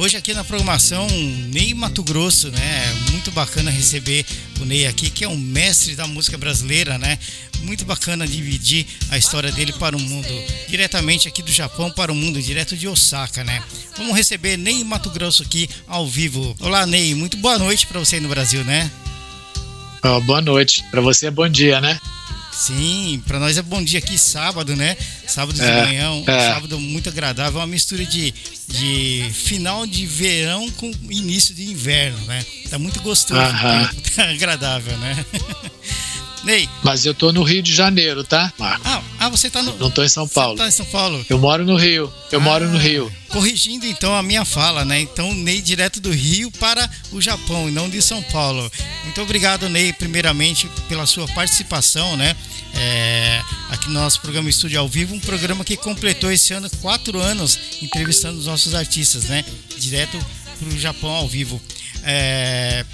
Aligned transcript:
Hoje 0.00 0.16
aqui 0.16 0.32
na 0.32 0.42
programação, 0.42 1.06
Ney 1.52 1.74
Mato 1.74 2.02
Grosso, 2.02 2.50
né? 2.50 2.94
Muito 3.10 3.30
bacana 3.32 3.70
receber 3.70 4.24
o 4.58 4.64
Ney 4.64 4.86
aqui, 4.86 5.10
que 5.10 5.24
é 5.24 5.28
um 5.28 5.36
mestre 5.36 5.94
da 5.94 6.06
música 6.06 6.38
brasileira, 6.38 6.96
né? 6.96 7.18
Muito 7.60 7.84
bacana 7.84 8.26
dividir 8.26 8.86
a 9.10 9.18
história 9.18 9.52
dele 9.52 9.74
para 9.74 9.94
o 9.94 10.00
mundo, 10.00 10.26
diretamente 10.70 11.28
aqui 11.28 11.42
do 11.42 11.52
Japão 11.52 11.90
para 11.90 12.10
o 12.10 12.14
mundo, 12.14 12.40
direto 12.40 12.78
de 12.78 12.88
Osaka, 12.88 13.44
né? 13.44 13.62
Vamos 13.94 14.16
receber 14.16 14.56
Ney 14.56 14.82
Mato 14.84 15.10
Grosso 15.10 15.42
aqui 15.42 15.68
ao 15.86 16.06
vivo. 16.06 16.56
Olá, 16.60 16.86
Ney, 16.86 17.14
muito 17.14 17.36
boa 17.36 17.58
noite 17.58 17.86
para 17.86 18.00
você 18.00 18.14
aí 18.14 18.22
no 18.22 18.28
Brasil, 18.30 18.64
né? 18.64 18.90
Oh, 20.02 20.18
boa 20.22 20.40
noite. 20.40 20.82
Para 20.90 21.02
você 21.02 21.26
é 21.26 21.30
bom 21.30 21.46
dia, 21.46 21.78
né? 21.78 22.00
Sim, 22.52 23.22
para 23.26 23.38
nós 23.38 23.56
é 23.56 23.62
bom 23.62 23.82
dia 23.82 23.98
aqui 23.98 24.18
sábado, 24.18 24.74
né? 24.74 24.96
Sábado 25.26 25.54
de 25.54 25.64
é, 25.64 25.86
manhã, 25.86 26.10
um 26.10 26.24
é. 26.26 26.52
sábado 26.52 26.78
muito 26.78 27.08
agradável, 27.08 27.60
uma 27.60 27.66
mistura 27.66 28.04
de, 28.04 28.34
de 28.68 29.30
final 29.32 29.86
de 29.86 30.04
verão 30.04 30.68
com 30.72 30.90
início 31.08 31.54
de 31.54 31.70
inverno, 31.70 32.18
né? 32.26 32.44
Tá 32.68 32.78
muito 32.78 33.00
gostoso, 33.02 33.40
tá 34.14 34.30
agradável, 34.30 34.96
né? 34.98 35.24
Ney. 36.44 36.68
Mas 36.82 37.04
eu 37.04 37.14
tô 37.14 37.32
no 37.32 37.42
Rio 37.42 37.62
de 37.62 37.74
Janeiro, 37.74 38.24
tá, 38.24 38.52
Marco? 38.58 38.82
Ah, 38.84 39.02
ah 39.18 39.28
você 39.28 39.50
tá 39.50 39.62
no. 39.62 39.76
Não 39.76 39.90
tô 39.90 40.02
em 40.02 40.08
São 40.08 40.26
Paulo. 40.26 40.56
Você 40.56 40.62
tá 40.62 40.68
em 40.68 40.72
São 40.72 40.86
Paulo. 40.86 41.24
Eu 41.28 41.38
moro 41.38 41.64
no 41.64 41.76
Rio. 41.76 42.12
Eu 42.32 42.40
ah, 42.40 42.42
moro 42.42 42.68
no 42.68 42.78
Rio. 42.78 43.12
Corrigindo 43.28 43.86
então 43.86 44.14
a 44.14 44.22
minha 44.22 44.44
fala, 44.44 44.84
né? 44.84 45.00
Então, 45.00 45.32
Ney 45.34 45.60
direto 45.60 46.00
do 46.00 46.10
Rio 46.10 46.50
para 46.52 46.88
o 47.12 47.20
Japão 47.20 47.68
e 47.68 47.72
não 47.72 47.88
de 47.88 48.00
São 48.00 48.22
Paulo. 48.24 48.70
Muito 49.04 49.20
obrigado, 49.22 49.68
Ney, 49.68 49.92
primeiramente, 49.92 50.68
pela 50.88 51.06
sua 51.06 51.26
participação, 51.28 52.16
né? 52.16 52.34
É, 52.74 53.42
aqui 53.70 53.88
no 53.88 53.94
nosso 53.94 54.20
programa 54.20 54.48
Estúdio 54.48 54.78
ao 54.80 54.88
Vivo, 54.88 55.14
um 55.14 55.20
programa 55.20 55.64
que 55.64 55.76
completou 55.76 56.30
esse 56.30 56.52
ano 56.52 56.70
quatro 56.80 57.20
anos 57.20 57.58
entrevistando 57.82 58.38
os 58.38 58.46
nossos 58.46 58.74
artistas, 58.74 59.24
né? 59.24 59.44
Direto 59.76 60.18
para 60.58 60.68
o 60.68 60.78
Japão 60.78 61.10
ao 61.10 61.28
vivo. 61.28 61.60
É, 62.02 62.84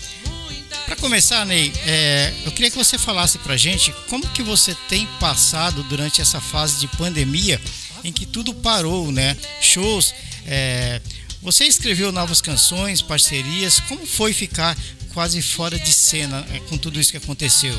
para 0.84 0.96
começar, 0.96 1.44
Ney, 1.44 1.72
é, 1.86 2.32
eu 2.44 2.52
queria 2.52 2.70
que 2.70 2.76
você 2.76 2.96
falasse 2.96 3.38
para 3.38 3.56
gente 3.56 3.92
como 4.08 4.26
que 4.28 4.42
você 4.42 4.74
tem 4.88 5.06
passado 5.18 5.82
durante 5.84 6.20
essa 6.20 6.40
fase 6.40 6.80
de 6.80 6.88
pandemia 6.88 7.60
em 8.04 8.12
que 8.12 8.24
tudo 8.24 8.54
parou, 8.54 9.10
né? 9.10 9.36
Shows, 9.60 10.14
é, 10.46 11.00
você 11.42 11.64
escreveu 11.64 12.12
novas 12.12 12.40
canções, 12.40 13.02
parcerias, 13.02 13.80
como 13.80 14.06
foi 14.06 14.32
ficar 14.32 14.76
quase 15.12 15.40
fora 15.40 15.78
de 15.78 15.92
cena 15.92 16.44
é, 16.52 16.60
com 16.60 16.76
tudo 16.76 17.00
isso 17.00 17.10
que 17.10 17.16
aconteceu? 17.16 17.74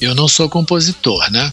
Eu 0.00 0.14
não 0.14 0.28
sou 0.28 0.48
compositor, 0.48 1.30
né? 1.30 1.52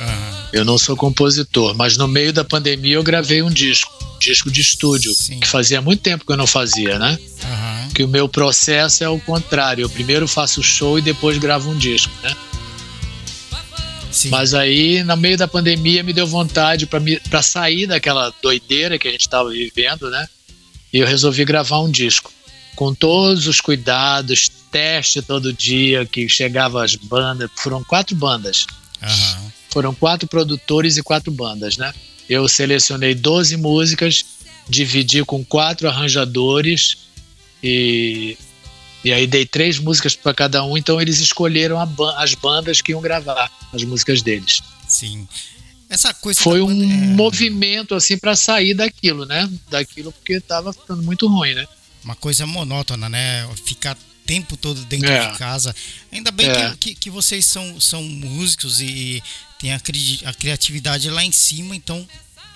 Uhum. 0.00 0.48
Eu 0.52 0.64
não 0.64 0.78
sou 0.78 0.96
compositor, 0.96 1.74
mas 1.74 1.96
no 1.96 2.08
meio 2.08 2.32
da 2.32 2.44
pandemia 2.44 2.94
eu 2.94 3.02
gravei 3.02 3.42
um 3.42 3.50
disco, 3.50 3.92
disco 4.18 4.50
de 4.50 4.60
estúdio, 4.60 5.14
Sim. 5.14 5.40
que 5.40 5.48
fazia 5.48 5.80
muito 5.80 6.02
tempo 6.02 6.24
que 6.24 6.32
eu 6.32 6.36
não 6.36 6.46
fazia, 6.46 6.98
né? 6.98 7.18
Uhum 7.42 7.78
que 7.98 8.04
o 8.04 8.08
meu 8.08 8.28
processo 8.28 9.02
é 9.02 9.08
o 9.08 9.18
contrário. 9.18 9.82
Eu 9.82 9.90
primeiro 9.90 10.28
faço 10.28 10.60
o 10.60 10.62
show 10.62 11.00
e 11.00 11.02
depois 11.02 11.36
gravo 11.36 11.68
um 11.68 11.76
disco, 11.76 12.12
né? 12.22 12.32
Sim. 14.08 14.28
Mas 14.28 14.54
aí, 14.54 15.02
no 15.02 15.16
meio 15.16 15.36
da 15.36 15.48
pandemia, 15.48 16.04
me 16.04 16.12
deu 16.12 16.24
vontade 16.24 16.86
para 16.86 17.42
sair 17.42 17.88
daquela 17.88 18.32
doideira 18.40 19.00
que 19.00 19.08
a 19.08 19.10
gente 19.10 19.22
estava 19.22 19.50
vivendo, 19.50 20.08
né? 20.10 20.28
E 20.92 20.98
eu 20.98 21.08
resolvi 21.08 21.44
gravar 21.44 21.80
um 21.80 21.90
disco. 21.90 22.32
Com 22.76 22.94
todos 22.94 23.48
os 23.48 23.60
cuidados, 23.60 24.48
teste 24.70 25.20
todo 25.20 25.52
dia, 25.52 26.06
que 26.06 26.28
chegava 26.28 26.84
as 26.84 26.94
bandas. 26.94 27.50
Foram 27.56 27.82
quatro 27.82 28.14
bandas. 28.14 28.64
Uhum. 29.02 29.50
Foram 29.70 29.92
quatro 29.92 30.28
produtores 30.28 30.96
e 30.96 31.02
quatro 31.02 31.32
bandas, 31.32 31.76
né? 31.76 31.92
Eu 32.28 32.46
selecionei 32.48 33.14
12 33.14 33.56
músicas, 33.56 34.24
dividi 34.68 35.24
com 35.24 35.44
quatro 35.44 35.88
arranjadores 35.88 36.98
e, 37.62 38.36
e 39.02 39.12
aí 39.12 39.26
dei 39.26 39.46
três 39.46 39.78
músicas 39.78 40.14
para 40.14 40.34
cada 40.34 40.64
um, 40.64 40.76
então 40.76 41.00
eles 41.00 41.18
escolheram 41.20 41.84
ba 41.86 42.22
as 42.22 42.34
bandas 42.34 42.80
que 42.80 42.92
iam 42.92 43.00
gravar 43.00 43.50
as 43.72 43.82
músicas 43.84 44.22
deles. 44.22 44.60
Sim. 44.86 45.26
Essa 45.88 46.12
coisa 46.12 46.40
foi 46.40 46.60
um 46.60 46.82
é... 46.82 46.86
movimento 47.14 47.94
assim 47.94 48.18
para 48.18 48.36
sair 48.36 48.74
daquilo, 48.74 49.24
né? 49.24 49.50
Daquilo 49.70 50.12
porque 50.12 50.34
estava 50.34 50.72
ficando 50.72 51.02
muito 51.02 51.26
ruim, 51.26 51.54
né? 51.54 51.66
Uma 52.04 52.14
coisa 52.14 52.46
monótona, 52.46 53.08
né? 53.08 53.48
Ficar 53.64 53.96
tempo 54.26 54.58
todo 54.58 54.84
dentro 54.84 55.10
é. 55.10 55.30
de 55.30 55.38
casa. 55.38 55.74
Ainda 56.12 56.30
bem 56.30 56.50
é. 56.50 56.70
que, 56.72 56.76
que, 56.76 56.94
que, 56.94 57.10
vocês 57.10 57.46
são, 57.46 57.80
são 57.80 58.02
músicos 58.02 58.78
e 58.82 59.22
têm 59.58 59.72
a, 59.72 59.80
cri 59.80 60.20
a 60.24 60.32
criatividade 60.32 61.10
lá 61.10 61.24
em 61.24 61.32
cima, 61.32 61.74
então 61.74 62.06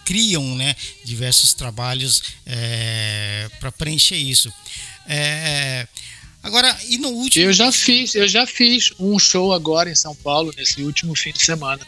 criam 0.05 0.55
né, 0.57 0.75
diversos 1.05 1.55
trabalhos 1.55 2.23
é, 2.47 3.49
para 3.61 3.73
preencher 3.73 4.17
isso. 4.17 4.53
É, 5.07 5.87
agora, 6.43 6.77
e 6.89 6.99
no 6.99 7.09
último. 7.09 7.45
Eu 7.45 7.53
já 7.53 7.71
fiz, 7.73 8.15
eu 8.15 8.29
já 8.29 8.47
fiz 8.47 8.93
um 8.99 9.19
show 9.19 9.53
agora 9.53 9.91
em 9.91 9.95
São 9.95 10.15
Paulo, 10.15 10.53
nesse 10.57 10.83
último 10.83 11.15
fim 11.15 11.33
de 11.33 11.43
semana. 11.43 11.87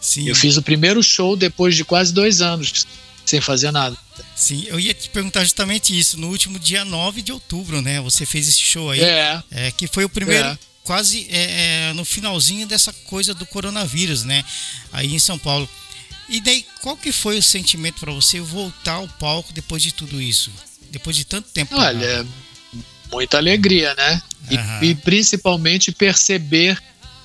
Sim. 0.00 0.28
Eu 0.28 0.34
fiz 0.34 0.56
o 0.56 0.62
primeiro 0.62 1.02
show 1.02 1.36
depois 1.36 1.74
de 1.74 1.84
quase 1.84 2.12
dois 2.12 2.42
anos, 2.42 2.86
sem 3.24 3.40
fazer 3.40 3.70
nada. 3.70 3.96
Sim, 4.36 4.64
eu 4.66 4.78
ia 4.78 4.92
te 4.92 5.08
perguntar 5.08 5.42
justamente 5.42 5.98
isso. 5.98 6.18
No 6.18 6.28
último 6.28 6.58
dia 6.58 6.84
9 6.84 7.22
de 7.22 7.32
outubro, 7.32 7.80
né? 7.80 8.00
Você 8.02 8.26
fez 8.26 8.48
esse 8.48 8.60
show 8.60 8.90
aí. 8.90 9.00
É. 9.00 9.42
é 9.50 9.70
que 9.70 9.86
foi 9.86 10.04
o 10.04 10.08
primeiro. 10.08 10.58
Quase 10.84 11.26
é, 11.30 11.88
é 11.88 11.92
no 11.94 12.04
finalzinho 12.04 12.66
dessa 12.66 12.92
coisa 12.92 13.34
do 13.34 13.46
coronavírus, 13.46 14.22
né? 14.24 14.44
Aí 14.92 15.14
em 15.14 15.18
São 15.18 15.38
Paulo. 15.38 15.68
E 16.28 16.40
daí, 16.40 16.64
qual 16.80 16.96
que 16.96 17.10
foi 17.10 17.38
o 17.38 17.42
sentimento 17.42 18.00
para 18.00 18.12
você 18.12 18.40
voltar 18.40 18.94
ao 18.94 19.08
palco 19.08 19.52
depois 19.52 19.82
de 19.82 19.92
tudo 19.92 20.20
isso? 20.20 20.50
Depois 20.90 21.16
de 21.16 21.24
tanto 21.24 21.48
tempo? 21.50 21.74
Olha, 21.76 22.26
muita 23.10 23.38
alegria, 23.38 23.94
né? 23.94 24.22
E, 24.50 24.56
uhum. 24.56 24.82
e, 24.82 24.94
principalmente 24.94 25.90
perceber 25.90 26.78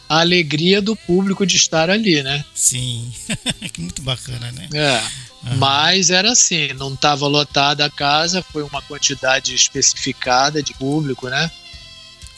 a 0.08 0.22
alegria 0.22 0.82
do 0.82 0.96
público 0.96 1.46
de 1.46 1.56
estar 1.56 1.90
ali, 1.90 2.24
né? 2.24 2.44
Sim, 2.56 3.14
muito 3.78 4.02
bacana, 4.02 4.52
né? 4.52 4.68
É. 4.74 5.50
Uhum. 5.50 5.58
Mas 5.58 6.10
era 6.10 6.32
assim, 6.32 6.74
não 6.74 6.94
estava 6.94 7.28
lotada 7.28 7.86
a 7.86 7.90
casa, 7.90 8.42
foi 8.42 8.64
uma 8.64 8.82
quantidade 8.82 9.54
especificada 9.54 10.64
de 10.64 10.74
público, 10.74 11.30
né? 11.30 11.50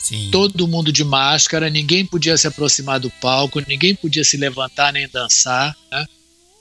Sim. 0.03 0.29
Todo 0.31 0.67
mundo 0.67 0.91
de 0.91 1.03
máscara, 1.03 1.69
ninguém 1.69 2.06
podia 2.06 2.35
se 2.38 2.47
aproximar 2.47 3.00
do 3.00 3.09
palco, 3.09 3.62
ninguém 3.67 3.95
podia 3.95 4.23
se 4.23 4.38
levantar 4.38 4.91
nem 4.91 5.07
dançar, 5.07 5.75
né? 5.91 6.06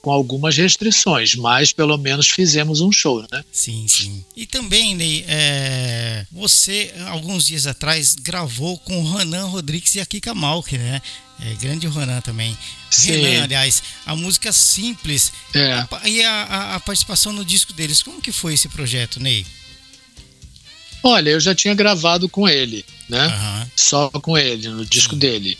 com 0.01 0.11
algumas 0.11 0.57
restrições, 0.57 1.35
mas 1.35 1.71
pelo 1.71 1.95
menos 1.97 2.27
fizemos 2.27 2.81
um 2.81 2.91
show, 2.91 3.21
né? 3.31 3.43
Sim, 3.51 3.87
sim. 3.87 4.25
E 4.35 4.47
também, 4.47 4.95
Ney, 4.95 5.23
é, 5.27 6.25
você, 6.31 6.91
alguns 7.07 7.45
dias 7.45 7.67
atrás, 7.67 8.15
gravou 8.15 8.77
com 8.79 8.99
o 8.99 9.15
Renan 9.15 9.45
Rodrigues 9.45 9.93
e 9.95 9.99
a 9.99 10.05
Kika 10.05 10.33
Malk, 10.33 10.75
né? 10.75 11.01
É, 11.39 11.53
grande 11.55 11.87
Renan 11.87 12.19
também. 12.21 12.57
Sim. 12.89 13.11
Renan, 13.11 13.43
aliás, 13.43 13.83
a 14.05 14.15
música 14.15 14.51
simples 14.51 15.31
é. 15.53 15.73
a, 15.73 16.09
e 16.09 16.23
a, 16.23 16.31
a, 16.31 16.75
a, 16.75 16.79
participação 16.79 17.31
no 17.31 17.45
disco 17.45 17.71
deles. 17.73 18.01
Como 18.01 18.21
que 18.21 18.31
foi 18.31 18.55
esse 18.55 18.67
projeto, 18.69 19.19
Ney? 19.19 19.45
Olha, 21.03 21.31
eu 21.31 21.39
já 21.39 21.53
tinha 21.53 21.73
gravado 21.73 22.29
com 22.29 22.47
ele, 22.47 22.85
né? 23.11 23.27
Uhum. 23.27 23.67
Só 23.75 24.09
com 24.09 24.37
ele, 24.37 24.69
no 24.69 24.85
disco 24.85 25.15
Sim. 25.15 25.19
dele. 25.19 25.57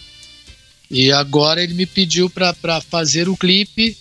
E 0.90 1.12
agora 1.12 1.62
ele 1.62 1.74
me 1.74 1.86
pediu 1.86 2.30
para 2.30 2.82
fazer 2.82 3.28
o 3.28 3.36
clipe 3.36 3.98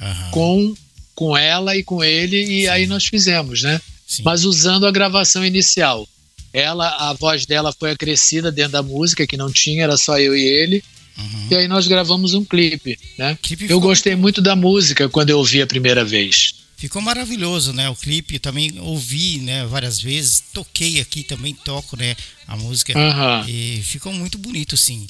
uhum. 0.00 0.30
com, 0.30 0.74
com 1.14 1.36
ela 1.36 1.76
e 1.76 1.82
com 1.82 2.02
ele, 2.02 2.42
e 2.42 2.62
Sim. 2.62 2.68
aí 2.68 2.86
nós 2.86 3.04
fizemos, 3.04 3.62
né? 3.62 3.80
Sim. 4.06 4.22
Mas 4.24 4.44
usando 4.44 4.86
a 4.86 4.90
gravação 4.90 5.44
inicial. 5.44 6.08
Ela, 6.52 6.88
a 7.10 7.12
voz 7.12 7.44
dela 7.44 7.70
foi 7.70 7.90
acrescida 7.90 8.50
dentro 8.50 8.72
da 8.72 8.82
música, 8.82 9.26
que 9.26 9.36
não 9.36 9.52
tinha, 9.52 9.84
era 9.84 9.96
só 9.98 10.18
eu 10.18 10.34
e 10.34 10.42
ele. 10.42 10.82
Uhum. 11.18 11.48
E 11.50 11.54
aí 11.54 11.68
nós 11.68 11.86
gravamos 11.86 12.32
um 12.32 12.44
clipe, 12.44 12.98
né? 13.18 13.36
Clipe 13.42 13.68
eu 13.68 13.78
gostei 13.78 14.16
muito 14.16 14.40
da 14.40 14.56
música 14.56 15.06
quando 15.08 15.30
eu 15.30 15.38
ouvi 15.38 15.60
a 15.60 15.66
primeira 15.66 16.02
vez. 16.02 16.54
Ficou 16.76 17.00
maravilhoso, 17.00 17.72
né? 17.72 17.88
O 17.88 17.96
clipe 17.96 18.38
também 18.38 18.78
ouvi, 18.80 19.38
né? 19.38 19.64
Várias 19.66 20.00
vezes, 20.00 20.42
toquei 20.52 21.00
aqui 21.00 21.22
também 21.22 21.54
toco, 21.54 21.96
né? 21.96 22.14
A 22.46 22.56
música 22.56 22.92
uhum. 22.96 23.48
e 23.48 23.82
ficou 23.82 24.12
muito 24.12 24.36
bonito, 24.36 24.76
sim. 24.76 25.06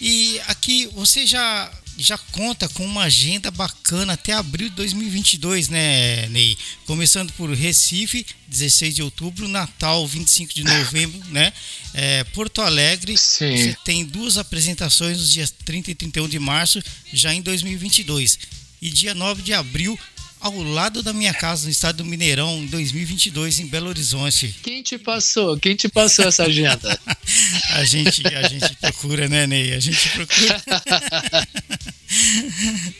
E 0.00 0.40
aqui 0.46 0.88
você 0.94 1.26
já 1.26 1.70
já 1.98 2.16
conta 2.16 2.68
com 2.70 2.84
uma 2.84 3.04
agenda 3.04 3.50
bacana 3.50 4.14
até 4.14 4.32
abril 4.32 4.68
de 4.68 4.76
2022, 4.76 5.68
né, 5.68 6.26
Ney? 6.28 6.56
Começando 6.86 7.32
por 7.34 7.50
Recife, 7.50 8.24
16 8.48 8.94
de 8.94 9.02
outubro, 9.02 9.46
Natal, 9.46 10.06
25 10.06 10.54
de 10.54 10.64
novembro, 10.64 11.20
né? 11.30 11.52
É, 11.92 12.24
Porto 12.24 12.62
Alegre, 12.62 13.16
Sim. 13.18 13.56
você 13.56 13.76
tem 13.84 14.04
duas 14.04 14.38
apresentações 14.38 15.18
nos 15.18 15.30
dias 15.30 15.52
30 15.64 15.90
e 15.90 15.94
31 15.94 16.28
de 16.28 16.38
março, 16.38 16.82
já 17.12 17.34
em 17.34 17.42
2022. 17.42 18.38
E 18.80 18.90
dia 18.90 19.14
9 19.14 19.42
de 19.42 19.52
abril, 19.52 19.98
ao 20.42 20.60
lado 20.60 21.02
da 21.04 21.12
minha 21.12 21.32
casa, 21.32 21.66
no 21.66 21.70
estado 21.70 21.98
do 21.98 22.04
Mineirão, 22.04 22.58
em 22.58 22.66
2022, 22.66 23.60
em 23.60 23.66
Belo 23.66 23.88
Horizonte. 23.88 24.52
Quem 24.62 24.82
te 24.82 24.98
passou? 24.98 25.56
Quem 25.56 25.76
te 25.76 25.88
passou 25.88 26.26
essa 26.26 26.42
agenda? 26.42 26.98
a 27.70 27.84
gente, 27.84 28.26
a 28.26 28.48
gente 28.48 28.74
procura, 28.76 29.28
né, 29.28 29.46
Ney? 29.46 29.72
A 29.72 29.78
gente 29.78 30.08
procura. 30.10 30.62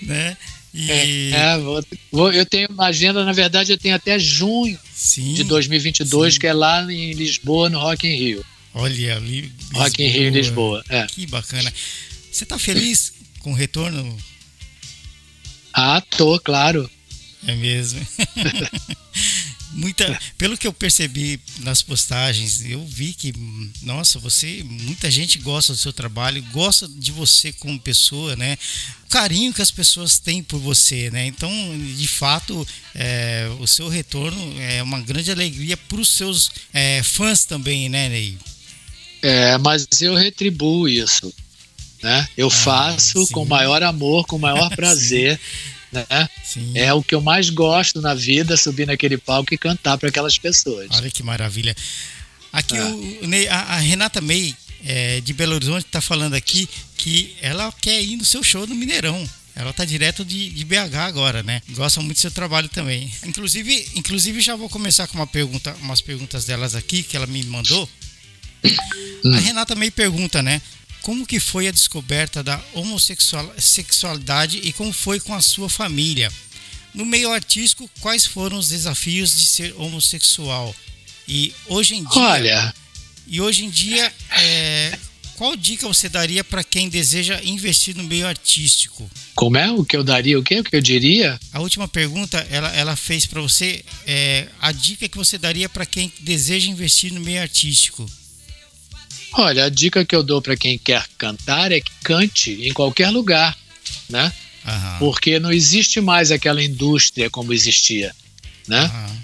né? 0.03 0.37
E... 0.73 0.91
É, 0.91 1.31
é 1.31 1.59
vou, 1.59 1.85
vou, 2.13 2.33
eu 2.33 2.47
tenho 2.47 2.69
uma 2.71 2.87
agenda, 2.87 3.25
na 3.25 3.33
verdade, 3.33 3.73
eu 3.73 3.79
tenho 3.79 3.97
até 3.97 4.19
junho 4.19 4.79
sim, 4.95 5.35
de 5.35 5.43
2022, 5.43 6.35
sim. 6.35 6.41
que 6.41 6.47
é 6.47 6.53
lá 6.53 6.83
em 6.91 7.13
Lisboa, 7.13 7.69
no 7.69 7.81
Rock 7.81 8.07
in 8.07 8.17
Rio. 8.17 8.45
Olha, 8.73 9.17
ali. 9.17 9.53
Rock 9.75 10.01
in 10.01 10.07
Rio, 10.07 10.31
Lisboa. 10.31 10.85
É. 10.89 11.07
Que 11.07 11.27
bacana. 11.27 11.73
Você 12.31 12.45
está 12.45 12.57
feliz 12.57 13.13
com 13.41 13.51
o 13.51 13.55
retorno? 13.55 14.17
Ah, 15.75 16.01
tô, 16.01 16.39
claro. 16.39 16.89
É 17.47 17.55
mesmo. 17.55 18.07
Muita, 19.75 20.21
pelo 20.37 20.57
que 20.59 20.67
eu 20.67 20.73
percebi 20.73 21.41
nas 21.61 21.83
postagens, 21.83 22.63
eu 22.63 22.85
vi 22.85 23.15
que, 23.15 23.33
nossa, 23.81 24.19
você, 24.19 24.63
muita 24.63 25.11
gente 25.11 25.39
gosta 25.39 25.73
do 25.73 25.79
seu 25.79 25.95
trabalho, 25.95 26.45
gosta 26.53 26.87
de 26.87 27.11
você 27.11 27.53
como 27.53 27.81
pessoa, 27.81 28.37
né? 28.37 28.59
O 29.07 29.09
carinho 29.09 29.53
que 29.53 29.63
as 29.63 29.71
pessoas 29.71 30.19
têm 30.19 30.43
por 30.43 30.59
você, 30.59 31.11
né? 31.11 31.27
Então, 31.27 31.51
de 31.97 32.07
fato, 32.07 32.69
é, 32.95 33.49
o 33.61 33.67
seu 33.67 33.89
retorno 33.89 34.61
é 34.61 34.83
uma 34.83 35.01
grande 35.01 35.31
alegria 35.31 35.77
para 35.77 36.01
os 36.01 36.11
seus 36.11 36.51
é, 36.75 37.03
fãs 37.03 37.47
também, 37.47 37.89
né, 37.89 38.11
Ney? 38.11 38.37
É, 39.23 39.57
mas 39.57 39.87
eu 40.03 40.15
retribuo 40.15 40.87
isso, 40.87 41.33
né? 42.03 42.29
Eu 42.37 42.49
ah, 42.49 42.51
faço 42.51 43.25
sim. 43.25 43.33
com 43.33 43.47
maior 43.47 43.83
amor, 43.83 44.27
com 44.27 44.39
maior 44.39 44.69
prazer 44.77 45.41
né? 45.93 46.29
Sim. 46.43 46.73
É 46.75 46.93
o 46.93 47.03
que 47.03 47.15
eu 47.15 47.21
mais 47.21 47.51
gosto 47.51 48.01
na 48.01 48.15
vida, 48.15 48.57
subir 48.57 48.87
naquele 48.87 49.19
palco 49.19 49.53
e 49.53 49.59
cantar 49.59 49.99
para 49.99 50.09
aquelas 50.09 50.39
pessoas. 50.39 50.89
Olha 50.91 51.11
que 51.11 51.23
maravilha. 51.23 51.77
Aqui 52.53 52.77
é. 52.77 52.85
o, 52.85 53.51
a, 53.51 53.57
a, 53.75 53.79
Renata 53.79 54.21
May, 54.21 54.55
é, 54.85 55.21
de 55.21 55.33
Belo 55.33 55.55
Horizonte, 55.55 55.87
está 55.87 56.01
falando 56.01 56.35
aqui 56.35 56.69
que 56.97 57.37
ela 57.41 57.73
quer 57.81 58.03
ir 58.03 58.17
no 58.17 58.25
seu 58.25 58.43
show 58.43 58.67
no 58.67 58.75
Mineirão. 58.75 59.29
Ela 59.55 59.71
está 59.71 59.85
direto 59.85 60.25
de, 60.25 60.49
de, 60.49 60.65
BH 60.65 60.97
agora, 61.07 61.43
né? 61.43 61.61
Gosta 61.71 62.01
muito 62.01 62.17
do 62.17 62.21
seu 62.21 62.31
trabalho 62.31 62.71
também. 62.71 63.13
Inclusive, 63.25 63.87
inclusive 63.95 64.41
já 64.41 64.57
vou 64.57 64.69
começar 64.69 65.07
com 65.07 65.19
uma 65.19 65.27
pergunta, 65.27 65.77
umas 65.83 66.01
perguntas 66.01 66.47
delas 66.47 66.75
aqui 66.75 67.03
que 67.03 67.17
ela 67.17 67.27
me 67.27 67.43
mandou. 67.45 67.89
Hum. 69.25 69.35
A 69.35 69.39
Renata 69.39 69.75
May 69.75 69.91
pergunta, 69.91 70.43
né? 70.43 70.61
Como 71.03 71.27
que 71.27 71.39
foi 71.41 71.69
a 71.69 71.73
descoberta 71.73 72.43
da 72.43 72.61
homossexualidade 72.73 74.59
e 74.63 74.73
como 74.73 74.93
foi 74.93 75.21
com 75.21 75.35
a 75.35 75.41
sua 75.41 75.69
família. 75.69 76.33
No 76.95 77.05
meio 77.05 77.31
artístico, 77.31 77.91
quais 78.01 78.25
foram 78.25 78.59
os 78.59 78.69
desafios 78.69 79.37
de 79.37 79.47
ser 79.47 79.75
homossexual? 79.77 80.75
E 81.27 81.53
hoje 81.67 81.97
em 81.97 82.05
dia, 82.05 82.23
Olha. 82.23 82.75
e 83.27 83.41
hoje 83.41 83.65
em 83.65 83.71
dia, 83.71 84.13
é, 84.39 84.99
qual 85.37 85.57
dica 85.57 85.89
você 85.89 86.09
daria 86.09 86.45
para 86.45 86.63
quem 86.63 86.89
deseja 86.89 87.41
investir 87.43 87.97
no 87.97 88.05
meio 88.05 88.27
artístico? 88.27 89.11
Como 89.35 89.57
é 89.57 89.71
o 89.71 89.85
que 89.85 89.97
eu 89.97 90.05
daria? 90.05 90.39
O 90.39 90.43
que 90.43 90.61
o 90.61 90.65
que 90.65 90.77
eu 90.77 90.81
diria? 90.81 91.41
A 91.53 91.61
última 91.61 91.89
pergunta, 91.89 92.47
ela, 92.51 92.69
ela 92.77 92.95
fez 92.95 93.27
para 93.27 93.41
você 93.41 93.85
é, 94.07 94.49
a 94.61 94.71
dica 94.71 95.09
que 95.09 95.17
você 95.17 95.39
daria 95.39 95.69
para 95.69 95.87
quem 95.87 96.13
deseja 96.21 96.71
investir 96.71 97.13
no 97.13 97.21
meio 97.21 97.41
artístico. 97.41 98.09
Olha, 99.35 99.65
a 99.65 99.69
dica 99.69 100.05
que 100.05 100.15
eu 100.15 100.23
dou 100.23 100.43
para 100.43 100.57
quem 100.57 100.79
quer 100.79 101.07
cantar 101.17 101.73
é 101.73 101.81
que 101.81 101.91
cante 102.05 102.67
em 102.67 102.73
qualquer 102.73 103.11
lugar, 103.11 103.57
né? 104.09 104.33
Uhum. 104.65 104.99
Porque 104.99 105.39
não 105.39 105.53
existe 105.53 106.01
mais 106.01 106.31
aquela 106.31 106.63
indústria 106.63 107.31
como 107.31 107.53
existia, 107.53 108.15
né? 108.69 108.85
Uhum. 108.85 109.23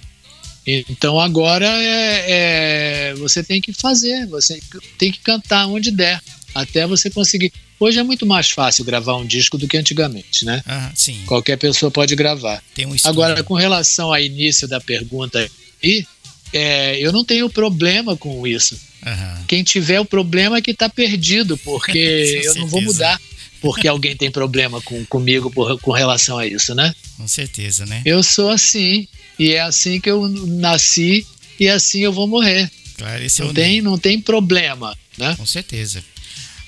Então 0.91 1.19
agora 1.19 1.67
é, 1.67 2.25
é, 2.29 3.15
você 3.15 3.43
tem 3.43 3.61
que 3.61 3.73
fazer, 3.73 4.27
você 4.27 4.61
tem 4.99 5.11
que 5.11 5.21
cantar 5.21 5.67
onde 5.67 5.91
der, 5.91 6.21
até 6.55 6.87
você 6.87 7.09
conseguir. 7.09 7.53
Hoje 7.81 7.99
é 7.99 8.03
muito 8.03 8.27
mais 8.27 8.51
fácil 8.51 8.85
gravar 8.85 9.17
um 9.17 9.27
disco 9.27 9.57
do 9.57 9.69
que 9.69 9.79
antigamente, 9.79 10.45
né? 10.45 10.63
Sim. 10.95 11.23
Qualquer 11.25 11.57
pessoa 11.57 11.91
pode 11.91 12.15
gravar. 12.17 12.63
Um 12.81 12.97
agora, 13.05 13.43
com 13.43 13.55
relação 13.55 14.09
ao 14.09 14.21
início 14.21 14.67
da 14.67 14.81
pergunta 14.81 15.39
aí, 15.83 16.05
é, 16.53 16.99
eu 16.99 17.13
não 17.13 17.25
tenho 17.25 17.49
problema 17.49 18.17
com 18.17 18.47
isso. 18.47 18.79
Uhum. 19.05 19.45
Quem 19.47 19.63
tiver 19.63 20.01
o 20.01 20.05
problema 20.05 20.59
é 20.59 20.63
que 20.63 20.73
está 20.73 20.89
perdido, 20.89 21.57
porque 21.59 22.41
eu 22.45 22.55
não 22.57 22.67
vou 22.67 22.81
mudar 22.81 23.21
porque 23.61 23.89
alguém 23.89 24.17
tem 24.17 24.31
problema 24.31 24.81
com, 24.81 25.05
comigo 25.07 25.51
por, 25.51 25.81
com 25.81 25.91
relação 25.91 26.39
a 26.39 26.47
isso, 26.47 26.75
né? 26.75 26.95
Com 27.17 27.27
certeza, 27.27 27.85
né? 27.87 28.03
Eu 28.05 28.23
sou 28.23 28.51
assim, 28.51 29.09
e 29.39 29.53
é 29.53 29.61
assim 29.61 30.01
que 30.01 30.11
eu 30.11 30.29
nasci, 30.29 31.27
e 31.59 31.67
é 31.67 31.73
assim 31.73 32.01
eu 32.01 32.13
vou 32.13 32.27
morrer. 32.27 32.71
Claro, 32.97 33.23
esse 33.23 33.43
não, 33.43 33.51
é 33.51 33.55
tem, 33.55 33.81
não 33.81 33.99
tem 33.99 34.21
problema, 34.21 34.97
né? 35.17 35.35
Com 35.37 35.47
certeza. 35.47 36.05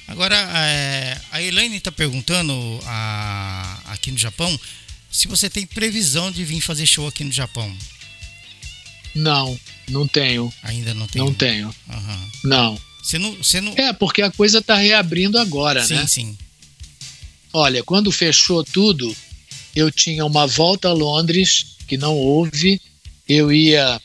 Agora, 0.07 0.37
é, 0.37 1.17
a 1.31 1.43
Elaine 1.43 1.77
está 1.77 1.93
perguntando 1.93 2.53
a, 2.85 3.81
aqui 3.87 4.11
no 4.11 4.19
Japão 4.19 4.59
se 5.11 5.29
você 5.29 5.49
tem 5.49 5.67
previsão 5.67 6.31
de 6.31 6.45
vir 6.45 6.61
fazer 6.61 6.87
show 6.87 7.07
aqui 7.07 7.23
no 7.25 7.33
Japão. 7.33 7.73
Não, 9.15 9.59
não 9.89 10.07
tenho. 10.07 10.53
Ainda 10.63 10.95
não 10.95 11.07
tenho? 11.07 11.25
Não 11.25 11.35
tenho. 11.35 11.75
Uhum. 11.89 12.31
Não. 12.45 12.81
Você 13.03 13.19
não, 13.19 13.33
você 13.35 13.61
não. 13.61 13.73
É, 13.77 13.93
porque 13.93 14.23
a 14.23 14.31
coisa 14.31 14.59
está 14.59 14.77
reabrindo 14.77 15.39
agora, 15.39 15.85
sim, 15.85 15.95
né? 15.95 16.01
Sim, 16.03 16.07
sim. 16.07 16.39
Olha, 17.53 17.83
quando 17.83 18.13
fechou 18.13 18.63
tudo, 18.63 19.15
eu 19.75 19.91
tinha 19.91 20.25
uma 20.25 20.47
volta 20.47 20.89
a 20.89 20.93
Londres, 20.93 21.77
que 21.89 21.97
não 21.97 22.17
houve. 22.17 22.81
Eu 23.29 23.53
ia 23.53 24.01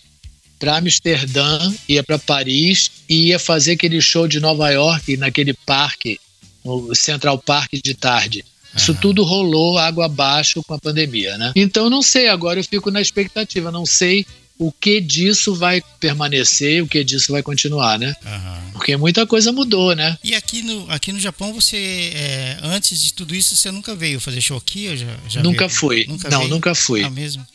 para 0.59 0.77
Amsterdã, 0.77 1.73
ia 1.87 2.03
para 2.03 2.17
Paris 2.17 2.89
e 3.07 3.27
ia 3.27 3.39
fazer 3.39 3.73
aquele 3.73 4.01
show 4.01 4.27
de 4.27 4.39
Nova 4.39 4.69
York 4.71 5.17
naquele 5.17 5.53
parque, 5.53 6.19
o 6.63 6.95
Central 6.95 7.37
Park 7.37 7.73
de 7.83 7.93
tarde. 7.93 8.45
Isso 8.75 8.91
uhum. 8.91 8.97
tudo 8.97 9.23
rolou 9.23 9.77
água 9.77 10.05
abaixo 10.05 10.61
com 10.63 10.73
a 10.73 10.79
pandemia, 10.79 11.37
né? 11.37 11.53
Então 11.55 11.89
não 11.89 12.01
sei, 12.01 12.27
agora 12.27 12.59
eu 12.59 12.63
fico 12.63 12.91
na 12.91 13.01
expectativa, 13.01 13.71
não 13.71 13.85
sei 13.85 14.25
o 14.57 14.71
que 14.71 15.01
disso 15.01 15.53
vai 15.53 15.81
permanecer, 15.99 16.81
o 16.81 16.87
que 16.87 17.03
disso 17.03 17.31
vai 17.31 17.43
continuar, 17.43 18.00
né? 18.00 18.15
Uhum. 18.24 18.71
Porque 18.74 18.95
muita 18.95 19.27
coisa 19.27 19.51
mudou, 19.51 19.93
né? 19.95 20.17
E 20.24 20.33
aqui 20.33 20.62
no, 20.62 20.89
aqui 20.89 21.12
no 21.12 21.19
Japão, 21.19 21.53
você, 21.53 22.12
é, 22.13 22.57
antes 22.63 23.01
de 23.01 23.13
tudo 23.13 23.35
isso, 23.35 23.55
você 23.55 23.69
nunca 23.69 23.93
veio 23.95 24.19
fazer 24.19 24.39
show 24.41 24.57
aqui? 24.57 24.88
Ou 24.89 24.95
já, 24.95 25.17
já 25.27 25.43
nunca 25.43 25.67
veio? 25.67 25.79
fui. 25.79 26.05
Nunca 26.07 26.29
Não, 26.29 26.39
veio? 26.39 26.50
nunca 26.50 26.74
fui. 26.75 27.03
Ah, 27.03 27.09
mesmo? 27.09 27.45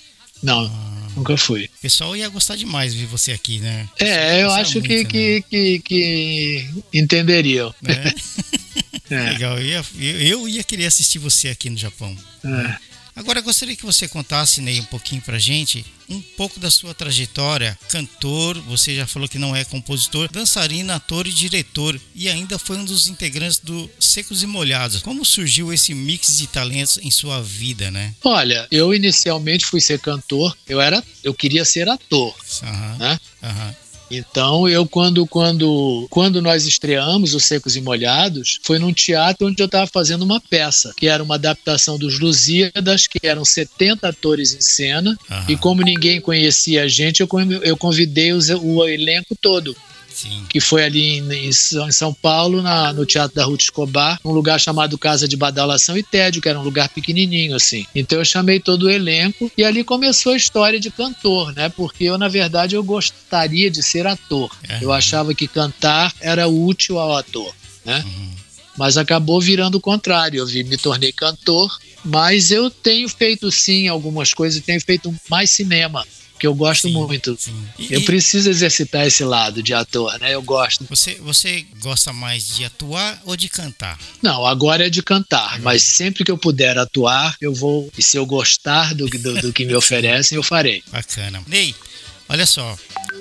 Não, 0.42 0.66
ah. 0.66 1.08
nunca 1.16 1.36
fui. 1.36 1.64
O 1.64 1.80
pessoal 1.80 2.14
ia 2.14 2.28
gostar 2.28 2.56
demais 2.56 2.92
de 2.92 3.00
ver 3.00 3.06
você 3.06 3.32
aqui, 3.32 3.58
né? 3.58 3.88
É, 3.98 4.42
eu 4.42 4.50
acho 4.50 4.80
muito, 4.80 4.88
que, 4.88 5.02
né? 5.02 5.04
que, 5.04 5.44
que, 5.48 5.78
que, 5.80 6.70
entenderiam. 6.92 7.74
É. 7.84 9.14
é. 9.14 9.30
Legal, 9.32 9.58
eu 9.58 9.66
ia, 9.66 9.84
eu 9.98 10.48
ia 10.48 10.62
querer 10.62 10.86
assistir 10.86 11.18
você 11.18 11.48
aqui 11.48 11.70
no 11.70 11.78
Japão. 11.78 12.14
É. 12.44 12.89
Agora 13.14 13.40
gostaria 13.40 13.76
que 13.76 13.84
você 13.84 14.08
contasse, 14.08 14.60
Ney, 14.60 14.80
um 14.80 14.84
pouquinho 14.84 15.20
pra 15.22 15.38
gente, 15.38 15.84
um 16.08 16.20
pouco 16.20 16.58
da 16.58 16.70
sua 16.70 16.94
trajetória, 16.94 17.78
cantor, 17.88 18.60
você 18.62 18.96
já 18.96 19.06
falou 19.06 19.28
que 19.28 19.38
não 19.38 19.54
é 19.54 19.64
compositor, 19.64 20.30
dançarino, 20.30 20.92
ator 20.92 21.26
e 21.26 21.32
diretor, 21.32 22.00
e 22.14 22.28
ainda 22.28 22.58
foi 22.58 22.76
um 22.76 22.84
dos 22.84 23.08
integrantes 23.08 23.58
do 23.58 23.90
Secos 23.98 24.42
e 24.42 24.46
Molhados. 24.46 25.02
Como 25.02 25.24
surgiu 25.24 25.72
esse 25.72 25.94
mix 25.94 26.36
de 26.36 26.46
talentos 26.46 26.98
em 26.98 27.10
sua 27.10 27.42
vida, 27.42 27.90
né? 27.90 28.14
Olha, 28.24 28.66
eu 28.70 28.94
inicialmente 28.94 29.66
fui 29.66 29.80
ser 29.80 30.00
cantor, 30.00 30.56
eu 30.68 30.80
era, 30.80 31.02
eu 31.22 31.34
queria 31.34 31.64
ser 31.64 31.88
ator, 31.88 32.34
uhum, 32.62 32.96
né? 32.98 33.20
Uhum. 33.42 33.74
Então, 34.10 34.68
eu 34.68 34.86
quando 34.86 35.26
quando 35.26 36.06
quando 36.10 36.42
nós 36.42 36.66
estreamos 36.66 37.34
os 37.34 37.44
Secos 37.44 37.76
e 37.76 37.80
Molhados, 37.80 38.58
foi 38.62 38.78
num 38.78 38.92
teatro 38.92 39.46
onde 39.46 39.62
eu 39.62 39.66
estava 39.66 39.86
fazendo 39.86 40.22
uma 40.22 40.40
peça, 40.40 40.92
que 40.96 41.06
era 41.06 41.22
uma 41.22 41.36
adaptação 41.36 41.98
dos 41.98 42.18
Lusíadas, 42.18 43.06
que 43.06 43.26
eram 43.26 43.44
70 43.44 44.08
atores 44.08 44.54
em 44.54 44.60
cena, 44.60 45.16
uhum. 45.30 45.44
e 45.48 45.56
como 45.56 45.82
ninguém 45.82 46.20
conhecia 46.20 46.84
a 46.84 46.88
gente, 46.88 47.20
eu, 47.20 47.28
eu 47.62 47.76
convidei 47.76 48.32
os, 48.32 48.50
o 48.50 48.84
elenco 48.86 49.36
todo. 49.40 49.76
Sim. 50.12 50.44
que 50.48 50.60
foi 50.60 50.84
ali 50.84 51.18
em, 51.18 51.48
em 51.48 51.52
São 51.52 52.12
Paulo, 52.12 52.60
na, 52.62 52.92
no 52.92 53.06
Teatro 53.06 53.36
da 53.36 53.44
Ruth 53.44 53.62
Escobar, 53.62 54.20
num 54.24 54.32
lugar 54.32 54.60
chamado 54.60 54.98
Casa 54.98 55.26
de 55.26 55.36
Badalação 55.36 55.96
e 55.96 56.02
Tédio, 56.02 56.42
que 56.42 56.48
era 56.48 56.58
um 56.58 56.62
lugar 56.62 56.88
pequenininho, 56.88 57.54
assim. 57.56 57.86
Então 57.94 58.18
eu 58.18 58.24
chamei 58.24 58.60
todo 58.60 58.84
o 58.84 58.90
elenco 58.90 59.50
e 59.56 59.64
ali 59.64 59.84
começou 59.84 60.32
a 60.32 60.36
história 60.36 60.80
de 60.80 60.90
cantor, 60.90 61.52
né? 61.54 61.68
Porque 61.68 62.04
eu, 62.04 62.18
na 62.18 62.28
verdade, 62.28 62.74
eu 62.74 62.82
gostaria 62.82 63.70
de 63.70 63.82
ser 63.82 64.06
ator. 64.06 64.50
É. 64.68 64.78
Eu 64.82 64.92
achava 64.92 65.34
que 65.34 65.46
cantar 65.46 66.12
era 66.20 66.48
útil 66.48 66.98
ao 66.98 67.16
ator, 67.16 67.54
né? 67.84 68.04
Uhum. 68.04 68.30
mas 68.76 68.96
acabou 68.96 69.40
virando 69.40 69.76
o 69.76 69.80
contrário. 69.80 70.38
Eu 70.38 70.46
vi, 70.46 70.64
me 70.64 70.76
tornei 70.76 71.12
cantor, 71.12 71.78
mas 72.04 72.50
eu 72.50 72.70
tenho 72.70 73.08
feito 73.08 73.50
sim 73.50 73.88
algumas 73.88 74.34
coisas, 74.34 74.62
tenho 74.62 74.80
feito 74.80 75.14
mais 75.28 75.50
cinema 75.50 76.04
que 76.40 76.46
eu 76.46 76.54
gosto 76.54 76.88
sim, 76.88 76.94
muito. 76.94 77.36
Sim. 77.38 77.68
E, 77.78 77.92
eu 77.92 78.02
preciso 78.02 78.48
exercitar 78.48 79.06
esse 79.06 79.22
lado 79.22 79.62
de 79.62 79.74
ator, 79.74 80.18
né? 80.18 80.34
Eu 80.34 80.42
gosto. 80.42 80.86
Você, 80.88 81.16
você 81.16 81.66
gosta 81.80 82.12
mais 82.14 82.56
de 82.56 82.64
atuar 82.64 83.20
ou 83.26 83.36
de 83.36 83.48
cantar? 83.48 83.98
Não, 84.22 84.46
agora 84.46 84.86
é 84.86 84.90
de 84.90 85.02
cantar, 85.02 85.44
agora. 85.44 85.62
mas 85.62 85.82
sempre 85.82 86.24
que 86.24 86.30
eu 86.30 86.38
puder 86.38 86.78
atuar, 86.78 87.36
eu 87.40 87.54
vou. 87.54 87.92
E 87.96 88.02
se 88.02 88.16
eu 88.16 88.24
gostar 88.24 88.94
do, 88.94 89.06
do, 89.06 89.42
do 89.42 89.52
que 89.52 89.66
me 89.66 89.74
oferecem, 89.76 90.36
eu 90.36 90.42
farei. 90.42 90.82
Bacana. 90.90 91.42
Ney, 91.46 91.74
olha 92.30 92.46
só. 92.46 92.78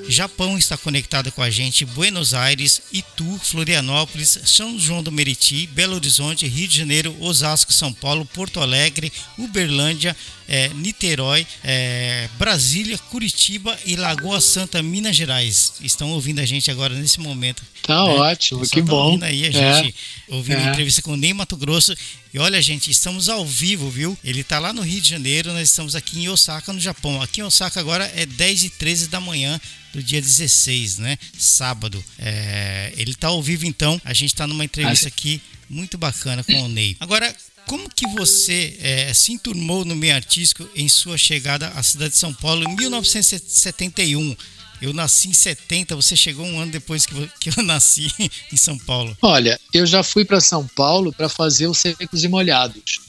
Japão 0.08 0.58
está 0.58 0.76
conectado 0.76 1.32
com 1.32 1.42
a 1.44 1.52
gente, 1.52 1.86
Buenos 1.86 2.34
Aires, 2.34 2.82
Itu, 2.92 3.40
Florianópolis, 3.44 4.40
São 4.46 4.80
João 4.80 5.04
do 5.04 5.12
Meriti, 5.12 5.68
Belo 5.68 5.96
Horizonte, 5.96 6.48
Rio 6.48 6.68
de 6.68 6.78
Janeiro, 6.80 7.16
Osasco, 7.20 7.72
São 7.72 7.94
Paulo, 7.94 8.26
Porto 8.26 8.60
Alegre, 8.60 9.14
Uberlândia, 9.38 10.16
é, 10.48 10.70
Niterói, 10.70 11.46
é, 11.64 12.28
Brasília, 12.40 12.98
Curitiba 12.98 13.78
e 13.86 13.96
Lagoa 13.96 14.42
Santa, 14.42 14.82
Minas 14.82 15.16
Gerais. 15.16 15.74
Estão 15.82 16.10
ouvindo 16.10 16.40
a 16.40 16.46
gente 16.46 16.72
agora 16.72 16.96
nesse 16.96 17.20
momento. 17.20 17.62
Tá 17.84 18.04
né? 18.04 18.12
ótimo, 18.12 18.68
que 18.68 18.82
tá 18.82 18.88
bom. 18.88 19.20
aí 19.22 19.46
a 19.46 19.52
gente 19.52 19.96
é, 20.28 20.36
ouvindo 20.36 20.60
é. 20.60 20.70
entrevista 20.70 21.04
com 21.04 21.14
o 21.14 21.18
Ney 21.18 21.34
Mato 21.34 21.56
Grosso. 21.56 21.96
E 22.32 22.38
olha, 22.38 22.62
gente, 22.62 22.92
estamos 22.92 23.28
ao 23.28 23.44
vivo, 23.44 23.90
viu? 23.90 24.16
Ele 24.24 24.44
tá 24.44 24.60
lá 24.60 24.72
no 24.72 24.84
Rio 24.84 25.02
de 25.02 25.10
Janeiro, 25.10 25.52
nós 25.52 25.70
estamos 25.70 25.96
aqui 25.96 26.20
em 26.20 26.30
Osaka, 26.30 26.72
no 26.72 26.80
Japão. 26.80 27.20
Aqui 27.24 27.42
em 27.42 27.44
Osaka 27.44 27.80
agora 27.80 28.06
é 28.16 28.24
10 28.24 28.66
e 28.66 28.70
13 28.70 29.08
da 29.08 29.20
manhã 29.20 29.60
do 29.92 30.04
dia 30.04 30.22
16, 30.22 31.00
né? 31.00 31.18
Sábado. 31.36 32.04
É, 32.20 32.94
ele 32.96 33.16
tá 33.16 33.30
ao 33.30 33.42
vivo 33.42 33.66
então. 33.66 34.00
A 34.06 34.14
gente 34.14 34.36
tá 34.36 34.46
numa 34.46 34.64
entrevista 34.64 35.08
aqui 35.08 35.42
muito 35.68 35.98
bacana 35.98 36.44
com 36.44 36.62
o 36.62 36.68
Ney. 36.70 36.96
Agora, 37.00 37.36
como 37.66 37.90
que 37.90 38.06
você 38.08 38.78
é, 38.80 39.12
se 39.12 39.32
enturmou 39.32 39.84
no 39.84 39.96
meio 39.96 40.14
artístico 40.14 40.70
em 40.76 40.88
sua 40.88 41.18
chegada 41.18 41.70
à 41.70 41.82
cidade 41.82 42.12
de 42.12 42.20
São 42.20 42.32
Paulo 42.32 42.64
em 42.64 42.76
1971? 42.76 44.38
Eu 44.82 44.94
nasci 44.94 45.30
em 45.30 45.34
70, 45.34 45.96
você 45.96 46.16
chegou 46.16 46.46
um 46.46 46.60
ano 46.60 46.72
depois 46.72 47.06
que, 47.40 47.50
eu 47.50 47.64
nasci 47.64 48.12
em 48.52 48.58
São 48.58 48.78
Paulo. 48.78 49.16
Olha, 49.22 49.60
eu 49.74 49.86
já 49.86 50.04
fui 50.04 50.26
para 50.26 50.40
São 50.40 50.68
Paulo 50.68 51.12
para 51.14 51.30
fazer 51.30 51.68
os 51.68 51.78
Secos 51.78 52.24
e 52.24 52.28
Molhados. 52.28 53.00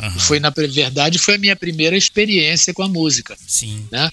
Uhum. 0.00 0.10
Foi, 0.18 0.38
na 0.38 0.50
verdade, 0.50 1.18
foi 1.18 1.34
a 1.34 1.38
minha 1.38 1.56
primeira 1.56 1.96
experiência 1.96 2.72
com 2.72 2.82
a 2.82 2.88
música. 2.88 3.36
Sim. 3.46 3.86
Né? 3.90 4.08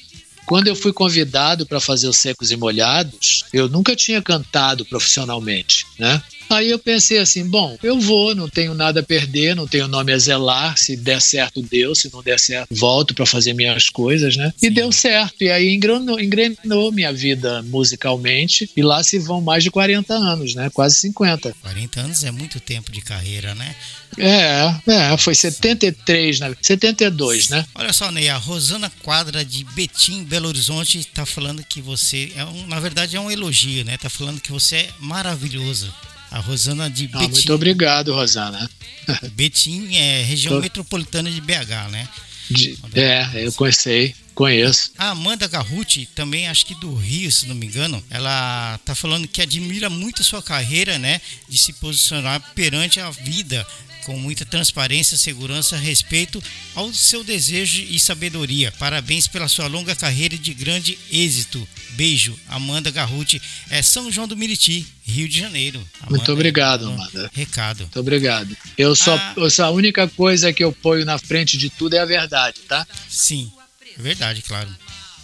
Quando 0.46 0.68
eu 0.68 0.76
fui 0.76 0.94
convidado 0.94 1.66
para 1.66 1.80
fazer 1.80 2.08
os 2.08 2.18
Secos 2.18 2.52
e 2.52 2.56
Molhados, 2.56 3.46
eu 3.52 3.68
nunca 3.68 3.96
tinha 3.96 4.22
cantado 4.22 4.86
profissionalmente, 4.86 5.86
né? 5.98 6.22
Aí 6.50 6.70
eu 6.70 6.80
pensei 6.80 7.18
assim, 7.18 7.48
bom, 7.48 7.78
eu 7.82 8.00
vou, 8.00 8.36
não 8.36 8.48
tenho 8.48 8.74
nada 8.74 9.00
a 9.00 9.04
perder, 9.04 9.56
não 9.56 9.68
tenho 9.68 9.88
nome 9.88 10.12
a 10.12 10.18
zelar, 10.18 10.78
se 10.78 10.96
der 10.96 11.22
certo 11.22 11.62
deu, 11.62 11.96
se 11.96 12.12
não 12.12 12.22
der 12.22 12.40
certo 12.40 12.74
volto 12.74 13.14
para 13.14 13.26
fazer 13.26 13.54
minhas 13.54 13.90
coisas, 13.90 14.36
né? 14.36 14.54
E 14.62 14.70
deu 14.70 14.92
certo, 14.92 15.44
e 15.44 15.50
aí 15.50 15.74
engrenou, 15.74 16.20
engrenou 16.20 16.92
minha 16.92 17.12
vida 17.12 17.62
musicalmente, 17.64 18.70
e 18.76 18.82
lá 18.82 19.04
se 19.04 19.18
vão 19.18 19.42
mais 19.42 19.64
de 19.64 19.72
40 19.72 20.14
anos, 20.14 20.56
né? 20.56 20.70
Quase 20.74 20.96
50. 20.96 21.56
40 21.62 22.02
anos 22.02 22.24
é 22.24 22.32
muito 22.32 22.60
tempo 22.60 22.92
de 22.92 23.02
carreira, 23.02 23.56
né? 23.56 23.76
É, 24.18 24.74
é, 24.88 25.18
foi 25.18 25.36
73, 25.36 26.40
né? 26.40 26.56
72, 26.62 27.50
né? 27.50 27.66
Olha 27.76 27.92
só, 27.92 28.12
Ney, 28.12 28.30
a 28.30 28.38
Rosana 28.38 28.92
Quadra 29.04 29.44
de 29.44 29.64
Betim, 29.64 30.24
Belo 30.24 30.48
Horizonte, 30.48 31.06
tá 31.14 31.26
falando 31.26 31.64
que 31.64 31.82
você, 31.82 32.32
é 32.36 32.46
um, 32.46 32.68
na 32.68 32.80
verdade 32.80 33.16
é 33.16 33.20
um 33.20 33.30
elogio, 33.30 33.84
né? 33.84 33.98
Tá 33.98 34.10
falando 34.10 34.40
que 34.40 34.52
você 34.52 34.76
é 34.78 34.90
maravilhoso. 35.00 35.94
A 36.36 36.40
Rosana 36.40 36.90
de 36.90 37.10
ah, 37.14 37.20
Betim. 37.20 37.32
Muito 37.32 37.54
obrigado, 37.54 38.14
Rosana. 38.14 38.70
Betim 39.32 39.96
é 39.96 40.22
região 40.22 40.56
Tô... 40.56 40.60
metropolitana 40.60 41.32
de 41.32 41.40
BH, 41.40 41.90
né? 41.90 42.10
De, 42.52 42.78
é, 42.94 43.26
eu 43.36 43.54
conheci, 43.54 44.14
conheço. 44.36 44.92
A 44.98 45.12
Amanda 45.12 45.48
Garruti, 45.48 46.06
também 46.14 46.50
acho 46.50 46.66
que 46.66 46.76
do 46.76 46.94
Rio, 46.94 47.32
se 47.32 47.48
não 47.48 47.56
me 47.56 47.66
engano, 47.66 48.04
ela 48.10 48.78
tá 48.84 48.94
falando 48.94 49.30
que 49.30 49.42
admira 49.42 49.90
muito 49.90 50.22
a 50.22 50.26
sua 50.26 50.44
carreira, 50.44 51.00
né? 51.00 51.22
De 51.48 51.58
se 51.58 51.72
posicionar 51.72 52.42
perante 52.54 53.00
a 53.00 53.10
vida 53.10 53.66
com 54.06 54.20
muita 54.20 54.46
transparência, 54.46 55.18
segurança, 55.18 55.78
respeito 55.78 56.44
ao 56.76 56.94
seu 56.94 57.24
desejo 57.24 57.82
e 57.82 57.98
sabedoria. 57.98 58.74
Parabéns 58.74 59.26
pela 59.26 59.48
sua 59.48 59.68
longa 59.68 59.96
carreira 59.96 60.38
de 60.38 60.54
grande 60.54 61.00
êxito. 61.10 61.66
Beijo, 61.96 62.38
Amanda 62.50 62.92
Garruti, 62.92 63.42
é 63.70 63.82
São 63.82 64.12
João 64.12 64.28
do 64.28 64.36
Miriti, 64.36 64.86
Rio 65.04 65.28
de 65.28 65.40
Janeiro. 65.40 65.80
Amanda, 66.02 66.18
Muito 66.18 66.32
obrigado, 66.32 66.88
Amanda. 66.88 67.32
Recado. 67.34 67.82
Muito 67.82 68.00
obrigado. 68.00 68.56
Eu 68.78 68.96
só, 68.96 69.16
ah, 69.16 69.34
eu 69.38 69.50
só, 69.50 69.66
a 69.66 69.72
única 69.72 70.08
coisa 70.08 70.52
que 70.52 70.64
eu 70.64 70.72
ponho 70.72 71.06
na 71.06 71.18
frente 71.18 71.58
de 71.58 71.70
tudo 71.70 71.96
é 71.96 72.00
a 72.00 72.06
verdade, 72.06 72.60
tá? 72.68 72.86
Sim, 73.08 73.52
é 73.98 74.02
verdade, 74.02 74.42
claro. 74.42 74.70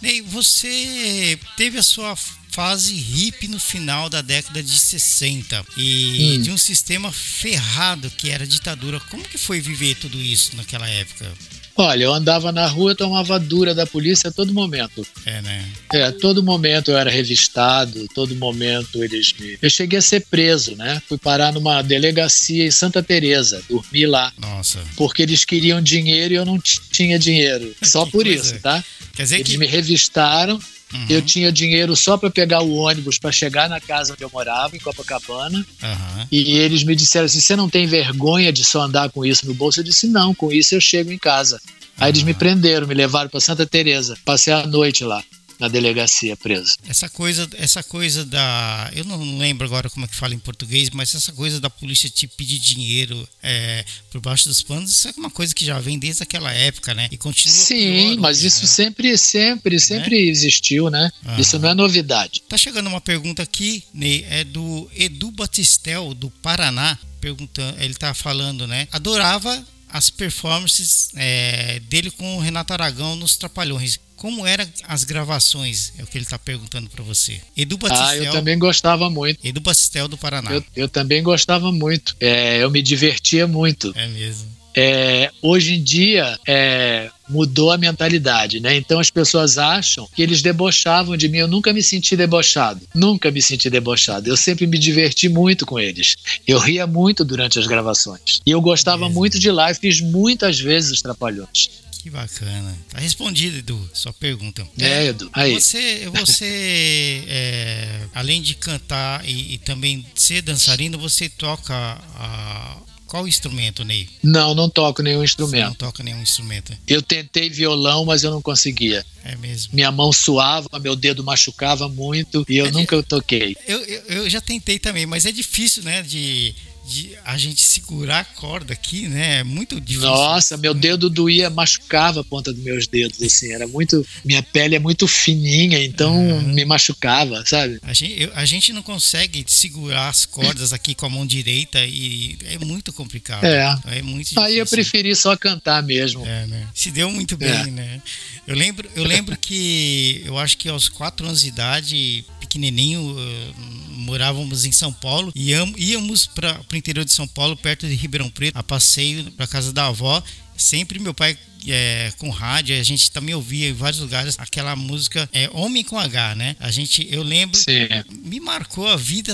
Ney, 0.00 0.22
você 0.22 1.38
teve 1.56 1.78
a 1.78 1.82
sua 1.82 2.16
fase 2.52 2.94
hippie 2.94 3.48
no 3.48 3.58
final 3.58 4.10
da 4.10 4.20
década 4.20 4.62
de 4.62 4.78
60 4.78 5.64
e 5.76 6.36
hum. 6.38 6.42
de 6.42 6.50
um 6.50 6.58
sistema 6.58 7.10
ferrado 7.10 8.10
que 8.10 8.30
era 8.30 8.46
ditadura. 8.46 9.00
Como 9.10 9.24
que 9.24 9.38
foi 9.38 9.60
viver 9.60 9.96
tudo 9.96 10.20
isso 10.20 10.54
naquela 10.56 10.88
época? 10.88 11.26
Olha, 11.74 12.04
eu 12.04 12.12
andava 12.12 12.52
na 12.52 12.66
rua, 12.66 12.94
tomava 12.94 13.40
dura 13.40 13.74
da 13.74 13.86
polícia 13.86 14.28
a 14.28 14.32
todo 14.32 14.52
momento. 14.52 15.06
É, 15.24 15.40
né? 15.40 15.64
É, 15.94 16.02
a 16.04 16.12
todo 16.12 16.42
momento 16.42 16.90
eu 16.90 16.98
era 16.98 17.10
revistado, 17.10 18.06
todo 18.14 18.36
momento 18.36 19.02
eles 19.02 19.32
me. 19.38 19.56
Eu 19.60 19.70
cheguei 19.70 19.98
a 19.98 20.02
ser 20.02 20.26
preso, 20.30 20.76
né? 20.76 21.00
Fui 21.08 21.16
parar 21.16 21.50
numa 21.52 21.80
delegacia 21.80 22.66
em 22.66 22.70
Santa 22.70 23.02
Teresa, 23.02 23.62
dormi 23.68 24.04
lá. 24.04 24.30
Nossa. 24.38 24.80
Porque 24.96 25.22
eles 25.22 25.46
queriam 25.46 25.80
dinheiro 25.80 26.34
e 26.34 26.36
eu 26.36 26.44
não 26.44 26.60
tinha 26.60 27.18
dinheiro. 27.18 27.74
Só 27.82 28.04
por 28.04 28.26
isso, 28.26 28.58
tá? 28.60 28.84
Quer 29.14 29.22
dizer 29.22 29.36
eles 29.36 29.48
que... 29.48 29.58
me 29.58 29.66
revistaram, 29.66 30.60
Uhum. 30.92 31.06
Eu 31.08 31.22
tinha 31.22 31.50
dinheiro 31.50 31.96
só 31.96 32.16
para 32.16 32.30
pegar 32.30 32.60
o 32.60 32.74
ônibus 32.74 33.18
para 33.18 33.32
chegar 33.32 33.68
na 33.68 33.80
casa 33.80 34.12
onde 34.12 34.22
eu 34.22 34.30
morava, 34.32 34.76
em 34.76 34.80
Copacabana. 34.80 35.58
Uhum. 35.58 36.26
E 36.30 36.52
eles 36.58 36.84
me 36.84 36.94
disseram 36.94 37.26
assim: 37.26 37.40
você 37.40 37.56
não 37.56 37.68
tem 37.68 37.86
vergonha 37.86 38.52
de 38.52 38.64
só 38.64 38.82
andar 38.82 39.10
com 39.10 39.24
isso 39.24 39.46
no 39.46 39.54
bolso? 39.54 39.80
Eu 39.80 39.84
disse: 39.84 40.06
não, 40.06 40.34
com 40.34 40.52
isso 40.52 40.74
eu 40.74 40.80
chego 40.80 41.10
em 41.10 41.18
casa. 41.18 41.60
Aí 41.98 42.10
eles 42.10 42.22
me 42.22 42.34
prenderam, 42.34 42.86
me 42.86 42.94
levaram 42.94 43.28
para 43.28 43.40
Santa 43.40 43.66
Teresa, 43.66 44.16
passei 44.24 44.52
a 44.52 44.66
noite 44.66 45.04
lá 45.04 45.22
na 45.62 45.68
delegacia 45.68 46.36
preso. 46.36 46.76
Essa 46.88 47.08
coisa, 47.08 47.48
essa 47.56 47.84
coisa 47.84 48.24
da, 48.24 48.90
eu 48.96 49.04
não 49.04 49.38
lembro 49.38 49.64
agora 49.64 49.88
como 49.88 50.04
é 50.04 50.08
que 50.08 50.16
fala 50.16 50.34
em 50.34 50.38
português, 50.38 50.90
mas 50.90 51.14
essa 51.14 51.30
coisa 51.30 51.60
da 51.60 51.70
polícia 51.70 52.10
te 52.10 52.26
pedir 52.26 52.58
dinheiro 52.58 53.28
é, 53.40 53.84
por 54.10 54.20
baixo 54.20 54.48
dos 54.48 54.60
panos, 54.60 54.90
isso 54.90 55.06
é 55.06 55.12
uma 55.16 55.30
coisa 55.30 55.54
que 55.54 55.64
já 55.64 55.78
vem 55.78 56.00
desde 56.00 56.24
aquela 56.24 56.52
época, 56.52 56.92
né? 56.94 57.06
E 57.12 57.16
continua. 57.16 57.56
Sim, 57.56 58.08
pior, 58.10 58.20
mas 58.22 58.42
isso 58.42 58.62
né? 58.62 58.66
sempre, 58.66 59.16
sempre, 59.16 59.78
sempre 59.78 60.16
é? 60.16 60.24
existiu, 60.24 60.90
né? 60.90 61.12
Aham. 61.24 61.40
Isso 61.40 61.56
não 61.60 61.68
é 61.68 61.74
novidade. 61.74 62.42
Tá 62.48 62.58
chegando 62.58 62.88
uma 62.88 63.00
pergunta 63.00 63.44
aqui, 63.44 63.84
Ney, 63.94 64.26
é 64.28 64.42
do 64.42 64.90
Edu 64.96 65.30
Batistel 65.30 66.12
do 66.12 66.28
Paraná 66.28 66.98
perguntando, 67.20 67.80
ele 67.80 67.94
tá 67.94 68.12
falando, 68.12 68.66
né? 68.66 68.88
Adorava 68.90 69.64
as 69.92 70.08
performances 70.08 71.10
é, 71.16 71.80
dele 71.80 72.10
com 72.10 72.36
o 72.36 72.40
Renato 72.40 72.72
Aragão 72.72 73.14
nos 73.14 73.36
Trapalhões. 73.36 74.00
Como 74.16 74.46
eram 74.46 74.66
as 74.88 75.04
gravações? 75.04 75.92
É 75.98 76.02
o 76.02 76.06
que 76.06 76.16
ele 76.16 76.24
está 76.24 76.38
perguntando 76.38 76.88
para 76.88 77.02
você. 77.04 77.40
Edu 77.56 77.76
Batistel. 77.76 78.06
Ah, 78.06 78.16
eu 78.16 78.32
também 78.32 78.58
gostava 78.58 79.10
muito. 79.10 79.38
Edu 79.44 79.60
Batistel 79.60 80.08
do 80.08 80.16
Paraná. 80.16 80.50
Eu, 80.52 80.64
eu 80.74 80.88
também 80.88 81.22
gostava 81.22 81.70
muito. 81.70 82.16
É, 82.20 82.62
eu 82.62 82.70
me 82.70 82.80
divertia 82.80 83.46
muito. 83.46 83.92
É 83.96 84.06
mesmo. 84.06 84.50
É, 84.74 85.30
hoje 85.42 85.74
em 85.74 85.82
dia 85.82 86.38
é, 86.48 87.10
mudou 87.32 87.72
a 87.72 87.78
mentalidade, 87.78 88.60
né? 88.60 88.76
Então 88.76 89.00
as 89.00 89.10
pessoas 89.10 89.58
acham 89.58 90.08
que 90.14 90.22
eles 90.22 90.42
debochavam 90.42 91.16
de 91.16 91.28
mim. 91.28 91.38
Eu 91.38 91.48
nunca 91.48 91.72
me 91.72 91.82
senti 91.82 92.16
debochado, 92.16 92.80
nunca 92.94 93.30
me 93.30 93.40
senti 93.40 93.70
debochado. 93.70 94.28
Eu 94.28 94.36
sempre 94.36 94.66
me 94.66 94.78
diverti 94.78 95.28
muito 95.28 95.64
com 95.64 95.80
eles. 95.80 96.14
Eu 96.46 96.58
ria 96.58 96.86
muito 96.86 97.24
durante 97.24 97.58
as 97.58 97.66
gravações 97.66 98.40
e 98.46 98.50
eu 98.50 98.60
gostava 98.60 99.08
muito 99.08 99.38
de 99.38 99.50
lá. 99.50 99.70
e 99.70 99.74
fiz 99.74 100.00
muitas 100.00 100.60
vezes 100.60 100.92
os 100.92 101.02
trapalhões. 101.02 101.82
Que 102.02 102.10
bacana. 102.10 102.76
Tá 102.90 102.98
respondido, 102.98 103.58
Edu, 103.58 103.90
sua 103.94 104.12
pergunta. 104.12 104.66
É, 104.76 105.06
Edu. 105.06 105.30
Aí. 105.32 105.54
Você, 105.54 106.10
você 106.12 107.24
é, 107.28 108.00
além 108.12 108.42
de 108.42 108.54
cantar 108.56 109.24
e, 109.24 109.54
e, 109.54 109.58
também 109.58 110.04
ser 110.16 110.42
dançarino, 110.42 110.98
você 110.98 111.28
toca 111.28 111.72
a, 111.72 112.76
qual 113.12 113.28
instrumento, 113.28 113.84
Ney? 113.84 114.08
Não, 114.22 114.54
não 114.54 114.70
toco 114.70 115.02
nenhum 115.02 115.22
instrumento. 115.22 115.60
Você 115.60 115.66
não 115.66 115.74
toca 115.74 116.02
nenhum 116.02 116.22
instrumento. 116.22 116.72
Eu 116.88 117.02
tentei 117.02 117.50
violão, 117.50 118.06
mas 118.06 118.24
eu 118.24 118.30
não 118.30 118.40
conseguia. 118.40 119.04
É 119.22 119.36
mesmo. 119.36 119.74
Minha 119.74 119.92
mão 119.92 120.10
suava, 120.10 120.66
meu 120.80 120.96
dedo 120.96 121.22
machucava 121.22 121.90
muito 121.90 122.42
e 122.48 122.56
eu 122.56 122.64
é 122.64 122.70
nunca 122.70 123.02
toquei. 123.02 123.54
Eu, 123.68 123.80
eu, 123.80 124.02
eu, 124.08 124.30
já 124.30 124.40
tentei 124.40 124.78
também, 124.78 125.04
mas 125.04 125.26
é 125.26 125.30
difícil, 125.30 125.82
né? 125.82 126.00
De 126.00 126.54
de 126.92 127.16
a 127.24 127.36
gente 127.38 127.60
segurar 127.60 128.20
a 128.20 128.24
corda 128.24 128.72
aqui, 128.72 129.08
né? 129.08 129.38
É 129.38 129.44
muito 129.44 129.80
difícil. 129.80 130.08
Nossa, 130.08 130.56
meu 130.56 130.74
dedo 130.74 131.08
doía, 131.08 131.48
machucava 131.48 132.20
a 132.20 132.24
ponta 132.24 132.52
dos 132.52 132.62
meus 132.62 132.86
dedos, 132.86 133.22
assim. 133.22 133.52
Era 133.52 133.66
muito. 133.66 134.06
Minha 134.24 134.42
pele 134.42 134.76
é 134.76 134.78
muito 134.78 135.06
fininha, 135.06 135.82
então 135.82 136.14
uhum. 136.14 136.42
me 136.52 136.64
machucava, 136.64 137.44
sabe? 137.46 137.78
A 137.82 137.92
gente, 137.92 138.22
eu, 138.22 138.30
a 138.34 138.44
gente 138.44 138.72
não 138.72 138.82
consegue 138.82 139.44
segurar 139.46 140.08
as 140.08 140.26
cordas 140.26 140.72
aqui 140.72 140.94
com 140.94 141.06
a 141.06 141.10
mão 141.10 141.26
direita 141.26 141.84
e 141.84 142.36
é 142.44 142.58
muito 142.58 142.92
complicado. 142.92 143.44
É. 143.44 143.78
É 143.86 144.02
muito 144.02 144.28
difícil. 144.28 144.42
Aí 144.42 144.58
eu 144.58 144.66
preferi 144.66 145.14
só 145.16 145.36
cantar 145.36 145.82
mesmo. 145.82 146.26
É, 146.26 146.46
né? 146.46 146.68
Se 146.74 146.90
deu 146.90 147.10
muito 147.10 147.36
bem, 147.36 147.50
é. 147.50 147.66
né? 147.66 148.02
Eu 148.46 148.56
lembro, 148.56 148.88
eu 148.94 149.04
lembro 149.04 149.36
que 149.36 150.22
eu 150.24 150.36
acho 150.36 150.58
que 150.58 150.68
aos 150.68 150.88
quatro 150.88 151.26
anos 151.26 151.42
de 151.42 151.48
idade, 151.48 152.24
pequenininho, 152.40 153.16
eh, 153.18 153.52
morávamos 153.88 154.64
em 154.64 154.72
São 154.72 154.92
Paulo 154.92 155.32
e 155.34 155.52
íamos 155.76 156.26
para 156.26 156.60
o 156.60 156.64
interior 156.82 157.04
de 157.04 157.12
São 157.12 157.26
Paulo, 157.28 157.56
perto 157.56 157.86
de 157.86 157.94
Ribeirão 157.94 158.28
Preto, 158.28 158.56
a 158.58 158.62
passeio 158.62 159.30
para 159.32 159.46
casa 159.46 159.72
da 159.72 159.86
avó. 159.86 160.22
Sempre 160.56 160.98
meu 160.98 161.14
pai 161.14 161.38
é, 161.68 162.12
com 162.18 162.30
rádio, 162.30 162.78
a 162.78 162.82
gente 162.82 163.10
também 163.10 163.34
ouvia 163.34 163.68
em 163.68 163.72
vários 163.72 164.00
lugares 164.00 164.36
aquela 164.38 164.74
música 164.74 165.28
é, 165.32 165.48
Homem 165.52 165.84
com 165.84 165.98
H, 165.98 166.34
né? 166.34 166.56
A 166.58 166.70
gente, 166.70 167.06
eu 167.10 167.22
lembro, 167.22 167.58
Sim. 167.58 167.88
me 168.24 168.40
marcou 168.40 168.86
a 168.86 168.96
vida 168.96 169.32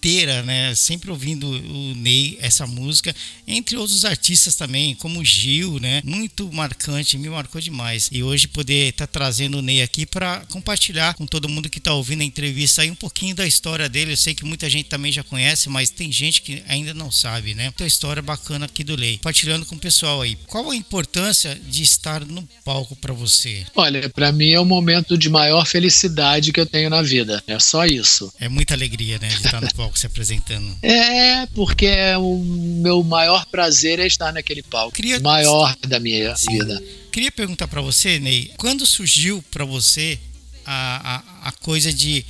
inteira, 0.00 0.42
né? 0.42 0.74
Sempre 0.74 1.10
ouvindo 1.10 1.46
o 1.46 1.94
Ney, 1.94 2.38
essa 2.40 2.66
música, 2.66 3.14
entre 3.46 3.76
outros 3.76 4.06
artistas 4.06 4.54
também, 4.54 4.94
como 4.94 5.20
o 5.20 5.24
Gil, 5.24 5.78
né? 5.78 6.00
Muito 6.04 6.50
marcante, 6.50 7.18
me 7.18 7.28
marcou 7.28 7.60
demais. 7.60 8.08
E 8.10 8.22
hoje 8.22 8.48
poder 8.48 8.88
estar 8.88 9.06
tá 9.06 9.12
trazendo 9.12 9.58
o 9.58 9.62
Ney 9.62 9.82
aqui 9.82 10.06
para 10.06 10.40
compartilhar 10.48 11.14
com 11.14 11.26
todo 11.26 11.48
mundo 11.48 11.68
que 11.68 11.78
está 11.78 11.92
ouvindo 11.92 12.22
a 12.22 12.24
entrevista 12.24 12.80
aí 12.80 12.90
um 12.90 12.94
pouquinho 12.94 13.34
da 13.34 13.46
história 13.46 13.88
dele. 13.88 14.12
Eu 14.12 14.16
sei 14.16 14.34
que 14.34 14.44
muita 14.44 14.70
gente 14.70 14.88
também 14.88 15.12
já 15.12 15.22
conhece, 15.22 15.68
mas 15.68 15.90
tem 15.90 16.10
gente 16.10 16.40
que 16.40 16.62
ainda 16.66 16.94
não 16.94 17.10
sabe, 17.10 17.54
né? 17.54 17.66
Então, 17.66 17.86
história 17.86 18.22
bacana 18.22 18.64
aqui 18.64 18.82
do 18.82 18.96
Ney. 18.96 19.18
Compartilhando 19.18 19.66
com 19.66 19.74
o 19.74 19.78
pessoal 19.78 20.22
aí. 20.22 20.36
Qual 20.46 20.70
a 20.70 20.76
importância 20.76 21.59
de 21.66 21.82
estar 21.82 22.24
no 22.24 22.46
palco 22.64 22.96
para 22.96 23.12
você? 23.12 23.64
Olha, 23.74 24.08
para 24.08 24.32
mim 24.32 24.50
é 24.50 24.60
o 24.60 24.64
momento 24.64 25.16
de 25.16 25.28
maior 25.28 25.66
felicidade 25.66 26.52
que 26.52 26.60
eu 26.60 26.66
tenho 26.66 26.90
na 26.90 27.02
vida. 27.02 27.42
É 27.46 27.58
só 27.58 27.84
isso. 27.84 28.32
É 28.38 28.48
muita 28.48 28.74
alegria, 28.74 29.18
né, 29.18 29.28
de 29.28 29.36
estar 29.36 29.60
no 29.60 29.72
palco 29.74 29.98
se 29.98 30.06
apresentando. 30.06 30.76
É, 31.00 31.46
porque 31.54 31.88
o 32.18 32.38
meu 32.38 33.02
maior 33.02 33.46
prazer 33.46 34.00
é 34.00 34.06
estar 34.06 34.32
naquele 34.32 34.62
palco. 34.62 34.94
Queria... 34.94 35.20
Maior 35.20 35.74
da 35.86 36.00
minha 36.00 36.34
Sim. 36.36 36.52
vida. 36.52 36.82
Queria 37.12 37.30
perguntar 37.30 37.68
para 37.68 37.80
você, 37.80 38.18
Ney, 38.18 38.52
quando 38.56 38.84
surgiu 38.84 39.42
para 39.50 39.64
você 39.64 40.18
a, 40.64 41.22
a, 41.44 41.48
a 41.48 41.52
coisa 41.52 41.92
de 41.92 42.24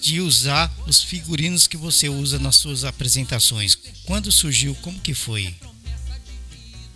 de 0.00 0.20
usar 0.20 0.72
os 0.86 1.02
figurinos 1.02 1.66
que 1.66 1.76
você 1.76 2.08
usa 2.08 2.38
nas 2.38 2.56
suas 2.56 2.84
apresentações. 2.84 3.76
Quando 4.04 4.32
surgiu? 4.32 4.74
Como 4.76 4.98
que 4.98 5.12
foi? 5.12 5.54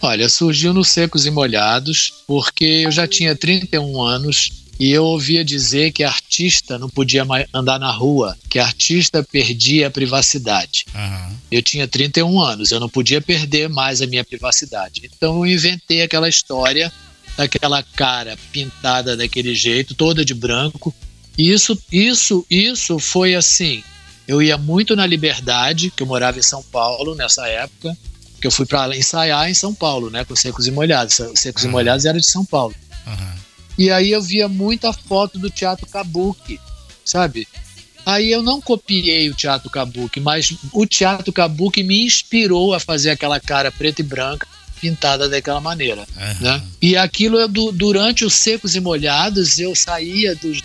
Olha, 0.05 0.29
surgiu 0.29 0.75
nos 0.75 0.89
Secos 0.89 1.25
e 1.25 1.31
Molhados, 1.31 2.13
porque 2.27 2.83
eu 2.85 2.91
já 2.91 3.09
tinha 3.09 3.35
31 3.35 4.03
anos 4.03 4.51
e 4.79 4.91
eu 4.91 5.03
ouvia 5.03 5.43
dizer 5.43 5.93
que 5.93 6.05
artista 6.05 6.79
não 6.79 6.91
podia 6.91 7.25
mais 7.25 7.47
andar 7.55 7.79
na 7.79 7.91
rua, 7.91 8.37
que 8.51 8.59
artista 8.59 9.25
perdia 9.25 9.87
a 9.87 9.91
privacidade. 9.91 10.85
Uhum. 10.95 11.37
Eu 11.51 11.63
tinha 11.63 11.89
31 11.89 12.39
anos, 12.39 12.71
eu 12.71 12.79
não 12.79 12.89
podia 12.89 13.23
perder 13.23 13.71
mais 13.71 14.03
a 14.03 14.07
minha 14.07 14.23
privacidade. 14.23 15.01
Então 15.05 15.39
eu 15.39 15.47
inventei 15.47 16.03
aquela 16.03 16.29
história 16.29 16.93
daquela 17.35 17.83
cara 17.83 18.37
pintada 18.53 19.17
daquele 19.17 19.55
jeito, 19.55 19.95
toda 19.95 20.23
de 20.23 20.35
branco. 20.35 20.95
E 21.39 21.51
isso, 21.51 21.83
isso, 21.91 22.45
isso 22.51 22.99
foi 22.99 23.35
assim. 23.35 23.83
Eu 24.29 24.43
ia 24.43 24.59
muito 24.59 24.95
na 24.95 25.07
Liberdade, 25.07 25.91
que 25.91 26.03
eu 26.03 26.07
morava 26.07 26.39
em 26.39 26.43
São 26.43 26.63
Paulo 26.63 27.15
nessa 27.15 27.49
época, 27.49 27.97
que 28.45 28.49
eu 28.49 28.51
fui 28.51 28.67
para 28.67 28.95
ensaiar 28.95 29.49
em 29.49 29.55
São 29.55 29.75
Paulo, 29.75 30.11
né, 30.11 30.23
com 30.23 30.37
Secos 30.37 30.67
e 30.67 30.71
Molhados. 30.71 31.19
Secos 31.35 31.63
uhum. 31.63 31.71
e 31.71 31.73
Molhados 31.73 32.05
era 32.05 32.21
de 32.21 32.27
São 32.27 32.45
Paulo. 32.45 32.75
Uhum. 33.07 33.33
E 33.79 33.91
aí 33.91 34.11
eu 34.11 34.21
via 34.21 34.47
muita 34.51 34.93
foto 34.93 35.39
do 35.39 35.49
Teatro 35.49 35.87
Kabuki, 35.87 36.61
sabe? 37.03 37.49
Aí 38.05 38.31
eu 38.31 38.43
não 38.43 38.61
copiei 38.61 39.31
o 39.31 39.35
Teatro 39.35 39.71
Kabuki, 39.71 40.21
mas 40.21 40.55
o 40.75 40.85
Teatro 40.85 41.33
Kabuki 41.33 41.83
me 41.83 42.05
inspirou 42.05 42.75
a 42.75 42.81
fazer 42.81 43.13
aquela 43.13 43.41
cara 43.41 43.73
preta 43.73 44.03
e 44.03 44.05
branca 44.05 44.47
pintada 44.79 45.27
daquela 45.27 45.63
maneira, 45.63 46.07
uhum. 46.15 46.41
né? 46.43 46.63
E 46.83 46.99
aquilo 46.99 47.39
eu, 47.39 47.49
durante 47.49 48.27
os 48.27 48.35
secos 48.35 48.77
e 48.77 48.81
molhados 48.81 49.59
eu 49.59 49.75
saía 49.75 50.35
dos 50.35 50.61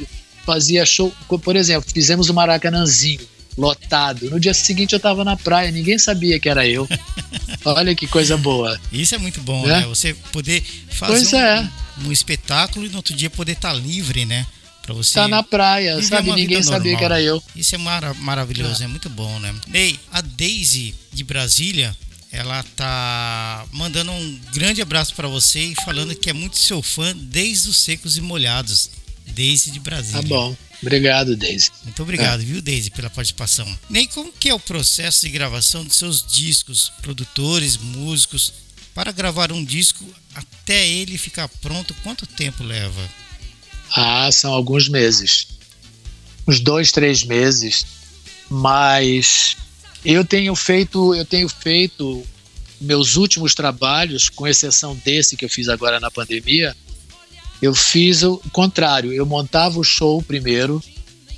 fazia 0.45 0.85
show, 0.85 1.13
por 1.41 1.55
exemplo, 1.55 1.89
fizemos 1.89 2.27
o 2.27 2.33
Maracanãzinho 2.33 3.25
lotado. 3.57 4.29
No 4.29 4.39
dia 4.39 4.53
seguinte 4.53 4.93
eu 4.93 4.97
estava 4.97 5.23
na 5.23 5.35
praia, 5.35 5.71
ninguém 5.71 5.97
sabia 5.97 6.39
que 6.39 6.49
era 6.49 6.67
eu. 6.67 6.87
Olha 7.65 7.95
que 7.95 8.07
coisa 8.07 8.37
boa. 8.37 8.79
Isso 8.91 9.15
é 9.15 9.17
muito 9.17 9.41
bom, 9.41 9.65
né? 9.65 9.81
né? 9.81 9.87
Você 9.87 10.13
poder 10.31 10.63
fazer 10.89 11.35
um, 11.35 11.39
é. 11.39 11.71
um, 12.05 12.11
espetáculo 12.11 12.85
e 12.85 12.89
no 12.89 12.97
outro 12.97 13.13
dia 13.13 13.29
poder 13.29 13.53
estar 13.53 13.73
tá 13.73 13.75
livre, 13.75 14.25
né? 14.25 14.45
Pra 14.81 14.93
você 14.93 15.13
tá 15.13 15.27
na 15.27 15.43
praia, 15.43 16.01
sabe? 16.01 16.31
Ninguém 16.31 16.63
sabia 16.63 16.97
que 16.97 17.03
era 17.03 17.21
eu. 17.21 17.43
Isso 17.55 17.75
é 17.75 17.77
mar 17.77 18.13
maravilhoso, 18.15 18.81
é. 18.81 18.85
é 18.85 18.87
muito 18.87 19.09
bom, 19.09 19.39
né? 19.39 19.53
Ney, 19.67 19.99
a 20.11 20.21
Daisy 20.21 20.95
de 21.13 21.23
Brasília, 21.23 21.95
ela 22.31 22.63
tá 22.75 23.65
mandando 23.71 24.11
um 24.11 24.39
grande 24.53 24.81
abraço 24.81 25.13
para 25.13 25.27
você 25.27 25.59
e 25.59 25.75
falando 25.83 26.15
que 26.15 26.29
é 26.29 26.33
muito 26.33 26.57
seu 26.57 26.81
fã 26.81 27.15
desde 27.15 27.69
os 27.69 27.77
secos 27.77 28.17
e 28.17 28.21
molhados. 28.21 28.89
Daisy 29.27 29.71
de 29.71 29.79
Brasília. 29.79 30.21
Tá 30.21 30.27
bom. 30.27 30.55
Obrigado, 30.81 31.35
Deise. 31.35 31.71
Muito 31.83 32.01
obrigado, 32.01 32.41
é. 32.41 32.45
viu, 32.45 32.61
Deise, 32.61 32.89
pela 32.89 33.09
participação. 33.09 33.67
Nem 33.89 34.07
como 34.07 34.31
que 34.31 34.49
é 34.49 34.53
o 34.53 34.59
processo 34.59 35.25
de 35.25 35.31
gravação 35.31 35.83
de 35.83 35.93
seus 35.93 36.25
discos, 36.25 36.91
produtores, 37.01 37.77
músicos, 37.77 38.53
para 38.93 39.11
gravar 39.11 39.51
um 39.51 39.63
disco 39.63 40.05
até 40.33 40.87
ele 40.87 41.17
ficar 41.17 41.47
pronto, 41.47 41.93
quanto 42.03 42.25
tempo 42.25 42.63
leva? 42.63 43.09
Ah, 43.91 44.31
são 44.31 44.53
alguns 44.53 44.87
meses. 44.87 45.47
Uns 46.47 46.59
dois, 46.59 46.91
três 46.91 47.23
meses. 47.23 47.85
Mas 48.49 49.57
eu 50.03 50.23
tenho 50.25 50.55
feito, 50.55 51.13
eu 51.13 51.25
tenho 51.25 51.49
feito 51.49 52.25
meus 52.79 53.15
últimos 53.17 53.53
trabalhos, 53.53 54.29
com 54.29 54.47
exceção 54.47 54.95
desse 55.03 55.35
que 55.35 55.43
eu 55.43 55.49
fiz 55.49 55.67
agora 55.67 55.99
na 55.99 56.09
pandemia, 56.09 56.75
eu 57.61 57.73
fiz 57.75 58.23
o 58.23 58.37
contrário, 58.51 59.11
eu 59.11 59.25
montava 59.25 59.79
o 59.79 59.83
show 59.83 60.21
primeiro, 60.21 60.81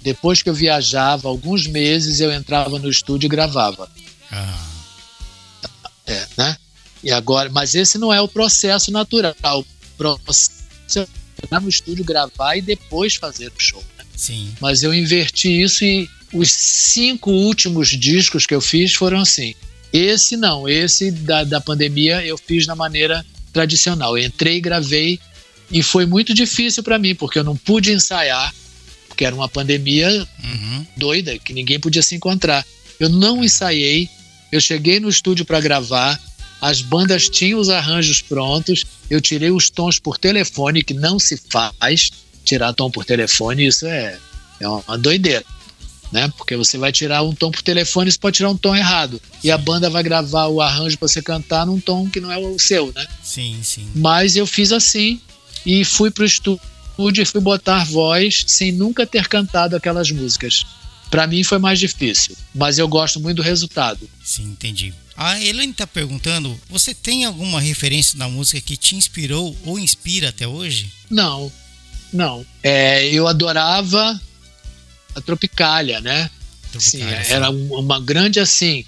depois 0.02 0.42
que 0.42 0.50
eu 0.50 0.54
viajava, 0.54 1.28
alguns 1.28 1.68
meses 1.68 2.20
eu 2.20 2.32
entrava 2.32 2.80
no 2.80 2.90
estúdio 2.90 3.28
e 3.28 3.30
gravava. 3.30 3.90
Ah. 4.32 4.68
É, 6.08 6.28
né? 6.38 6.58
E 7.04 7.12
agora, 7.12 7.50
mas 7.50 7.74
esse 7.76 7.98
não 7.98 8.14
é 8.14 8.22
o 8.22 8.28
processo 8.28 8.92
natural. 8.92 9.60
O 9.60 9.66
processo 9.98 10.60
é 10.96 11.08
entrar 11.44 11.60
no 11.60 11.70
estúdio, 11.70 12.04
gravar 12.04 12.56
e 12.56 12.62
depois 12.62 13.16
fazer 13.16 13.48
o 13.48 13.60
show. 13.60 13.84
Né? 13.98 14.06
Sim. 14.16 14.52
Mas 14.60 14.84
eu 14.84 14.94
inverti 14.94 15.62
isso 15.62 15.84
e 15.84 16.10
os 16.34 16.52
cinco 16.52 17.32
últimos 17.32 17.90
discos 17.90 18.46
que 18.46 18.54
eu 18.54 18.62
fiz 18.62 18.94
foram 18.94 19.20
assim. 19.20 19.54
Esse 19.92 20.38
não, 20.38 20.70
esse 20.70 21.12
da, 21.12 21.44
da 21.44 21.60
pandemia 21.60 22.26
eu 22.26 22.38
fiz 22.38 22.66
na 22.66 22.76
maneira 22.76 23.26
tradicional. 23.52 24.18
Eu 24.18 24.26
entrei, 24.26 24.62
gravei 24.62 25.20
e 25.72 25.82
foi 25.82 26.06
muito 26.06 26.34
difícil 26.34 26.84
para 26.84 27.00
mim, 27.00 27.16
porque 27.16 27.40
eu 27.40 27.44
não 27.44 27.56
pude 27.56 27.92
ensaiar, 27.92 28.54
porque 29.08 29.26
era 29.26 29.36
uma 29.36 29.48
pandemia 29.48 30.10
uhum. 30.44 30.86
doida, 30.98 31.38
que 31.40 31.54
ninguém 31.54 31.80
podia 31.80 32.02
se 32.02 32.16
encontrar. 32.16 32.66
Eu 33.00 33.10
não 33.10 33.44
ensaiei, 33.44 34.10
eu 34.52 34.60
cheguei 34.60 35.00
no 35.00 35.10
estúdio 35.10 35.46
para 35.46 35.62
gravar, 35.62 36.20
as 36.62 36.82
bandas 36.82 37.30
tinham 37.30 37.60
os 37.60 37.70
arranjos 37.70 38.22
prontos, 38.22 38.86
eu 39.10 39.20
tirei 39.20 39.50
os 39.50 39.70
tons 39.70 39.98
por 39.98 40.18
telefone, 40.18 40.84
que 40.84 40.94
não 40.94 41.18
se 41.18 41.42
faz 41.50 42.12
tirar 42.44 42.74
tom 42.74 42.92
por 42.92 43.06
telefone, 43.06 43.66
isso 43.66 43.88
é, 43.88 44.18
é 44.60 44.68
uma 44.68 44.98
doideira. 44.98 45.44
Né? 46.12 46.32
Porque 46.38 46.58
você 46.58 46.78
vai 46.78 46.92
tirar 46.92 47.24
um 47.24 47.34
tom 47.34 47.50
por 47.50 47.62
telefone, 47.62 48.12
você 48.12 48.18
pode 48.18 48.36
tirar 48.36 48.50
um 48.50 48.58
tom 48.58 48.76
errado. 48.76 49.22
E 49.42 49.50
a 49.50 49.58
banda 49.58 49.90
vai 49.90 50.04
gravar 50.04 50.48
o 50.48 50.60
arranjo 50.60 50.98
para 50.98 51.08
você 51.08 51.22
cantar 51.22 51.66
num 51.66 51.80
tom 51.80 52.10
que 52.10 52.20
não 52.20 52.30
é 52.30 52.38
o 52.38 52.60
seu, 52.60 52.92
né? 52.94 53.08
Sim, 53.24 53.58
sim. 53.64 53.88
Mas 53.96 54.36
eu 54.36 54.46
fiz 54.46 54.74
assim, 54.74 55.22
e 55.65 55.84
fui 55.86 56.12
pro 56.12 56.26
estúdio 56.26 57.21
e 57.21 57.26
fui 57.26 57.41
botar 57.41 57.86
voz 57.86 58.43
sem 58.47 58.71
nunca 58.71 59.06
ter 59.06 59.28
cantado 59.28 59.76
aquelas 59.76 60.12
músicas. 60.12 60.65
Para 61.10 61.28
mim 61.28 61.43
foi 61.43 61.58
mais 61.58 61.80
difícil, 61.80 62.36
mas 62.56 62.80
eu 62.80 62.88
gosto 62.88 63.19
muito 63.19 63.38
do 63.38 63.43
resultado. 63.43 64.10
Sim, 64.24 64.43
entendi. 64.43 64.93
A 65.15 65.39
Elaine 65.43 65.71
está 65.71 65.86
perguntando: 65.86 66.60
você 66.69 66.93
tem 66.93 67.26
alguma 67.26 67.60
referência 67.60 68.17
na 68.17 68.30
música 68.30 68.62
que 68.62 68.78
te 68.78 68.95
inspirou 68.95 69.56
ou 69.65 69.78
inspira 69.78 70.30
até 70.30 70.47
hoje? 70.47 70.91
Não, 71.10 71.52
não. 72.13 72.45
É, 72.63 73.08
eu 73.08 73.28
adorava 73.28 74.19
a 75.13 75.21
Tropicália, 75.21 76.00
né? 76.00 76.30
Tropicália, 76.71 77.24
sim, 77.24 77.34
era 77.34 77.50
uma 77.50 78.00
grande 78.00 78.39
assim. 78.39 78.86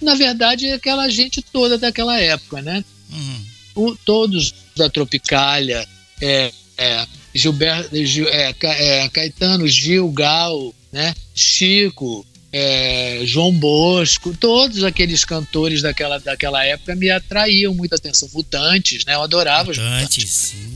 Na 0.00 0.16
verdade, 0.16 0.70
aquela 0.72 1.08
gente 1.08 1.40
toda 1.40 1.78
daquela 1.78 2.18
época, 2.18 2.60
né? 2.60 2.84
Uhum. 3.10 3.44
O, 3.74 3.96
todos 3.96 4.52
da 4.76 4.90
Tropicália, 4.90 5.86
é, 6.22 6.52
é, 6.78 7.06
Gilberto, 7.34 8.04
Gil, 8.04 8.28
é, 8.28 8.54
é, 8.62 9.08
Caetano, 9.08 9.66
Gil, 9.66 10.08
Gal, 10.10 10.72
né? 10.92 11.14
Chico, 11.34 12.24
é, 12.52 13.22
João 13.24 13.52
Bosco, 13.52 14.36
todos 14.36 14.84
aqueles 14.84 15.24
cantores 15.24 15.82
daquela, 15.82 16.18
daquela 16.18 16.64
época 16.64 16.94
me 16.94 17.10
atraíam 17.10 17.74
muita 17.74 17.96
atenção. 17.96 18.28
Mutantes, 18.32 19.04
né? 19.04 19.14
Eu 19.14 19.22
adorava 19.22 19.70
Mutantes, 19.70 19.78
os 19.78 19.90
Mutantes. 19.90 20.30
Sim. 20.30 20.71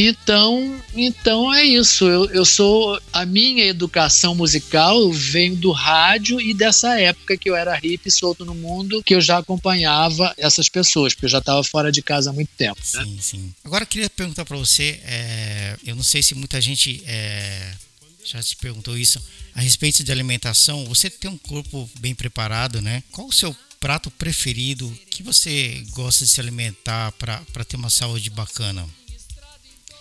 Então, 0.00 0.82
então 0.94 1.52
é 1.52 1.62
isso. 1.62 2.08
Eu, 2.08 2.30
eu 2.30 2.44
sou 2.44 3.00
a 3.12 3.26
minha 3.26 3.64
educação 3.66 4.34
musical 4.34 5.12
vem 5.12 5.54
do 5.54 5.72
rádio 5.72 6.40
e 6.40 6.54
dessa 6.54 6.98
época 6.98 7.36
que 7.36 7.50
eu 7.50 7.54
era 7.54 7.76
hippie 7.76 8.10
solto 8.10 8.44
no 8.44 8.54
mundo, 8.54 9.02
que 9.02 9.14
eu 9.14 9.20
já 9.20 9.38
acompanhava 9.38 10.34
essas 10.38 10.68
pessoas, 10.68 11.12
porque 11.12 11.26
eu 11.26 11.30
já 11.30 11.38
estava 11.38 11.62
fora 11.62 11.92
de 11.92 12.00
casa 12.00 12.30
há 12.30 12.32
muito 12.32 12.50
tempo. 12.56 12.80
Né? 12.94 13.04
Sim, 13.04 13.18
sim. 13.20 13.54
Agora 13.62 13.82
eu 13.82 13.86
queria 13.86 14.08
perguntar 14.08 14.44
para 14.46 14.56
você, 14.56 15.00
é, 15.04 15.76
eu 15.84 15.94
não 15.94 16.02
sei 16.02 16.22
se 16.22 16.34
muita 16.34 16.60
gente 16.60 17.02
é, 17.06 17.74
já 18.24 18.40
se 18.40 18.56
perguntou 18.56 18.96
isso 18.96 19.20
a 19.54 19.60
respeito 19.60 20.02
de 20.02 20.10
alimentação. 20.10 20.86
Você 20.86 21.10
tem 21.10 21.30
um 21.30 21.36
corpo 21.36 21.90
bem 21.98 22.14
preparado, 22.14 22.80
né? 22.80 23.02
Qual 23.10 23.26
o 23.26 23.32
seu 23.32 23.54
prato 23.78 24.10
preferido 24.10 24.90
que 25.10 25.22
você 25.22 25.84
gosta 25.90 26.24
de 26.24 26.30
se 26.30 26.40
alimentar 26.40 27.12
para 27.12 27.64
ter 27.66 27.76
uma 27.76 27.90
saúde 27.90 28.30
bacana? 28.30 28.88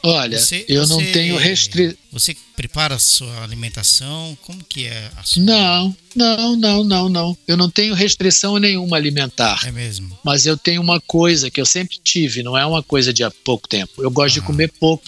Olha, 0.02 0.40
você, 0.40 0.66
eu 0.68 0.86
você, 0.86 0.94
não 0.94 1.12
tenho 1.12 1.38
restrição. 1.38 1.98
Você 2.12 2.36
prepara 2.56 2.96
a 2.96 3.00
sua 3.00 3.44
alimentação? 3.44 4.38
Como 4.42 4.64
que 4.64 4.86
é 4.86 5.12
a 5.18 5.24
sua? 5.24 5.44
Não, 5.44 5.96
não, 6.16 6.56
não, 6.56 6.84
não, 6.84 7.10
não. 7.10 7.38
Eu 7.48 7.58
não 7.58 7.70
tenho 7.70 7.94
restrição 7.94 8.58
nenhuma 8.58 8.96
alimentar. 8.96 9.62
É 9.66 9.72
mesmo. 9.72 10.18
Mas 10.24 10.46
eu 10.46 10.58
tenho 10.58 10.82
uma 10.82 11.02
coisa 11.02 11.52
que 11.52 11.60
eu 11.60 11.66
sempre 11.66 11.98
tive, 12.04 12.42
não 12.42 12.58
é 12.58 12.66
uma 12.66 12.82
coisa 12.82 13.14
de 13.14 13.24
há 13.24 13.32
pouco 13.32 13.68
tempo. 13.68 14.02
Eu 14.02 14.10
gosto 14.10 14.36
de 14.36 14.42
comer 14.42 14.72
pouco. 14.80 15.04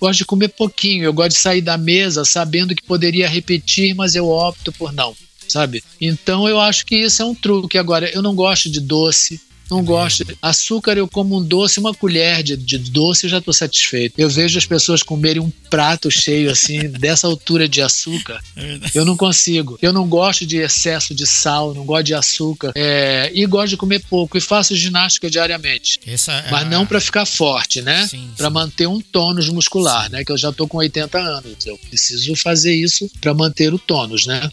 Gosto 0.00 0.18
de 0.18 0.24
comer 0.24 0.48
pouquinho. 0.48 1.04
Eu 1.04 1.12
gosto 1.12 1.30
de 1.30 1.38
sair 1.38 1.62
da 1.62 1.78
mesa 1.78 2.24
sabendo 2.24 2.74
que 2.74 2.82
poderia 2.82 3.28
repetir, 3.28 3.94
mas 3.94 4.14
eu 4.14 4.28
opto 4.28 4.72
por 4.72 4.92
não 4.92 5.16
sabe? 5.48 5.84
Então 6.00 6.48
eu 6.48 6.58
acho 6.58 6.84
que 6.86 6.96
isso 6.96 7.22
é 7.22 7.24
um 7.24 7.34
truque. 7.34 7.78
Agora, 7.78 8.08
eu 8.10 8.22
não 8.22 8.34
gosto 8.34 8.70
de 8.70 8.80
doce, 8.80 9.40
não 9.74 9.84
gosto. 9.84 10.24
Açúcar 10.40 10.96
eu 10.96 11.08
como 11.08 11.38
um 11.38 11.42
doce, 11.42 11.80
uma 11.80 11.94
colher 11.94 12.42
de, 12.42 12.56
de 12.56 12.78
doce, 12.78 13.26
eu 13.26 13.30
já 13.30 13.38
estou 13.38 13.52
satisfeito. 13.52 14.14
Eu 14.18 14.28
vejo 14.28 14.58
as 14.58 14.66
pessoas 14.66 15.02
comerem 15.02 15.42
um 15.42 15.50
prato 15.68 16.10
cheio 16.10 16.50
assim, 16.50 16.88
dessa 16.98 17.26
altura 17.26 17.68
de 17.68 17.82
açúcar. 17.82 18.40
É 18.56 18.78
eu 18.94 19.04
não 19.04 19.16
consigo. 19.16 19.78
Eu 19.82 19.92
não 19.92 20.08
gosto 20.08 20.46
de 20.46 20.58
excesso 20.58 21.14
de 21.14 21.26
sal, 21.26 21.74
não 21.74 21.84
gosto 21.84 22.04
de 22.04 22.14
açúcar. 22.14 22.72
É, 22.74 23.30
e 23.34 23.44
gosto 23.46 23.70
de 23.70 23.76
comer 23.76 24.02
pouco. 24.08 24.38
E 24.38 24.40
faço 24.40 24.76
ginástica 24.76 25.28
diariamente. 25.30 26.00
É 26.06 26.16
Mas 26.50 26.62
a... 26.62 26.68
não 26.68 26.86
para 26.86 27.00
ficar 27.00 27.26
forte, 27.26 27.82
né? 27.82 28.08
Para 28.36 28.50
manter 28.50 28.86
um 28.86 29.00
tônus 29.00 29.48
muscular, 29.48 30.10
né? 30.10 30.24
Que 30.24 30.32
eu 30.32 30.38
já 30.38 30.50
estou 30.50 30.68
com 30.68 30.78
80 30.78 31.18
anos. 31.18 31.66
Eu 31.66 31.78
preciso 31.78 32.34
fazer 32.36 32.74
isso 32.74 33.10
para 33.20 33.34
manter 33.34 33.72
o 33.72 33.78
tônus, 33.78 34.26
né? 34.26 34.50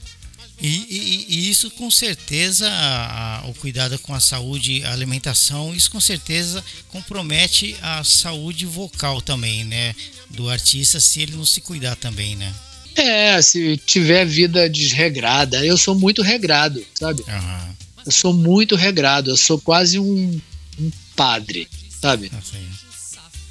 E, 0.61 0.67
e, 0.67 1.25
e, 1.27 1.49
isso 1.49 1.71
com 1.71 1.89
certeza, 1.89 2.69
a, 2.69 3.43
o 3.47 3.53
cuidado 3.55 3.97
com 3.97 4.13
a 4.13 4.19
saúde, 4.19 4.83
a 4.83 4.93
alimentação, 4.93 5.73
isso 5.73 5.89
com 5.89 5.99
certeza 5.99 6.63
compromete 6.89 7.75
a 7.81 8.03
saúde 8.03 8.67
vocal 8.67 9.21
também, 9.21 9.65
né? 9.65 9.95
Do 10.29 10.49
artista, 10.49 10.99
se 10.99 11.21
ele 11.21 11.35
não 11.35 11.45
se 11.47 11.61
cuidar 11.61 11.95
também, 11.95 12.35
né? 12.35 12.53
É, 12.95 13.41
se 13.41 13.75
tiver 13.77 14.23
vida 14.23 14.69
desregrada. 14.69 15.65
Eu 15.65 15.77
sou 15.77 15.95
muito 15.95 16.21
regrado, 16.21 16.85
sabe? 16.93 17.23
Uhum. 17.27 17.75
Eu 18.05 18.11
sou 18.11 18.31
muito 18.31 18.75
regrado, 18.75 19.31
eu 19.31 19.37
sou 19.37 19.59
quase 19.59 19.97
um, 19.97 20.39
um 20.79 20.91
padre, 21.15 21.67
sabe? 21.99 22.31
Assim. 22.37 22.63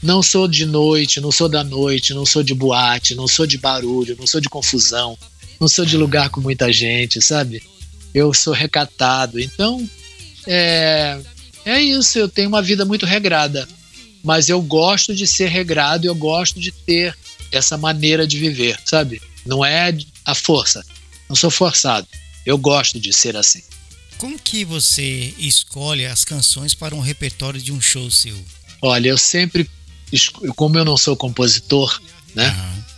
Não 0.01 0.23
sou 0.23 0.47
de 0.47 0.65
noite, 0.65 1.21
não 1.21 1.33
sou 1.33 1.49
da 1.49 1.65
noite, 1.65 2.15
não 2.15 2.25
sou 2.25 2.43
de 2.45 2.55
boate, 2.55 3.17
não 3.17 3.27
sou 3.27 3.47
de 3.47 3.59
barulho, 3.59 4.17
não 4.17 4.29
sou 4.29 4.41
de 4.41 4.49
confusão 4.49 5.19
não 5.61 5.69
sou 5.69 5.85
de 5.85 5.97
lugar 5.99 6.31
com 6.31 6.41
muita 6.41 6.73
gente, 6.73 7.21
sabe? 7.21 7.63
Eu 8.15 8.33
sou 8.33 8.55
recatado. 8.55 9.39
Então, 9.39 9.89
é, 10.47 11.21
é 11.67 11.83
isso. 11.83 12.19
Eu 12.19 12.29
tenho 12.29 12.49
uma 12.49 12.63
vida 12.63 12.87
muito 12.87 13.05
regrada. 13.05 13.69
Mas 14.25 14.49
eu 14.49 14.61
gosto 14.63 15.15
de 15.15 15.27
ser 15.27 15.49
regrado, 15.49 16.07
eu 16.07 16.15
gosto 16.15 16.59
de 16.59 16.73
ter 16.73 17.17
essa 17.53 17.77
maneira 17.77 18.27
de 18.27 18.39
viver, 18.39 18.79
sabe? 18.85 19.21
Não 19.45 19.65
é 19.65 19.97
a 20.25 20.35
força. 20.35 20.85
Não 21.29 21.37
sou 21.37 21.51
forçado. 21.51 22.07
Eu 22.45 22.57
gosto 22.57 22.99
de 22.99 23.13
ser 23.13 23.37
assim. 23.37 23.63
Como 24.17 24.39
que 24.39 24.65
você 24.65 25.35
escolhe 25.39 26.07
as 26.07 26.25
canções 26.25 26.75
para 26.75 26.95
um 26.95 27.01
repertório 27.01 27.61
de 27.61 27.73
um 27.73 27.81
show 27.81 28.11
seu? 28.11 28.37
Olha, 28.83 29.09
eu 29.09 29.19
sempre, 29.19 29.69
como 30.57 30.77
eu 30.77 30.85
não 30.85 30.97
sou 30.97 31.17
compositor, 31.17 32.01
né? 32.35 32.49
Uhum 32.49 32.90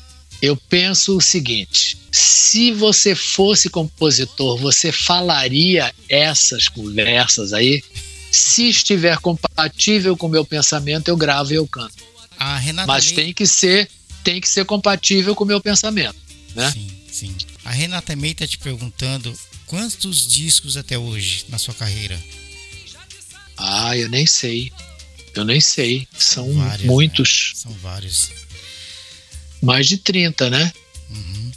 eu 0.43 0.57
penso 0.57 1.17
o 1.17 1.21
seguinte: 1.21 1.97
se 2.11 2.73
você 2.73 3.15
fosse 3.15 3.71
compositor, 3.71 4.59
você 4.59 4.91
falaria 4.91 5.95
essas 6.09 6.69
conversas 6.69 7.53
aí? 7.53 7.83
Se 8.31 8.69
estiver 8.69 9.17
compatível 9.19 10.17
com 10.17 10.27
o 10.27 10.31
meu 10.31 10.45
pensamento, 10.45 11.09
eu 11.09 11.17
gravo 11.17 11.53
e 11.53 11.57
eu 11.57 11.67
canto. 11.67 12.03
Mas 12.87 13.13
tem 13.13 13.33
que 13.33 13.47
ser, 13.47 13.89
tem 14.25 14.41
que 14.41 14.49
ser 14.49 14.65
compatível 14.65 15.35
com 15.35 15.45
o 15.45 15.47
meu 15.47 15.61
pensamento, 15.61 16.17
né? 16.57 16.71
Sim, 16.73 16.91
sim. 17.11 17.37
A 17.65 17.71
Renata 17.71 18.17
May 18.17 18.31
está 18.31 18.47
te 18.47 18.59
perguntando 18.59 19.33
quantos 19.67 20.27
discos 20.27 20.77
até 20.77 20.99
hoje 20.99 21.45
na 21.49 21.59
sua 21.59 21.75
carreira? 21.75 22.19
Ah, 23.57 23.97
eu 23.97 24.09
nem 24.09 24.27
sei. 24.27 24.73
Eu 25.35 25.45
nem 25.45 25.61
sei. 25.61 26.09
São 26.19 26.53
várias, 26.55 26.87
muitos. 26.87 27.53
Né? 27.55 27.61
São 27.61 27.73
vários. 27.83 28.31
Mais 29.63 29.87
de 29.87 29.99
30, 29.99 30.51
né? 30.51 30.73
Uhum. 31.11 31.53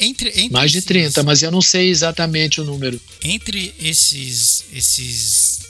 Entre, 0.00 0.28
entre 0.28 0.50
Mais 0.50 0.70
de 0.70 0.82
30, 0.82 1.22
mas 1.22 1.42
eu 1.42 1.50
não 1.50 1.60
sei 1.60 1.88
exatamente 1.88 2.60
o 2.60 2.64
número. 2.64 3.00
Entre 3.22 3.74
esses, 3.80 4.64
esses 4.72 5.60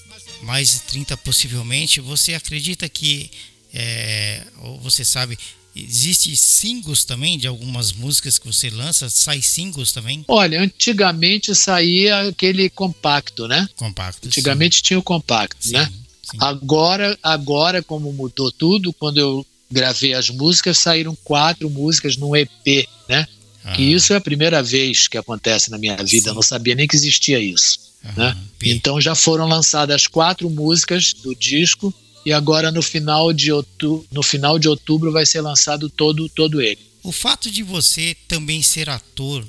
mais 0.43 0.73
de 0.73 0.81
30 0.81 1.17
possivelmente, 1.19 2.01
você 2.01 2.35
acredita 2.35 2.89
que, 2.89 3.31
é, 3.73 4.45
ou 4.61 4.79
você 4.81 5.05
sabe, 5.05 5.39
Existe 5.75 6.37
singles 6.37 7.03
também 7.05 7.39
de 7.39 7.47
algumas 7.47 7.93
músicas 7.93 8.39
que 8.39 8.47
você 8.47 8.69
lança? 8.69 9.09
Sai 9.09 9.41
singles 9.41 9.91
também? 9.91 10.23
Olha, 10.29 10.61
antigamente 10.61 11.55
saía 11.55 12.29
aquele 12.29 12.69
compacto, 12.69 13.49
né? 13.49 13.67
Compacto. 13.75 14.29
Antigamente 14.29 14.77
sim. 14.77 14.83
tinha 14.83 14.99
o 14.99 15.03
compacto, 15.03 15.67
sim, 15.67 15.73
né? 15.73 15.91
Sim. 16.23 16.37
Agora, 16.41 17.19
agora 17.23 17.83
como 17.83 18.13
mudou 18.13 18.53
tudo, 18.53 18.93
quando 18.93 19.17
eu 19.17 19.47
gravei 19.73 20.15
as 20.15 20.31
músicas, 20.31 20.79
saíram 20.79 21.17
quatro 21.25 21.69
músicas 21.69 22.17
num 22.17 22.37
EP, 22.37 22.89
né? 23.09 23.27
Ah. 23.65 23.73
Que 23.73 23.83
isso 23.83 24.13
é 24.13 24.17
a 24.17 24.21
primeira 24.21 24.63
vez 24.63 25.09
que 25.09 25.17
acontece 25.17 25.71
na 25.71 25.79
minha 25.79 25.97
vida, 25.97 26.31
eu 26.31 26.35
não 26.35 26.43
sabia 26.43 26.75
nem 26.75 26.87
que 26.87 26.97
existia 26.97 27.39
isso. 27.39 27.79
né? 28.17 28.37
Então 28.63 29.01
já 29.01 29.15
foram 29.15 29.47
lançadas 29.47 30.07
quatro 30.07 30.51
músicas 30.51 31.13
do 31.13 31.35
disco 31.35 31.95
e 32.27 32.33
agora 32.33 32.71
no 32.71 32.83
final 32.83 33.33
de 33.33 33.53
outubro, 33.53 34.07
no 34.11 34.23
final 34.23 34.59
de 34.59 34.69
outubro 34.69 35.13
vai 35.13 35.25
ser 35.25 35.41
lançado 35.41 35.89
todo 35.89 36.29
todo 36.29 36.61
ele. 36.61 36.81
O 37.03 37.13
fato 37.13 37.51
de 37.51 37.63
você 37.63 38.17
também 38.29 38.63
ser 38.63 38.89
ator 38.89 39.45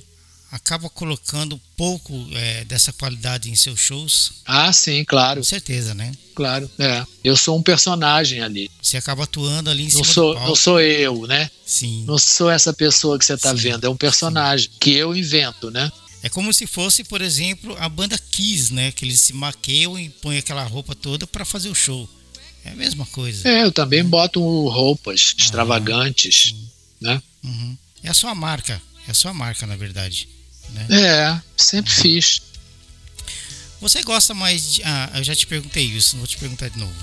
acaba 0.53 0.87
colocando 0.87 1.55
um 1.55 1.59
pouco 1.75 2.13
é, 2.33 2.63
dessa 2.65 2.93
qualidade 2.93 3.49
em 3.49 3.55
seus 3.55 3.79
shows? 3.79 4.33
Ah, 4.45 4.71
sim, 4.71 5.03
claro. 5.03 5.39
Com 5.39 5.45
certeza, 5.45 5.95
né? 5.95 6.11
Claro, 6.35 6.69
é. 6.77 7.03
Eu 7.23 7.35
sou 7.35 7.57
um 7.57 7.63
personagem 7.63 8.39
ali. 8.39 8.69
Você 8.79 8.95
acaba 8.95 9.23
atuando 9.23 9.71
ali 9.71 9.83
em 9.83 9.85
não 9.85 9.91
cima 9.91 10.05
sou. 10.05 10.35
Não 10.35 10.55
sou 10.55 10.79
eu, 10.79 11.25
né? 11.25 11.49
Sim. 11.65 12.05
Não 12.05 12.19
sou 12.19 12.51
essa 12.51 12.71
pessoa 12.71 13.17
que 13.17 13.25
você 13.25 13.33
está 13.33 13.51
vendo, 13.51 13.85
é 13.85 13.89
um 13.89 13.97
personagem 13.97 14.69
sim. 14.69 14.77
que 14.79 14.93
eu 14.93 15.15
invento, 15.15 15.71
né? 15.71 15.91
É 16.21 16.29
como 16.29 16.53
se 16.53 16.67
fosse, 16.67 17.03
por 17.03 17.21
exemplo, 17.21 17.75
a 17.79 17.89
banda 17.89 18.17
Kiss, 18.17 18.71
né? 18.71 18.91
Que 18.91 19.05
eles 19.05 19.21
se 19.21 19.33
maqueiam 19.33 19.99
e 19.99 20.09
põem 20.09 20.37
aquela 20.37 20.63
roupa 20.63 20.93
toda 20.93 21.25
para 21.25 21.43
fazer 21.43 21.69
o 21.69 21.75
show. 21.75 22.07
É 22.63 22.69
a 22.69 22.75
mesma 22.75 23.05
coisa. 23.07 23.49
É, 23.49 23.63
eu 23.63 23.71
também 23.71 24.03
boto 24.05 24.39
roupas 24.69 25.33
extravagantes, 25.37 26.53
né? 27.01 27.21
Uhum. 27.43 27.75
É 28.03 28.09
a 28.09 28.13
sua 28.13 28.35
marca, 28.35 28.79
é 29.07 29.11
a 29.11 29.15
sua 29.15 29.33
marca, 29.33 29.65
na 29.65 29.75
verdade. 29.75 30.29
Né? 30.73 30.87
É, 30.89 31.41
sempre 31.55 31.91
fiz. 31.91 32.41
Você 33.79 34.01
gosta 34.01 34.33
mais 34.33 34.73
de. 34.73 34.83
Ah, 34.83 35.11
eu 35.15 35.23
já 35.23 35.35
te 35.35 35.45
perguntei 35.45 35.83
isso, 35.83 36.15
não 36.15 36.21
vou 36.21 36.27
te 36.27 36.37
perguntar 36.37 36.69
de 36.69 36.79
novo. 36.79 36.93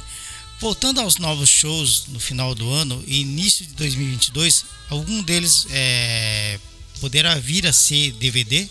Voltando 0.59 1.01
aos 1.01 1.17
novos 1.19 1.49
shows 1.49 2.05
no 2.09 2.21
final 2.21 2.55
do 2.55 2.71
ano 2.71 3.03
e 3.07 3.21
início 3.21 3.65
de 3.67 3.73
2022, 3.75 4.65
algum 4.91 5.23
deles 5.23 5.67
é, 5.71 6.59
poderá 7.01 7.35
vir 7.37 7.67
a 7.67 7.73
ser 7.73 8.13
DVD? 8.13 8.69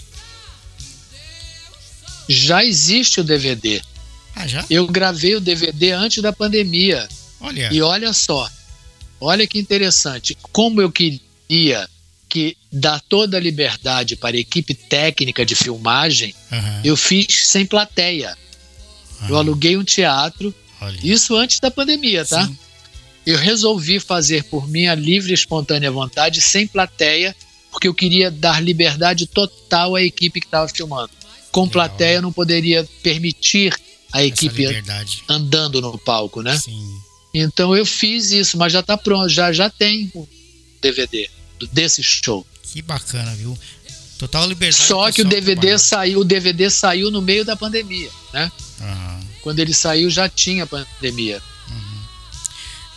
Já 2.28 2.64
existe 2.64 3.20
o 3.20 3.24
DVD. 3.24 3.82
Ah, 4.36 4.48
já? 4.48 4.64
Eu 4.70 4.88
gravei 4.88 5.36
o 5.36 5.42
DVD 5.42 5.92
antes 5.92 6.22
da 6.22 6.32
pandemia. 6.32 7.10
Olha. 7.40 7.70
E 7.72 7.82
olha 7.82 8.14
só, 8.14 8.50
olha 9.20 9.48
que 9.48 9.58
interessante. 9.58 10.38
Como 10.52 10.82
eu 10.82 10.92
queria 10.92 11.90
que 12.28 12.56
dá 12.72 13.00
toda 13.00 13.38
a 13.38 13.40
liberdade 13.40 14.16
para 14.16 14.36
a 14.36 14.40
equipe 14.40 14.74
técnica 14.74 15.46
de 15.46 15.56
filmagem, 15.56 16.36
uhum. 16.52 16.82
eu 16.84 16.96
fiz 16.96 17.48
sem 17.48 17.66
plateia. 17.66 18.38
Uhum. 19.22 19.30
Eu 19.30 19.38
aluguei 19.38 19.76
um 19.76 19.84
teatro, 19.84 20.54
Olha. 20.80 21.00
isso 21.04 21.36
antes 21.36 21.60
da 21.60 21.72
pandemia, 21.72 22.26
tá? 22.26 22.46
Sim. 22.46 22.58
Eu 23.26 23.38
resolvi 23.38 24.00
fazer 24.00 24.44
por 24.46 24.68
minha 24.68 24.96
livre 24.96 25.32
e 25.32 25.36
espontânea 25.36 25.92
vontade, 25.92 26.42
sem 26.42 26.66
plateia, 26.66 27.36
porque 27.72 27.88
eu 27.88 27.94
queria 27.94 28.32
dar 28.32 28.62
liberdade 28.62 29.28
total 29.28 29.96
à 29.96 30.02
equipe 30.02 30.40
que 30.40 30.48
estava 30.48 30.68
filmando. 30.68 31.12
Com 31.52 31.62
Legal. 31.62 31.74
plateia 31.74 32.16
eu 32.16 32.22
não 32.22 32.32
poderia 32.32 32.88
permitir 33.04 33.76
a 34.12 34.24
equipe 34.24 34.66
andando 35.28 35.82
no 35.82 35.98
palco, 35.98 36.42
né? 36.42 36.58
Sim. 36.58 36.82
Então 37.34 37.76
eu 37.76 37.86
fiz 37.86 38.32
isso, 38.32 38.58
mas 38.58 38.74
já 38.74 38.80
está 38.80 38.98
pronto, 38.98 39.30
já 39.30 39.52
já 39.52 39.70
tem 39.70 40.10
o 40.16 40.28
DVD 40.82 41.30
desse 41.68 42.04
show. 42.04 42.46
Que 42.64 42.82
bacana, 42.82 43.34
viu? 43.36 43.58
Total 44.18 44.48
liberdade. 44.48 44.84
Só 44.84 45.12
que 45.12 45.22
o 45.22 45.26
DVD 45.26 45.56
trabalhar. 45.56 45.78
saiu, 45.80 46.20
o 46.20 46.24
DVD 46.26 46.70
saiu 46.70 47.10
no 47.10 47.22
meio 47.22 47.46
da 47.46 47.56
pandemia, 47.56 48.10
né? 48.34 48.52
Uhum. 48.82 49.28
Quando 49.42 49.60
ele 49.60 49.74
saiu 49.74 50.10
já 50.10 50.28
tinha 50.28 50.68
pandemia. 50.68 51.42
Uhum. 51.70 52.02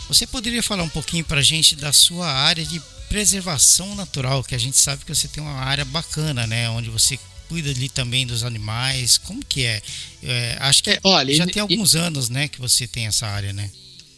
Você 0.09 0.27
poderia 0.27 0.63
falar 0.63 0.83
um 0.83 0.89
pouquinho 0.89 1.25
para 1.25 1.39
a 1.39 1.43
gente 1.43 1.77
da 1.77 1.93
sua 1.93 2.27
área 2.27 2.65
de 2.65 2.83
preservação 3.09 3.95
natural, 3.95 4.43
que 4.43 4.55
a 4.55 4.59
gente 4.59 4.77
sabe 4.77 5.05
que 5.05 5.15
você 5.15 5.29
tem 5.29 5.43
uma 5.43 5.61
área 5.61 5.85
bacana, 5.85 6.47
né? 6.47 6.69
Onde 6.71 6.91
você 6.91 7.19
cuida 7.49 7.71
ali 7.71 7.89
também 7.89 8.27
dos 8.27 8.43
animais. 8.43 9.19
Como 9.19 9.45
que 9.45 9.65
é? 9.65 9.83
é 10.23 10.57
acho 10.61 10.83
que 10.83 10.91
é, 10.91 10.99
olha, 11.05 11.35
já 11.35 11.45
e, 11.45 11.51
tem 11.51 11.61
alguns 11.61 11.95
e, 11.95 11.99
anos, 11.99 12.31
né, 12.31 12.49
que 12.49 12.59
você 12.59 12.87
tem 12.87 13.07
essa 13.07 13.27
área, 13.27 13.53
né? 13.53 13.71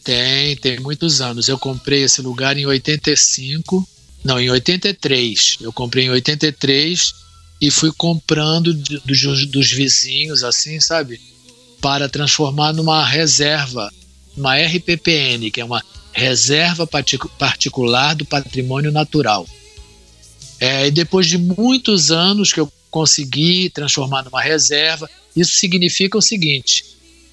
Tem, 0.04 0.56
tem 0.56 0.78
muitos 0.78 1.20
anos. 1.20 1.48
Eu 1.48 1.58
comprei 1.58 2.04
esse 2.04 2.22
lugar 2.22 2.56
em 2.56 2.64
85, 2.64 3.86
não, 4.24 4.40
em 4.40 4.50
83. 4.50 5.58
Eu 5.60 5.72
comprei 5.72 6.06
em 6.06 6.10
83 6.10 7.14
e 7.60 7.70
fui 7.70 7.92
comprando 7.92 8.72
dos, 8.72 9.46
dos 9.50 9.70
vizinhos, 9.70 10.42
assim, 10.42 10.80
sabe? 10.80 11.20
Para 11.80 12.08
transformar 12.08 12.72
numa 12.72 13.04
reserva, 13.04 13.92
uma 14.36 14.56
RPPN, 14.56 15.50
que 15.50 15.60
é 15.60 15.64
uma 15.64 15.82
Reserva 16.12 16.86
Particular 17.38 18.14
do 18.14 18.24
Patrimônio 18.24 18.90
Natural. 18.90 19.46
É, 20.60 20.86
e 20.86 20.90
depois 20.90 21.26
de 21.26 21.36
muitos 21.36 22.10
anos 22.10 22.52
que 22.52 22.60
eu 22.60 22.72
consegui 22.90 23.68
transformar 23.70 24.22
numa 24.22 24.40
reserva, 24.40 25.10
isso 25.36 25.54
significa 25.54 26.16
o 26.16 26.22
seguinte: 26.22 26.84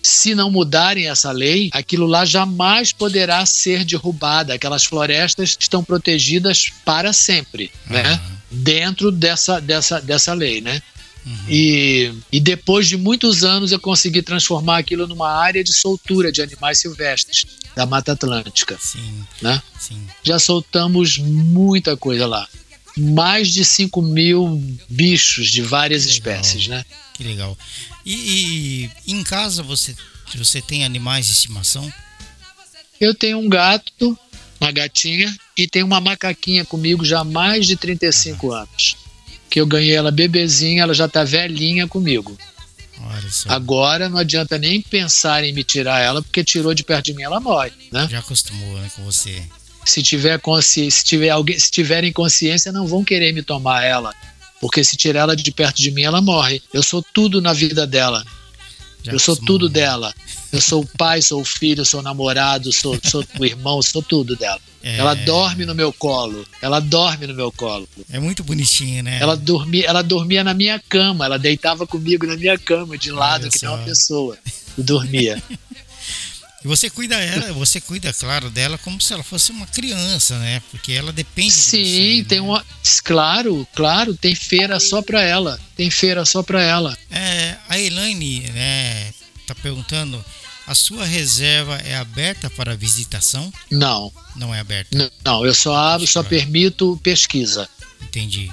se 0.02 0.34
não 0.34 0.50
mudarem 0.50 1.10
essa 1.10 1.32
lei, 1.32 1.70
aquilo 1.74 2.08
lá 2.08 2.26
jamais 2.26 2.92
poderá 2.92 3.46
ser 3.46 3.86
derrubado. 3.86 4.52
Aquelas 4.52 4.84
florestas 4.84 5.56
estão 5.60 5.84
protegidas 5.84 6.72
para 6.84 7.14
sempre, 7.14 7.72
uhum. 7.88 7.94
né? 7.94 8.22
Dentro 8.50 9.12
dessa, 9.12 9.60
dessa, 9.62 10.02
dessa 10.02 10.34
lei, 10.34 10.60
né? 10.62 10.82
Uhum. 11.26 11.38
E, 11.48 12.14
e 12.32 12.40
depois 12.40 12.88
de 12.88 12.98
muitos 12.98 13.44
anos 13.44 13.72
eu 13.72 13.80
consegui 13.80 14.22
transformar 14.22 14.78
aquilo 14.80 15.06
numa 15.08 15.32
área 15.32 15.64
de 15.64 15.72
soltura 15.72 16.32
de 16.32 16.42
animais 16.42 16.80
silvestres 16.80 17.46
da 17.76 17.86
Mata 17.86 18.14
Atlântica. 18.14 18.78
Sim. 18.80 19.24
Né? 19.42 19.62
Sim. 19.80 20.08
Já 20.24 20.40
soltamos 20.40 21.18
muita 21.18 21.96
coisa 21.96 22.26
lá. 22.26 22.48
Mais 22.98 23.50
de 23.50 23.64
5 23.64 24.02
mil 24.02 24.62
bichos 24.90 25.50
de 25.50 25.62
várias 25.62 26.06
espécies, 26.06 26.68
né? 26.68 26.84
Que 27.21 27.27
legal. 27.27 27.55
E, 28.03 28.89
e, 29.05 29.12
em 29.12 29.23
casa 29.23 29.62
você, 29.62 29.95
você 30.36 30.60
tem 30.60 30.84
animais 30.84 31.27
de 31.27 31.34
estimação? 31.34 31.91
Eu 32.99 33.13
tenho 33.13 33.38
um 33.38 33.47
gato, 33.47 34.17
uma 34.60 34.71
gatinha, 34.71 35.34
e 35.55 35.67
tenho 35.67 35.86
uma 35.86 36.01
macaquinha 36.01 36.65
comigo 36.65 37.05
já 37.05 37.19
há 37.19 37.23
mais 37.23 37.67
de 37.67 37.75
35 37.75 38.51
ah. 38.51 38.62
anos. 38.62 38.97
Que 39.51 39.62
eu 39.62 39.67
ganhei 39.67 39.95
ela 39.95 40.10
bebezinha, 40.10 40.81
ela 40.81 40.95
já 40.95 41.07
tá 41.07 41.23
velhinha 41.23 41.88
comigo. 41.88 42.36
Agora 43.47 44.10
não 44.10 44.17
adianta 44.17 44.57
nem 44.57 44.81
pensar 44.81 45.43
em 45.43 45.53
me 45.53 45.63
tirar 45.63 45.99
ela, 45.99 46.21
porque 46.21 46.43
tirou 46.43 46.73
de 46.73 46.84
perto 46.84 47.05
de 47.05 47.13
mim, 47.13 47.23
ela 47.23 47.39
morre, 47.39 47.71
né? 47.91 48.07
Já 48.10 48.19
acostumou 48.19 48.77
né, 48.79 48.89
com 48.95 49.03
você. 49.03 49.43
Se 49.86 50.01
tiver 50.01 50.39
consciência, 50.39 50.99
se 50.99 51.05
tiver 51.05 51.29
alguém, 51.29 51.60
se 51.60 51.69
tiverem 51.69 52.12
consciência, 52.12 52.71
não 52.71 52.88
vão 52.88 53.03
querer 53.03 53.34
me 53.34 53.41
tomar 53.41 53.84
ela, 53.84 54.13
porque 54.62 54.84
se 54.84 54.95
tirar 54.95 55.21
ela 55.21 55.36
de 55.36 55.52
perto 55.52 55.82
de 55.82 55.89
mim, 55.89 56.04
ela 56.04 56.21
morre. 56.21 56.62
Eu 56.71 56.84
sou 56.84 57.04
tudo 57.13 57.41
na 57.41 57.52
vida 57.52 57.88
dela. 57.88 58.24
Eu 59.04 59.17
sou 59.17 59.36
tudo 59.36 59.67
dela. 59.67 60.13
Eu 60.54 60.62
sou 60.62 60.84
o 60.84 60.88
pai, 60.97 61.21
sou 61.21 61.41
o 61.41 61.45
filho, 61.45 61.84
sou 61.84 62.02
o 62.02 62.04
namorado, 62.04 62.71
sou, 62.71 63.00
sou 63.04 63.26
o 63.39 63.45
irmão, 63.45 63.82
sou 63.82 64.04
tudo 64.04 64.36
dela. 64.36 64.60
É... 64.84 64.97
Ela 64.97 65.15
dorme 65.15 65.65
no 65.65 65.74
meu 65.74 65.91
colo. 65.91 66.45
Ela 66.62 66.80
dorme 66.80 67.26
no 67.26 67.34
meu 67.34 67.52
colo. 67.52 67.89
É 68.12 68.19
muito 68.19 68.43
bonitinha, 68.43 69.02
né? 69.02 69.17
Ela 69.19 69.36
dormia, 69.36 69.88
ela 69.88 70.04
dormia 70.04 70.43
na 70.43 70.54
minha 70.54 70.80
cama. 70.88 71.26
Ela 71.26 71.39
deitava 71.39 71.88
comigo 71.88 72.28
na 72.28 72.38
minha 72.38 72.58
cama, 72.58 72.95
de 72.97 73.12
lado, 73.12 73.43
Olha 73.43 73.52
que 73.52 73.65
nem 73.65 73.74
uma 73.74 73.84
pessoa. 73.84 74.38
E 74.78 74.84
dormia. 74.84 75.41
E 76.63 76.67
você 76.67 76.89
cuida 76.89 77.15
ela, 77.15 77.52
você 77.54 77.82
cuida, 77.82 78.13
claro, 78.13 78.50
dela 78.50 78.78
como 78.78 79.02
se 79.02 79.12
ela 79.13 79.24
fosse 79.24 79.52
uma 79.52 79.65
criança, 79.65 80.38
né? 80.38 80.62
Porque 80.69 80.91
ela 80.91 81.12
depende 81.12 81.52
Sim, 81.52 81.78
de 81.84 82.17
você, 82.17 82.26
tem 82.28 82.39
né? 82.39 82.47
uma. 82.47 82.65
Claro, 83.04 83.67
claro, 83.74 84.15
tem 84.15 84.36
feira 84.36 84.80
só 84.80 85.02
pra 85.02 85.24
ela. 85.24 85.60
Tem 85.76 85.89
feira 85.89 86.24
só 86.24 86.43
pra 86.43 86.62
ela. 86.62 86.95
É, 87.10 87.56
a 87.67 87.80
Elaine, 87.80 88.41
né, 88.52 89.12
tá 89.47 89.56
perguntando. 89.56 90.24
A 90.67 90.76
sua 90.76 91.04
reserva 91.04 91.78
é 91.78 91.97
aberta 91.97 92.50
para 92.50 92.78
visitação? 92.78 93.52
Não. 93.69 94.13
Não 94.36 94.54
é 94.54 94.60
aberta? 94.60 95.12
Não, 95.26 95.45
eu 95.45 95.54
só 95.54 95.76
abro, 95.76 96.08
só 96.08 96.21
permito 96.24 97.00
pesquisa. 97.04 97.67
Entendi. 98.02 98.50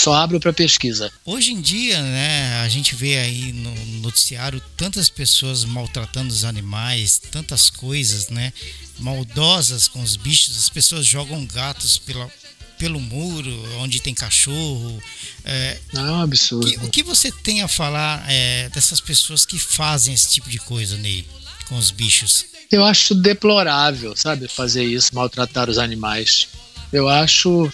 Só 0.00 0.14
abro 0.14 0.40
para 0.40 0.50
pesquisa. 0.50 1.12
Hoje 1.26 1.52
em 1.52 1.60
dia, 1.60 2.00
né, 2.00 2.62
a 2.62 2.68
gente 2.70 2.94
vê 2.94 3.18
aí 3.18 3.52
no 3.52 3.74
noticiário 4.00 4.58
tantas 4.74 5.10
pessoas 5.10 5.62
maltratando 5.62 6.32
os 6.32 6.42
animais, 6.42 7.20
tantas 7.30 7.68
coisas, 7.68 8.30
né, 8.30 8.50
maldosas 8.98 9.88
com 9.88 10.02
os 10.02 10.16
bichos. 10.16 10.56
As 10.56 10.70
pessoas 10.70 11.04
jogam 11.04 11.44
gatos 11.44 11.98
pela, 11.98 12.30
pelo 12.78 12.98
muro, 12.98 13.52
onde 13.80 14.00
tem 14.00 14.14
cachorro. 14.14 15.02
É, 15.44 15.78
Não, 15.92 16.06
é 16.06 16.10
um 16.12 16.22
absurdo. 16.22 16.66
Que, 16.66 16.78
o 16.78 16.88
que 16.88 17.02
você 17.02 17.30
tem 17.30 17.60
a 17.60 17.68
falar 17.68 18.24
é, 18.26 18.70
dessas 18.70 19.02
pessoas 19.02 19.44
que 19.44 19.58
fazem 19.58 20.14
esse 20.14 20.30
tipo 20.30 20.48
de 20.48 20.60
coisa, 20.60 20.96
Ney, 20.96 21.26
com 21.68 21.76
os 21.76 21.90
bichos? 21.90 22.46
Eu 22.70 22.86
acho 22.86 23.14
deplorável, 23.14 24.16
sabe, 24.16 24.48
fazer 24.48 24.82
isso, 24.84 25.14
maltratar 25.14 25.68
os 25.68 25.76
animais. 25.76 26.48
Eu 26.90 27.06
acho 27.06 27.70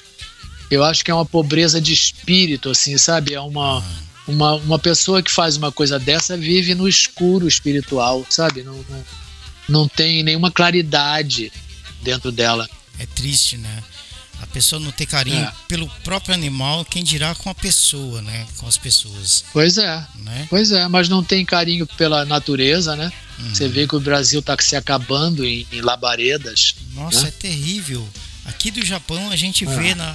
eu 0.71 0.85
acho 0.85 1.05
que 1.05 1.11
é 1.11 1.15
uma 1.15 1.27
pobreza 1.27 1.81
de 1.81 1.93
espírito, 1.93 2.71
assim, 2.71 2.97
sabe? 2.99 3.35
É 3.35 3.41
uma, 3.41 3.85
uma, 4.27 4.55
uma 4.55 4.79
pessoa 4.79 5.23
que 5.23 5.31
faz 5.31 5.57
uma 5.57 5.71
coisa 5.71 5.99
dessa 5.99 6.37
vive 6.37 6.75
no 6.75 6.89
escuro 6.89 7.47
espiritual, 7.47 8.27
sabe? 8.29 8.63
Não, 8.63 8.85
não, 8.89 9.05
não 9.69 9.89
tem 9.89 10.23
nenhuma 10.23 10.51
claridade 10.51 11.53
dentro 12.03 12.33
dela. 12.33 12.69
É 12.99 13.07
triste, 13.07 13.57
né? 13.57 13.83
A 14.41 14.47
pessoa 14.47 14.79
não 14.79 14.91
ter 14.91 15.07
carinho 15.07 15.45
é. 15.45 15.53
pelo 15.67 15.89
próprio 16.05 16.35
animal, 16.35 16.85
quem 16.85 17.03
dirá 17.03 17.35
com 17.35 17.49
a 17.49 17.55
pessoa, 17.55 18.21
né? 18.21 18.47
Com 18.59 18.67
as 18.67 18.77
pessoas. 18.77 19.45
Pois 19.53 19.79
é. 19.79 20.07
Né? 20.17 20.47
Pois 20.51 20.73
é, 20.73 20.87
mas 20.89 21.09
não 21.09 21.25
tem 21.25 21.45
carinho 21.45 21.87
pela 21.87 22.25
natureza, 22.25 22.95
né? 22.95 23.11
Uhum. 23.39 23.55
Você 23.55 23.69
vê 23.69 23.87
que 23.87 23.97
o 23.97 24.01
Brasil 24.01 24.41
está 24.41 24.57
se 24.61 24.77
acabando 24.77 25.45
em, 25.45 25.67
em 25.73 25.81
labaredas. 25.81 26.75
Nossa, 26.93 27.23
né? 27.23 27.29
é 27.29 27.31
terrível. 27.31 28.07
Aqui 28.45 28.71
do 28.71 28.85
Japão 28.85 29.31
a 29.31 29.37
gente 29.37 29.65
vê 29.65 29.93
ah. 29.93 29.97
na, 29.97 30.13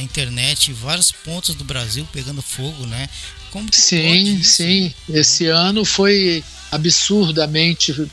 na 0.00 0.02
internet 0.02 0.72
vários 0.72 1.12
pontos 1.12 1.54
do 1.54 1.62
Brasil 1.62 2.08
pegando 2.10 2.40
fogo, 2.40 2.86
né? 2.86 3.08
Como 3.50 3.68
sim, 3.72 4.42
sim. 4.42 4.94
Esse 5.08 5.46
ano 5.46 5.84
foi 5.84 6.42
absurdamente 6.72 8.10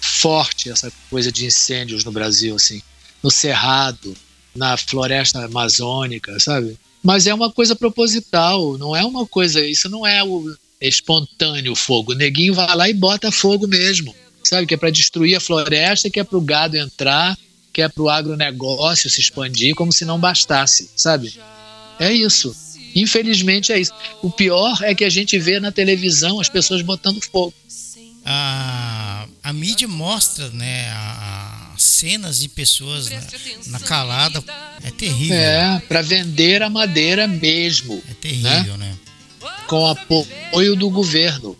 forte 0.00 0.70
essa 0.70 0.92
coisa 1.10 1.32
de 1.32 1.46
incêndios 1.46 2.04
no 2.04 2.12
Brasil, 2.12 2.54
assim, 2.54 2.80
no 3.22 3.30
Cerrado, 3.30 4.16
na 4.54 4.76
floresta 4.76 5.44
amazônica, 5.44 6.38
sabe? 6.38 6.78
Mas 7.02 7.26
é 7.26 7.34
uma 7.34 7.50
coisa 7.50 7.74
proposital, 7.74 8.78
não 8.78 8.94
é 8.94 9.04
uma 9.04 9.26
coisa, 9.26 9.66
isso 9.66 9.88
não 9.88 10.06
é 10.06 10.22
o 10.22 10.54
espontâneo 10.80 11.74
fogo. 11.74 12.12
O 12.12 12.16
neguinho 12.16 12.54
vai 12.54 12.76
lá 12.76 12.88
e 12.88 12.94
bota 12.94 13.32
fogo 13.32 13.66
mesmo, 13.66 14.14
sabe? 14.44 14.66
Que 14.66 14.74
é 14.74 14.76
para 14.76 14.90
destruir 14.90 15.34
a 15.34 15.40
floresta, 15.40 16.10
que 16.10 16.20
é 16.20 16.24
para 16.24 16.38
o 16.38 16.42
gado 16.42 16.76
entrar 16.76 17.36
que 17.72 17.82
é 17.82 17.88
para 17.88 18.02
o 18.02 18.08
agronegócio 18.08 19.08
se 19.08 19.20
expandir 19.20 19.74
como 19.74 19.92
se 19.92 20.04
não 20.04 20.18
bastasse, 20.18 20.90
sabe? 20.96 21.38
É 21.98 22.12
isso. 22.12 22.54
Infelizmente 22.94 23.72
é 23.72 23.78
isso. 23.78 23.92
O 24.22 24.30
pior 24.30 24.78
é 24.82 24.94
que 24.94 25.04
a 25.04 25.10
gente 25.10 25.38
vê 25.38 25.60
na 25.60 25.70
televisão 25.70 26.40
as 26.40 26.48
pessoas 26.48 26.82
botando 26.82 27.20
fogo. 27.20 27.54
A, 28.24 29.26
a 29.42 29.52
mídia 29.52 29.88
mostra, 29.88 30.50
né, 30.50 30.90
a, 30.90 31.74
cenas 31.78 32.40
de 32.40 32.48
pessoas 32.48 33.08
na, 33.08 33.20
na, 33.66 33.80
calada. 33.80 34.44
É 34.82 34.90
terrível. 34.90 35.36
É, 35.36 35.80
para 35.88 36.02
vender 36.02 36.62
a 36.62 36.68
madeira 36.68 37.26
mesmo. 37.26 38.02
É 38.10 38.14
terrível, 38.14 38.76
né? 38.76 38.90
né? 38.90 39.48
Com 39.66 39.86
apoio 39.86 40.76
do 40.76 40.90
governo. 40.90 41.56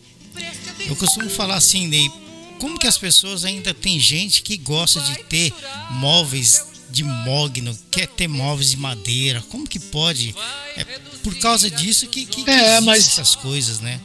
Eu 0.87 0.97
costumo 0.97 1.29
falar 1.29 1.57
assim, 1.57 1.87
Ney, 1.87 2.11
como 2.59 2.79
que 2.79 2.87
as 2.87 2.99
pessoas 2.99 3.45
ainda 3.45 3.73
tem 3.73 3.99
gente 3.99 4.43
que 4.43 4.57
gosta 4.57 5.01
de 5.01 5.23
ter 5.25 5.53
móveis 5.91 6.67
de 6.91 7.05
mogno, 7.05 7.79
quer 7.91 8.07
ter 8.07 8.29
móveis 8.29 8.71
de 8.71 8.77
madeira? 8.77 9.43
Como 9.49 9.67
que 9.67 9.79
pode? 9.79 10.35
É 10.77 10.85
por 11.23 11.35
causa 11.37 11.71
disso 11.71 12.07
que, 12.07 12.25
que, 12.25 12.49
é, 12.49 12.81
mas 12.81 13.07
essas 13.07 13.35
coisas, 13.35 13.81
né? 13.81 14.01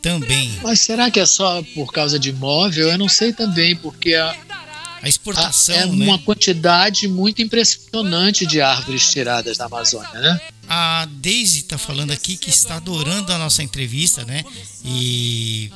Também. 0.00 0.58
Mas 0.62 0.80
será 0.80 1.10
que 1.10 1.18
é 1.18 1.26
só 1.26 1.62
por 1.74 1.92
causa 1.92 2.18
de 2.18 2.32
móvel? 2.32 2.88
Eu 2.88 2.98
não 2.98 3.08
sei 3.08 3.32
também, 3.32 3.74
porque 3.74 4.14
a, 4.14 4.36
a 5.02 5.08
exportação, 5.08 5.74
é 5.74 5.86
né? 5.86 6.04
uma 6.06 6.18
quantidade 6.18 7.08
muito 7.08 7.42
impressionante 7.42 8.46
de 8.46 8.60
árvores 8.60 9.10
tiradas 9.10 9.56
da 9.56 9.66
Amazônia, 9.66 10.20
né? 10.20 10.40
A 10.68 11.08
Daisy 11.10 11.60
está 11.60 11.78
falando 11.78 12.12
aqui 12.12 12.36
que 12.36 12.50
está 12.50 12.76
adorando 12.76 13.32
a 13.32 13.38
nossa 13.38 13.62
entrevista, 13.62 14.24
né? 14.24 14.44
E 14.84 15.70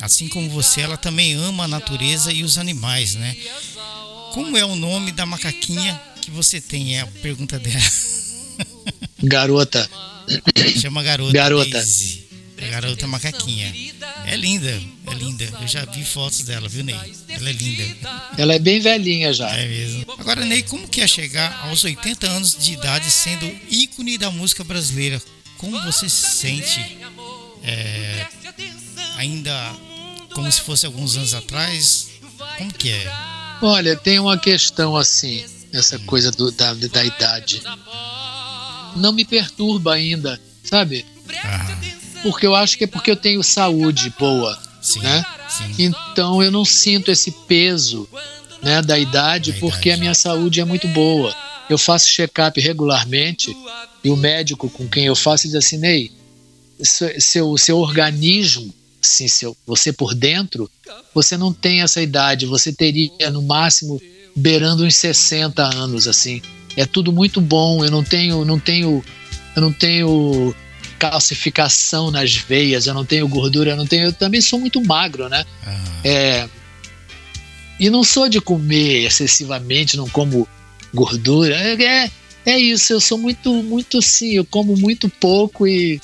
assim 0.00 0.28
como 0.28 0.48
você, 0.50 0.80
ela 0.80 0.96
também 0.96 1.34
ama 1.34 1.64
a 1.64 1.68
natureza 1.68 2.32
e 2.32 2.42
os 2.42 2.58
animais, 2.58 3.14
né? 3.14 3.36
Como 4.32 4.56
é 4.56 4.64
o 4.64 4.76
nome 4.76 5.12
da 5.12 5.24
macaquinha 5.24 6.00
que 6.20 6.30
você 6.30 6.60
tem? 6.60 6.96
É 6.96 7.00
a 7.00 7.06
pergunta 7.06 7.58
dela. 7.58 7.80
Garota. 9.22 9.88
Chama 10.80 11.02
garota. 11.02 11.32
Garota. 11.32 11.70
Daisy. 11.70 12.26
A 12.58 12.66
garota 12.68 13.06
macaquinha. 13.06 13.72
É 14.24 14.34
linda, 14.34 14.70
é 14.70 15.14
linda. 15.14 15.44
Eu 15.60 15.68
já 15.68 15.84
vi 15.84 16.04
fotos 16.04 16.42
dela, 16.42 16.68
viu, 16.68 16.82
Ney? 16.82 16.96
Ela 17.28 17.50
é 17.50 17.52
linda. 17.52 17.96
Ela 18.38 18.54
é 18.54 18.58
bem 18.58 18.80
velhinha 18.80 19.32
já. 19.32 19.48
É 19.50 19.68
mesmo. 19.68 20.06
Agora, 20.18 20.44
Ney, 20.44 20.62
como 20.62 20.88
que 20.88 21.00
é 21.00 21.06
chegar 21.06 21.66
aos 21.68 21.84
80 21.84 22.26
anos 22.26 22.56
de 22.58 22.72
idade 22.72 23.10
sendo 23.10 23.46
ícone 23.70 24.16
da 24.16 24.30
música 24.30 24.64
brasileira? 24.64 25.20
Como 25.58 25.80
você 25.82 26.08
se 26.08 26.36
sente 26.36 26.98
é, 27.62 28.26
ainda 29.16 29.74
como 30.34 30.50
se 30.50 30.60
fosse 30.60 30.86
alguns 30.86 31.16
anos 31.16 31.34
atrás? 31.34 32.08
Como 32.58 32.72
que 32.72 32.90
é? 32.90 33.12
Olha, 33.62 33.96
tem 33.96 34.18
uma 34.18 34.36
questão 34.38 34.96
assim, 34.96 35.44
essa 35.72 35.98
coisa 36.00 36.30
do, 36.30 36.50
da, 36.52 36.74
da 36.74 37.04
idade. 37.04 37.62
Não 38.96 39.12
me 39.12 39.24
perturba 39.24 39.94
ainda, 39.94 40.40
sabe? 40.62 41.04
Ah, 41.44 41.76
Porque 42.22 42.46
eu 42.46 42.54
acho 42.54 42.76
que 42.78 42.84
é 42.84 42.86
porque 42.86 43.10
eu 43.10 43.16
tenho 43.16 43.42
saúde 43.42 44.12
boa, 44.18 44.58
sim, 44.80 45.00
né? 45.00 45.24
sim. 45.48 45.74
Então 45.78 46.42
eu 46.42 46.50
não 46.50 46.64
sinto 46.64 47.10
esse 47.10 47.30
peso 47.30 48.08
né, 48.62 48.80
da 48.82 48.98
idade, 48.98 49.52
Da 49.52 49.58
porque 49.58 49.88
idade. 49.90 49.92
a 49.92 49.96
minha 50.00 50.14
saúde 50.14 50.60
é 50.60 50.64
muito 50.64 50.86
boa. 50.88 51.34
Eu 51.68 51.76
faço 51.78 52.08
check-up 52.08 52.60
regularmente 52.60 53.54
e 54.04 54.10
o 54.10 54.16
médico 54.16 54.68
com 54.70 54.88
quem 54.88 55.06
eu 55.06 55.16
faço 55.16 55.46
diz 55.46 55.54
assim, 55.56 55.78
Ney, 55.78 56.12
seu, 56.80 57.20
seu, 57.20 57.58
seu 57.58 57.78
organismo, 57.78 58.72
assim, 59.06 59.28
seu, 59.28 59.56
você 59.66 59.92
por 59.92 60.14
dentro, 60.14 60.70
você 61.14 61.36
não 61.36 61.52
tem 61.52 61.82
essa 61.82 62.02
idade, 62.02 62.46
você 62.46 62.72
teria 62.72 63.30
no 63.30 63.42
máximo 63.42 64.00
beirando 64.34 64.84
uns 64.84 64.94
60 64.96 65.62
anos, 65.62 66.06
assim. 66.06 66.42
É 66.76 66.84
tudo 66.84 67.12
muito 67.12 67.40
bom, 67.40 67.84
eu 67.84 67.90
não 67.90 68.04
tenho, 68.04 68.44
não 68.44 68.58
tenho, 68.58 69.02
eu 69.54 69.62
não 69.62 69.72
tenho 69.72 70.54
calcificação 70.98 72.10
nas 72.10 72.34
veias, 72.34 72.86
eu 72.86 72.94
não 72.94 73.04
tenho 73.04 73.28
gordura, 73.28 73.70
eu 73.70 73.76
não 73.76 73.86
tenho, 73.86 74.04
eu 74.04 74.12
também 74.12 74.40
sou 74.40 74.58
muito 74.58 74.82
magro, 74.84 75.28
né? 75.28 75.44
Ah, 75.64 75.84
É, 76.04 76.48
e 77.78 77.90
não 77.90 78.02
sou 78.02 78.28
de 78.28 78.40
comer 78.40 79.04
excessivamente, 79.04 79.96
não 79.96 80.08
como 80.08 80.48
gordura. 80.92 81.54
É, 81.54 81.82
é, 81.82 82.10
é 82.46 82.58
isso, 82.58 82.92
eu 82.92 83.00
sou 83.00 83.18
muito, 83.18 83.52
muito 83.62 84.00
sim, 84.00 84.34
eu 84.34 84.44
como 84.44 84.76
muito 84.76 85.08
pouco 85.08 85.66
e. 85.66 86.00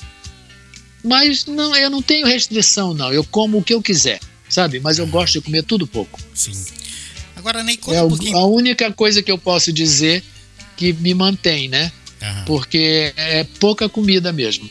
Mas 1.03 1.45
não, 1.45 1.75
eu 1.75 1.89
não 1.89 2.01
tenho 2.01 2.25
restrição, 2.25 2.93
não. 2.93 3.11
Eu 3.11 3.23
como 3.23 3.57
o 3.57 3.63
que 3.63 3.73
eu 3.73 3.81
quiser, 3.81 4.19
sabe? 4.49 4.79
Mas 4.79 4.97
eu 4.99 5.07
gosto 5.07 5.33
de 5.33 5.41
comer 5.41 5.63
tudo 5.63 5.85
pouco. 5.85 6.19
sim. 6.33 6.53
Agora, 7.35 7.61
Ney, 7.61 7.75
conta 7.75 7.97
É 7.97 8.03
um 8.03 8.07
pouquinho. 8.09 8.37
a 8.37 8.45
única 8.45 8.89
coisa 8.93 9.21
que 9.21 9.29
eu 9.29 9.37
posso 9.37 9.73
dizer 9.73 10.23
que 10.77 10.93
me 10.93 11.13
mantém, 11.13 11.67
né? 11.67 11.91
Aham. 12.21 12.45
Porque 12.45 13.13
é 13.17 13.43
pouca 13.59 13.89
comida 13.89 14.31
mesmo. 14.31 14.69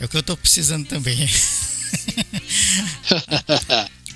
É 0.00 0.04
o 0.06 0.08
que 0.08 0.16
eu 0.16 0.22
tô 0.22 0.34
precisando 0.34 0.86
também. 0.86 1.28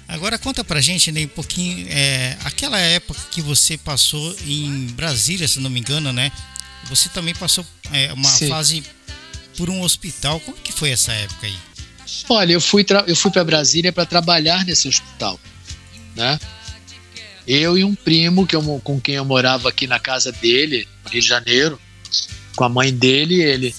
Agora 0.08 0.38
conta 0.38 0.64
pra 0.64 0.80
gente, 0.80 1.12
Ney, 1.12 1.26
um 1.26 1.28
pouquinho. 1.28 1.86
é, 1.90 2.36
aquela 2.44 2.78
época 2.78 3.20
que 3.30 3.42
você 3.42 3.76
passou 3.76 4.34
em 4.46 4.86
Brasília, 4.94 5.46
se 5.46 5.60
não 5.60 5.68
me 5.68 5.80
engano, 5.80 6.10
né? 6.12 6.32
Você 6.88 7.10
também 7.10 7.34
passou 7.34 7.66
é, 7.92 8.10
uma 8.14 8.28
Sim. 8.30 8.48
fase 8.48 8.82
por 9.58 9.68
um 9.68 9.82
hospital. 9.82 10.38
Como 10.40 10.56
que 10.56 10.72
foi 10.72 10.90
essa 10.90 11.12
época 11.12 11.48
aí? 11.48 11.56
Olha, 12.28 12.52
eu 12.52 12.60
fui, 12.60 12.86
eu 13.06 13.16
fui 13.16 13.30
para 13.30 13.44
Brasília 13.44 13.92
para 13.92 14.06
trabalhar 14.06 14.64
nesse 14.64 14.88
hospital, 14.88 15.38
né? 16.14 16.38
Eu 17.46 17.76
e 17.76 17.82
um 17.82 17.94
primo 17.94 18.46
que 18.46 18.54
eu, 18.54 18.62
com 18.84 19.00
quem 19.00 19.16
eu 19.16 19.24
morava 19.24 19.68
aqui 19.68 19.86
na 19.86 19.98
casa 19.98 20.30
dele, 20.30 20.86
no 21.04 21.10
Rio 21.10 21.20
de 21.20 21.26
Janeiro, 21.26 21.80
com 22.54 22.64
a 22.64 22.68
mãe 22.68 22.94
dele 22.94 23.36
e 23.36 23.42
ele. 23.42 23.74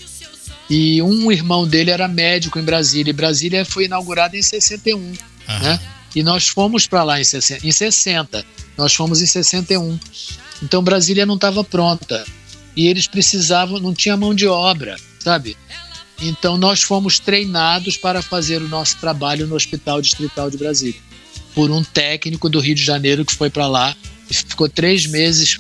E 0.69 1.01
um 1.01 1.31
irmão 1.31 1.67
dele 1.67 1.91
era 1.91 2.07
médico 2.07 2.59
em 2.59 2.63
Brasília. 2.63 3.11
E 3.11 3.13
Brasília 3.13 3.65
foi 3.65 3.85
inaugurada 3.85 4.35
em 4.35 4.41
61, 4.41 5.13
Aham. 5.47 5.59
né? 5.63 5.79
E 6.15 6.23
nós 6.23 6.47
fomos 6.47 6.87
para 6.87 7.03
lá 7.03 7.21
em 7.21 7.23
60, 7.23 7.65
em 7.65 7.71
60. 7.71 8.45
Nós 8.77 8.93
fomos 8.93 9.21
em 9.21 9.27
61. 9.27 9.99
Então 10.61 10.83
Brasília 10.83 11.25
não 11.25 11.35
estava 11.35 11.63
pronta. 11.63 12.25
E 12.75 12.87
eles 12.87 13.07
precisavam, 13.07 13.79
não 13.79 13.93
tinha 13.93 14.17
mão 14.17 14.33
de 14.33 14.47
obra, 14.47 14.95
sabe? 15.19 15.57
Então 16.21 16.57
nós 16.57 16.81
fomos 16.81 17.19
treinados 17.19 17.97
para 17.97 18.21
fazer 18.21 18.61
o 18.61 18.67
nosso 18.67 18.97
trabalho 18.97 19.47
no 19.47 19.55
Hospital 19.55 20.01
Distrital 20.01 20.49
de 20.49 20.57
Brasília. 20.57 20.99
Por 21.53 21.71
um 21.71 21.83
técnico 21.83 22.49
do 22.49 22.59
Rio 22.59 22.75
de 22.75 22.83
Janeiro 22.83 23.25
que 23.25 23.33
foi 23.33 23.49
para 23.49 23.67
lá 23.67 23.95
e 24.29 24.33
ficou 24.33 24.69
três 24.69 25.05
meses 25.05 25.57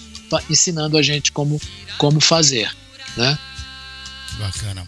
ensinando 0.49 0.97
a 0.97 1.01
gente 1.01 1.31
como, 1.31 1.59
como 1.97 2.19
fazer. 2.19 2.69
Né? 3.17 3.37
Bacana. 4.37 4.87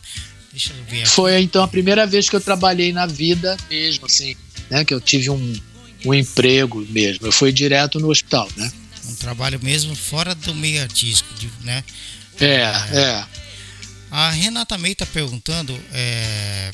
Deixa 0.51 0.73
eu 0.73 0.83
ver 0.85 1.01
aqui. 1.01 1.09
Foi 1.09 1.41
então 1.41 1.63
a 1.63 1.67
primeira 1.67 2.05
vez 2.05 2.29
que 2.29 2.35
eu 2.35 2.41
trabalhei 2.41 2.91
na 2.91 3.05
vida 3.05 3.57
mesmo, 3.69 4.05
assim, 4.05 4.35
né? 4.69 4.83
Que 4.83 4.93
eu 4.93 4.99
tive 4.99 5.29
um, 5.29 5.53
um 6.05 6.13
emprego 6.13 6.85
mesmo. 6.89 7.25
Eu 7.25 7.31
fui 7.31 7.51
direto 7.51 7.99
no 7.99 8.09
hospital, 8.09 8.49
né? 8.57 8.71
Um 9.09 9.15
trabalho 9.15 9.59
mesmo 9.63 9.95
fora 9.95 10.35
do 10.35 10.53
meio 10.53 10.81
artístico, 10.81 11.29
né? 11.63 11.83
É, 12.39 12.63
é. 12.91 13.25
A 14.11 14.29
Renata 14.29 14.77
May 14.77 14.91
está 14.91 15.05
perguntando 15.05 15.73
é, 15.93 16.71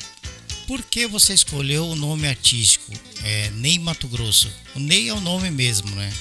por 0.66 0.82
que 0.82 1.06
você 1.06 1.32
escolheu 1.32 1.86
o 1.86 1.94
nome 1.94 2.26
artístico 2.26 2.92
é, 3.22 3.50
Ney 3.50 3.78
Mato 3.78 4.08
Grosso. 4.08 4.50
O 4.74 4.80
Ney 4.80 5.08
é 5.08 5.14
o 5.14 5.20
nome 5.20 5.48
mesmo, 5.50 5.88
né? 5.94 6.12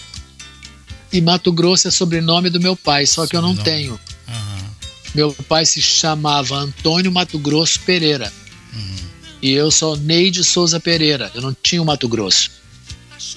E 1.12 1.20
Mato 1.20 1.52
Grosso 1.52 1.88
é 1.88 1.92
sobrenome 1.92 2.50
do 2.52 2.60
meu 2.60 2.76
pai, 2.76 3.08
só 3.08 3.26
que 3.26 3.36
eu 3.36 3.42
não 3.42 3.56
Sobrenome. 3.56 3.82
tenho. 3.84 4.00
Aham. 4.28 4.72
Meu 5.16 5.34
pai 5.34 5.66
se 5.66 5.82
chamava 5.82 6.56
Antônio 6.56 7.12
Mato 7.12 7.40
Grosso 7.40 7.80
Pereira. 7.80 8.32
Uhum. 8.74 8.96
E 9.42 9.52
eu 9.52 9.72
sou 9.72 9.98
Neide 9.98 10.44
Souza 10.44 10.80
Pereira. 10.80 11.32
Eu 11.34 11.42
não 11.42 11.56
tinha 11.64 11.82
o 11.82 11.86
Mato 11.86 12.08
Grosso. 12.08 12.52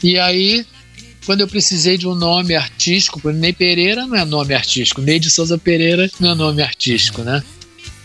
E 0.03 0.19
aí, 0.19 0.67
quando 1.25 1.41
eu 1.41 1.49
precisei 1.49 1.97
de 1.97 2.07
um 2.07 2.15
nome 2.15 2.55
artístico, 2.55 3.21
porque 3.21 3.39
Ney 3.39 3.53
Pereira 3.53 4.07
não 4.07 4.17
é 4.17 4.25
nome 4.25 4.53
artístico, 4.53 5.01
Neide 5.01 5.31
Souza 5.31 5.57
Pereira 5.57 6.11
não 6.21 6.33
é 6.33 6.35
nome 6.35 6.63
artístico, 6.63 7.23
né? 7.23 7.43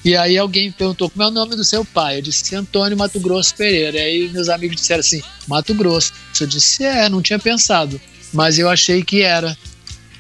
E 0.06 0.16
aí 0.16 0.38
alguém 0.38 0.72
perguntou 0.72 1.10
como 1.10 1.24
é 1.24 1.28
o 1.28 1.32
nome 1.32 1.56
do 1.56 1.64
seu 1.64 1.84
pai. 1.84 2.20
Eu 2.20 2.22
disse 2.22 2.56
Antônio 2.56 2.96
Mato 2.96 3.20
Grosso 3.20 3.56
Pereira. 3.56 3.98
E 3.98 4.02
aí 4.02 4.30
meus 4.30 4.50
amigos 4.50 4.76
disseram 4.76 5.00
assim, 5.00 5.24
Mato 5.48 5.74
Grosso. 5.74 6.14
Eu 6.40 6.46
disse, 6.46 6.84
é, 6.84 7.10
não 7.10 7.24
tinha 7.24 7.40
pensado. 7.40 8.00
Mas 8.32 8.60
eu 8.60 8.70
achei 8.70 9.04
que 9.04 9.24
era, 9.24 9.58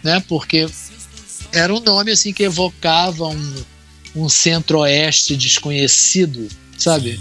né? 0.04 0.24
Porque 0.28 0.67
era 1.54 1.71
um 1.71 1.80
nome 1.80 2.12
assim 2.12 2.34
que 2.34 2.41
evocava 2.41 3.28
um, 3.28 3.54
um 4.15 4.28
centro-oeste 4.28 5.38
desconhecido, 5.38 6.48
sabe? 6.76 7.19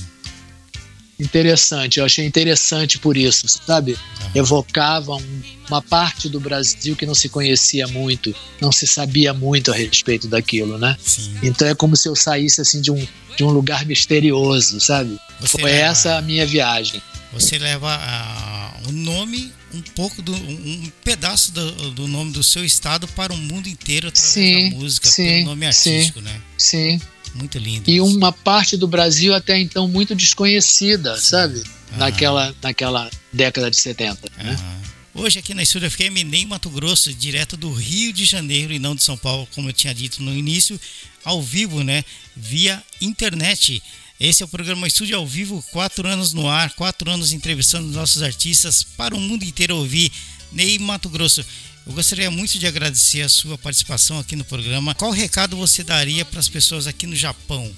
Interessante, 1.24 1.98
eu 1.98 2.04
achei 2.04 2.24
interessante 2.26 2.98
por 2.98 3.16
isso, 3.16 3.46
sabe? 3.48 3.96
Evocava 4.34 5.14
um- 5.16 5.42
uma 5.68 5.80
parte 5.80 6.28
do 6.28 6.38
Brasil 6.38 6.94
que 6.94 7.06
não 7.06 7.14
se 7.14 7.28
conhecia 7.28 7.86
muito, 7.88 8.34
não 8.60 8.70
se 8.70 8.86
sabia 8.86 9.32
muito 9.32 9.72
a 9.72 9.74
respeito 9.74 10.28
daquilo, 10.28 10.76
né? 10.76 10.96
Sim. 11.02 11.34
Então 11.42 11.66
é 11.66 11.74
como 11.74 11.96
se 11.96 12.08
eu 12.08 12.14
saísse 12.14 12.60
assim 12.60 12.80
de 12.82 12.90
um, 12.90 13.06
de 13.36 13.42
um 13.44 13.48
lugar 13.50 13.86
misterioso, 13.86 14.78
sabe? 14.80 15.18
Você 15.40 15.58
Foi 15.58 15.70
leva- 15.70 15.84
essa 15.86 16.16
a 16.18 16.22
minha 16.22 16.46
viagem. 16.46 17.00
Você 17.32 17.58
leva 17.58 17.88
ah, 17.92 18.74
o 18.86 18.92
nome, 18.92 19.52
um 19.72 19.80
pouco 19.80 20.22
do 20.22 20.32
um, 20.32 20.92
pedaço 21.02 21.50
do, 21.52 21.90
do 21.90 22.06
nome 22.06 22.30
do 22.32 22.42
seu 22.44 22.64
estado 22.64 23.08
para 23.08 23.32
o 23.32 23.36
mundo 23.36 23.68
inteiro 23.68 24.06
através 24.08 24.32
Sim, 24.32 24.70
da 24.70 24.76
música, 24.76 25.08
sim, 25.08 25.26
pelo 25.26 25.44
nome 25.46 25.72
sim. 25.72 25.90
artístico, 25.96 26.20
né? 26.20 26.40
Sim. 26.56 27.00
Muito 27.34 27.58
lindo. 27.58 27.90
E 27.90 28.00
uma 28.00 28.32
parte 28.32 28.76
do 28.76 28.86
Brasil 28.86 29.34
até 29.34 29.58
então 29.58 29.88
muito 29.88 30.14
desconhecida, 30.14 31.16
sabe? 31.18 31.62
Aham. 31.90 31.98
Naquela, 31.98 32.54
naquela 32.62 33.10
década 33.32 33.70
de 33.70 33.76
70. 33.76 34.30
Né? 34.36 34.50
Aham. 34.50 34.84
Hoje 35.16 35.38
aqui 35.38 35.54
na 35.54 35.62
Estúdio 35.62 35.88
FM, 35.88 36.26
nem 36.26 36.44
Mato 36.44 36.68
Grosso, 36.68 37.14
direto 37.14 37.56
do 37.56 37.72
Rio 37.72 38.12
de 38.12 38.24
Janeiro 38.24 38.72
e 38.72 38.80
não 38.80 38.96
de 38.96 39.04
São 39.04 39.16
Paulo, 39.16 39.48
como 39.54 39.68
eu 39.68 39.72
tinha 39.72 39.94
dito 39.94 40.20
no 40.20 40.36
início, 40.36 40.78
ao 41.24 41.40
vivo, 41.40 41.84
né? 41.84 42.04
Via 42.36 42.82
internet. 43.00 43.80
Esse 44.18 44.42
é 44.42 44.46
o 44.46 44.48
programa 44.48 44.88
Estúdio 44.88 45.16
ao 45.16 45.24
Vivo, 45.24 45.64
quatro 45.70 46.08
anos 46.08 46.32
no 46.32 46.48
ar, 46.48 46.70
quatro 46.74 47.08
anos 47.10 47.32
entrevistando 47.32 47.92
nossos 47.92 48.22
artistas 48.22 48.82
para 48.82 49.14
o 49.14 49.20
mundo 49.20 49.44
inteiro 49.44 49.76
ouvir. 49.76 50.10
Ney 50.50 50.80
Mato 50.80 51.08
Grosso, 51.08 51.44
eu 51.86 51.92
gostaria 51.92 52.30
muito 52.30 52.58
de 52.58 52.66
agradecer 52.66 53.22
a 53.22 53.28
sua 53.28 53.58
participação 53.58 54.18
aqui 54.18 54.34
no 54.34 54.44
programa. 54.44 54.94
Qual 54.94 55.10
recado 55.10 55.56
você 55.56 55.84
daria 55.84 56.24
para 56.24 56.40
as 56.40 56.48
pessoas 56.48 56.86
aqui 56.86 57.06
no 57.06 57.14
Japão 57.14 57.70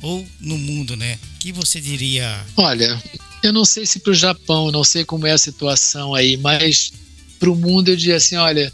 ou 0.00 0.26
no 0.38 0.56
mundo, 0.56 0.96
né? 0.96 1.18
O 1.34 1.38
que 1.38 1.52
você 1.52 1.80
diria? 1.80 2.44
Olha, 2.56 3.02
eu 3.42 3.52
não 3.52 3.64
sei 3.64 3.84
se 3.84 3.98
para 3.98 4.12
o 4.12 4.14
Japão, 4.14 4.70
não 4.70 4.84
sei 4.84 5.04
como 5.04 5.26
é 5.26 5.32
a 5.32 5.38
situação 5.38 6.14
aí, 6.14 6.36
mas 6.36 6.92
para 7.38 7.50
o 7.50 7.56
mundo 7.56 7.88
eu 7.88 7.96
diria 7.96 8.16
assim, 8.16 8.36
olha, 8.36 8.72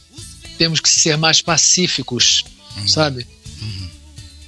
temos 0.58 0.80
que 0.80 0.88
ser 0.88 1.16
mais 1.16 1.40
pacíficos, 1.40 2.44
uhum. 2.76 2.88
sabe? 2.88 3.26
Uhum. 3.62 3.88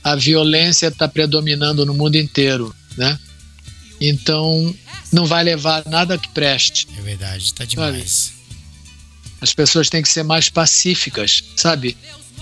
A 0.05 0.15
violência 0.15 0.89
está 0.89 1.09
predominando 1.09 1.87
no 1.87 1.95
mundo 1.95 2.17
inteiro, 2.17 2.75
né? 2.97 3.19
Então 4.01 4.75
não 5.11 5.27
vai 5.27 5.43
levar 5.43 5.85
nada 5.87 6.19
que 6.19 6.29
preste. 6.29 6.87
É 6.99 7.01
verdade, 7.01 7.45
está 7.45 7.65
demais. 7.65 8.13
Sabe? 8.13 8.38
As 9.41 9.55
pessoas 9.55 9.89
têm 9.89 10.03
que 10.03 10.09
ser 10.09 10.23
mais 10.23 10.49
pacíficas, 10.49 11.45
sabe? 11.57 11.97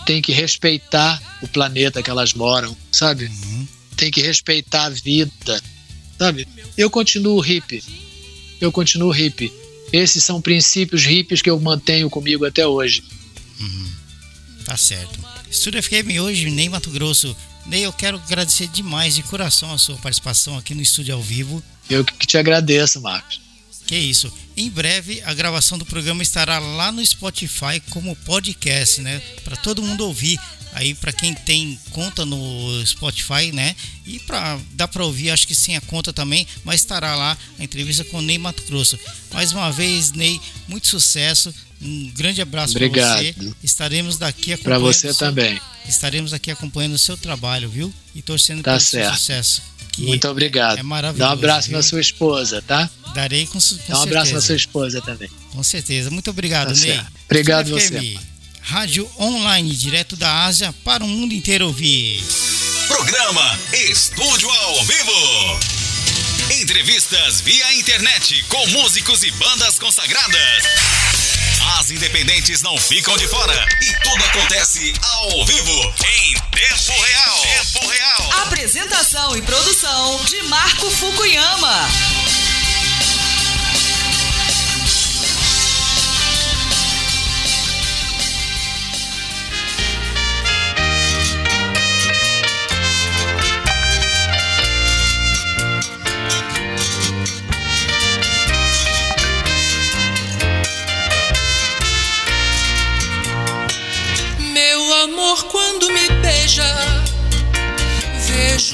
Tem 0.07 0.22
que 0.22 0.32
respeitar 0.32 1.20
o 1.42 1.49
planeta 1.49 2.03
que 2.03 2.11
elas 2.11 2.32
moram, 2.32 2.76
sabe? 2.90 3.26
Uhum. 3.26 3.68
Tem 3.97 4.11
que 4.11 4.22
respeitar 4.22 4.84
a 4.84 4.90
vida, 4.90 5.62
sabe? 6.18 6.47
Eu 6.76 6.88
continuo 6.90 7.40
hippie. 7.40 7.82
Eu 8.61 8.72
continuo 8.72 9.11
hippie. 9.11 9.53
Esses 9.92 10.24
são 10.24 10.40
princípios 10.40 11.05
hippies 11.05 11.42
que 11.42 11.51
eu 11.51 11.61
mantenho 11.61 12.09
comigo 12.09 12.44
até 12.44 12.66
hoje. 12.66 13.03
Uhum. 13.61 13.90
Tá 14.64 14.76
certo. 14.76 15.18
Estúdio 15.51 15.82
FM 15.82 16.20
hoje, 16.20 16.51
Ney 16.51 16.68
Mato 16.68 16.90
Grosso. 16.90 17.36
Ney, 17.66 17.84
eu 17.84 17.92
quero 17.92 18.16
agradecer 18.18 18.68
demais 18.68 19.14
de 19.14 19.22
coração 19.22 19.72
a 19.72 19.78
sua 19.78 19.97
participação 19.97 20.57
aqui 20.57 20.74
no 20.74 20.82
estúdio 20.82 21.14
ao 21.14 21.22
vivo. 21.22 21.62
Eu 21.88 22.05
que 22.05 22.26
te 22.26 22.36
agradeço, 22.36 23.01
Marcos. 23.01 23.40
Que 23.86 23.97
isso. 23.97 24.32
Em 24.57 24.70
breve 24.70 25.22
a 25.26 25.34
gravação 25.34 25.76
do 25.76 25.84
programa 25.84 26.22
estará 26.22 26.59
lá 26.59 26.90
no 26.90 27.04
Spotify 27.04 27.78
como 27.90 28.16
podcast, 28.16 29.02
né? 29.02 29.20
Para 29.44 29.57
todo 29.57 29.82
mundo 29.82 30.07
ouvir. 30.07 30.40
Aí 30.72 30.94
para 30.94 31.12
quem 31.12 31.34
tem 31.34 31.78
conta 31.90 32.24
no 32.24 32.84
Spotify, 32.86 33.50
né? 33.52 33.74
E 34.07 34.18
para 34.20 34.59
dá 34.72 34.86
para 34.86 35.04
ouvir, 35.04 35.30
acho 35.30 35.46
que 35.46 35.54
sem 35.54 35.76
a 35.76 35.80
conta 35.80 36.12
também, 36.12 36.46
mas 36.64 36.80
estará 36.80 37.14
lá 37.14 37.36
a 37.59 37.64
entrevista 37.64 38.04
com 38.04 38.18
o 38.18 38.22
Ney 38.22 38.38
Mato 38.38 38.62
Grosso. 38.64 38.98
Mais 39.32 39.52
uma 39.52 39.70
vez, 39.70 40.12
Ney, 40.12 40.40
muito 40.68 40.86
sucesso. 40.86 41.54
Um 41.80 42.11
grande 42.14 42.40
abraço 42.40 42.74
para 42.74 42.88
você. 42.88 43.34
Estaremos 43.62 44.16
daqui 44.16 44.52
acompanhando. 44.52 44.80
Para 44.82 44.92
você 44.92 45.12
seu, 45.12 45.14
também. 45.14 45.61
Estaremos 45.86 46.32
aqui 46.32 46.50
acompanhando 46.50 46.94
o 46.94 46.98
seu 46.98 47.16
trabalho, 47.16 47.68
viu? 47.68 47.92
E 48.14 48.22
torcendo 48.22 48.62
tá 48.62 48.72
pelo 48.72 48.80
certo. 48.80 49.09
seu 49.09 49.14
sucesso. 49.18 49.62
Muito 49.99 50.28
obrigado. 50.28 50.78
É 50.78 50.82
maravilhoso. 50.82 51.28
Dá 51.28 51.30
um 51.30 51.38
abraço 51.38 51.68
viu? 51.68 51.76
na 51.76 51.82
sua 51.82 52.01
esposa, 52.01 52.62
tá? 52.62 52.88
Darei 53.14 53.47
com, 53.47 53.59
com 53.59 53.92
Dá 53.92 53.99
um 53.99 54.03
abraço 54.03 54.34
na 54.34 54.40
sua 54.40 54.57
esposa 54.57 55.01
também. 55.01 55.28
Com 55.53 55.62
certeza. 55.62 56.11
Muito 56.11 56.30
obrigado, 56.30 56.74
tá 56.74 56.80
Ney. 56.80 57.01
Obrigado 57.24 57.70
você. 57.70 58.18
Rádio 58.61 59.09
online, 59.18 59.74
direto 59.74 60.16
da 60.16 60.44
Ásia 60.44 60.74
para 60.84 61.05
o 61.05 61.09
mundo 61.09 61.32
inteiro 61.32 61.66
ouvir. 61.66 62.22
Programa 62.88 63.59
Estúdio 63.72 64.51
ao 64.51 64.84
Vivo. 64.84 65.61
Entrevistas 66.61 67.40
via 67.40 67.74
internet 67.74 68.44
com 68.49 68.66
músicos 68.68 69.22
e 69.22 69.30
bandas 69.32 69.78
consagradas. 69.78 71.05
As 71.74 71.90
independentes 71.90 72.62
não 72.62 72.78
ficam 72.78 73.16
de 73.18 73.26
fora 73.26 73.66
e 73.82 73.92
tudo 74.02 74.24
acontece 74.24 74.94
ao 75.02 75.44
vivo, 75.44 75.94
em 76.04 76.34
tempo 76.50 77.02
real. 77.02 77.38
Tempo 77.42 77.86
real. 77.88 78.42
Apresentação 78.42 79.36
e 79.36 79.42
produção 79.42 80.24
de 80.24 80.42
Marco 80.44 80.88
Fukuyama. 80.90 82.15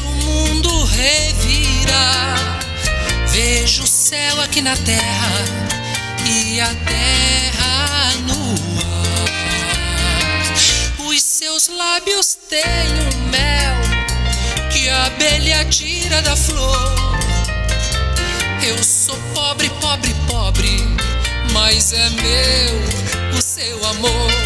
Vejo 0.03 0.09
o 0.09 0.15
mundo 0.25 0.85
revirar, 0.85 2.59
vejo 3.29 3.85
o 3.85 3.87
céu 3.87 4.41
aqui 4.41 4.61
na 4.61 4.77
terra 4.77 5.45
e 6.27 6.61
a 6.61 6.69
terra 6.69 8.13
no 8.27 8.55
ar. 8.81 9.31
Os 11.07 11.23
seus 11.23 11.69
lábios 11.69 12.37
têm 12.49 12.63
um 12.63 13.29
mel 13.29 13.77
que 14.71 14.89
a 14.89 15.07
abelha 15.07 15.65
tira 15.67 16.21
da 16.23 16.37
flor. 16.37 16.95
Eu 18.65 18.83
sou 18.83 19.17
pobre, 19.35 19.69
pobre, 19.81 20.15
pobre, 20.27 20.77
mas 21.53 21.93
é 21.93 22.11
meu 22.11 23.39
o 23.39 23.43
seu 23.43 23.85
amor. 23.87 24.42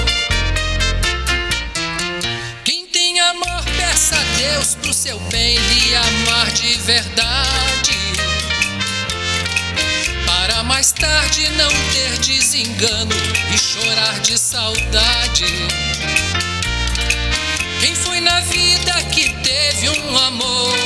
Peça 4.07 4.21
a 4.21 4.37
Deus 4.37 4.75
pro 4.77 4.95
seu 4.95 5.19
bem 5.33 5.57
lhe 5.57 5.97
amar 5.97 6.51
de 6.53 6.75
verdade. 6.79 7.99
Para 10.25 10.63
mais 10.63 10.93
tarde 10.93 11.49
não 11.51 11.71
ter 11.93 12.17
desengano 12.19 13.17
e 13.53 13.59
chorar 13.59 14.21
de 14.21 14.39
saudade. 14.39 15.47
Quem 17.81 17.95
foi 17.97 18.21
na 18.21 18.41
vida 18.43 18.93
que 19.13 19.29
teve 19.43 19.89
um 19.89 20.19
amor 20.19 20.77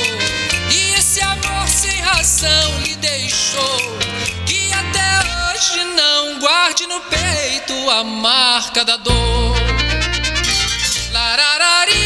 e 0.71 0.93
esse 0.95 1.21
amor 1.21 1.67
sem 1.67 2.01
razão 2.01 2.79
lhe 2.79 2.95
deixou? 2.95 3.99
Que 4.47 4.71
até 4.73 5.53
hoje 5.53 5.83
não 5.95 6.39
guarde 6.39 6.87
no 6.87 6.99
peito 7.01 7.89
a 7.91 8.03
marca 8.03 8.83
da 8.83 8.97
dor. 8.97 9.55
Lararari. 11.11 12.00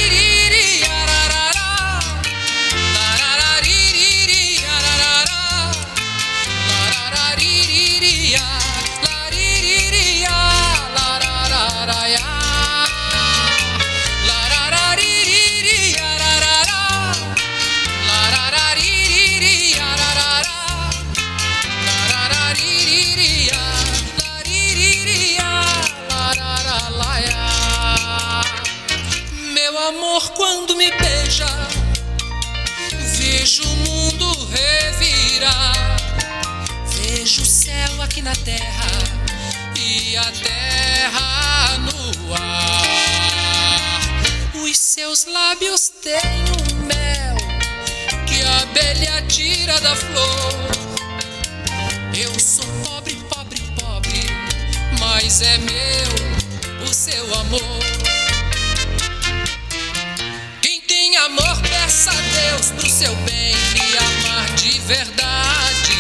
Vejo 36.88 37.42
o 37.42 37.46
céu 37.46 38.02
aqui 38.02 38.22
na 38.22 38.34
terra 38.38 38.88
e 39.78 40.16
a 40.16 40.32
terra 40.32 41.78
no 41.80 42.34
ar. 42.34 44.00
Os 44.64 44.78
seus 44.78 45.26
lábios 45.26 45.90
têm 46.02 46.46
um 46.72 46.76
mel 46.86 47.36
que 48.26 48.42
a 48.42 48.62
abelha 48.62 49.22
tira 49.28 49.80
da 49.82 49.96
flor. 49.96 50.54
Eu 52.18 52.40
sou 52.40 52.66
pobre, 52.86 53.16
pobre, 53.30 53.62
pobre, 53.80 54.28
mas 55.00 55.42
é 55.42 55.58
meu 55.58 56.88
o 56.90 56.94
seu 56.94 57.36
amor. 57.40 58.06
amor, 61.26 61.62
peça 61.62 62.12
a 62.12 62.14
Deus 62.14 62.72
pro 62.72 62.90
seu 62.90 63.16
bem 63.18 63.54
lhe 63.74 63.98
amar 63.98 64.25
de 64.66 64.80
verdade. 64.80 65.96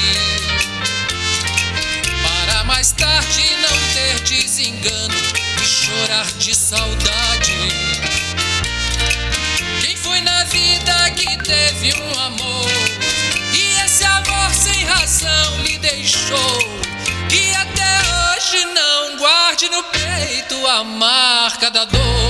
Para 2.24 2.64
mais 2.64 2.92
tarde 2.94 3.56
não 3.62 3.94
ter 3.94 4.20
desengano 4.22 5.14
e 5.62 5.66
chorar 5.66 6.26
de 6.40 6.56
saudade. 6.56 7.54
Quem 9.82 9.96
foi 9.96 10.20
na 10.22 10.46
vida 10.46 11.12
que 11.12 11.38
teve 11.44 11.94
um 12.02 12.20
amor 12.20 12.72
e 13.54 13.86
esse 13.86 14.04
amor 14.04 14.52
sem 14.52 14.84
razão 14.86 15.62
lhe 15.62 15.78
deixou? 15.78 16.58
Que 17.30 17.54
até 17.54 18.00
hoje 18.36 18.66
não 18.66 19.18
guarde 19.18 19.70
no 19.70 19.84
peito 19.84 20.66
a 20.66 20.84
marca 20.84 21.70
da 21.70 21.86
dor. 21.86 22.26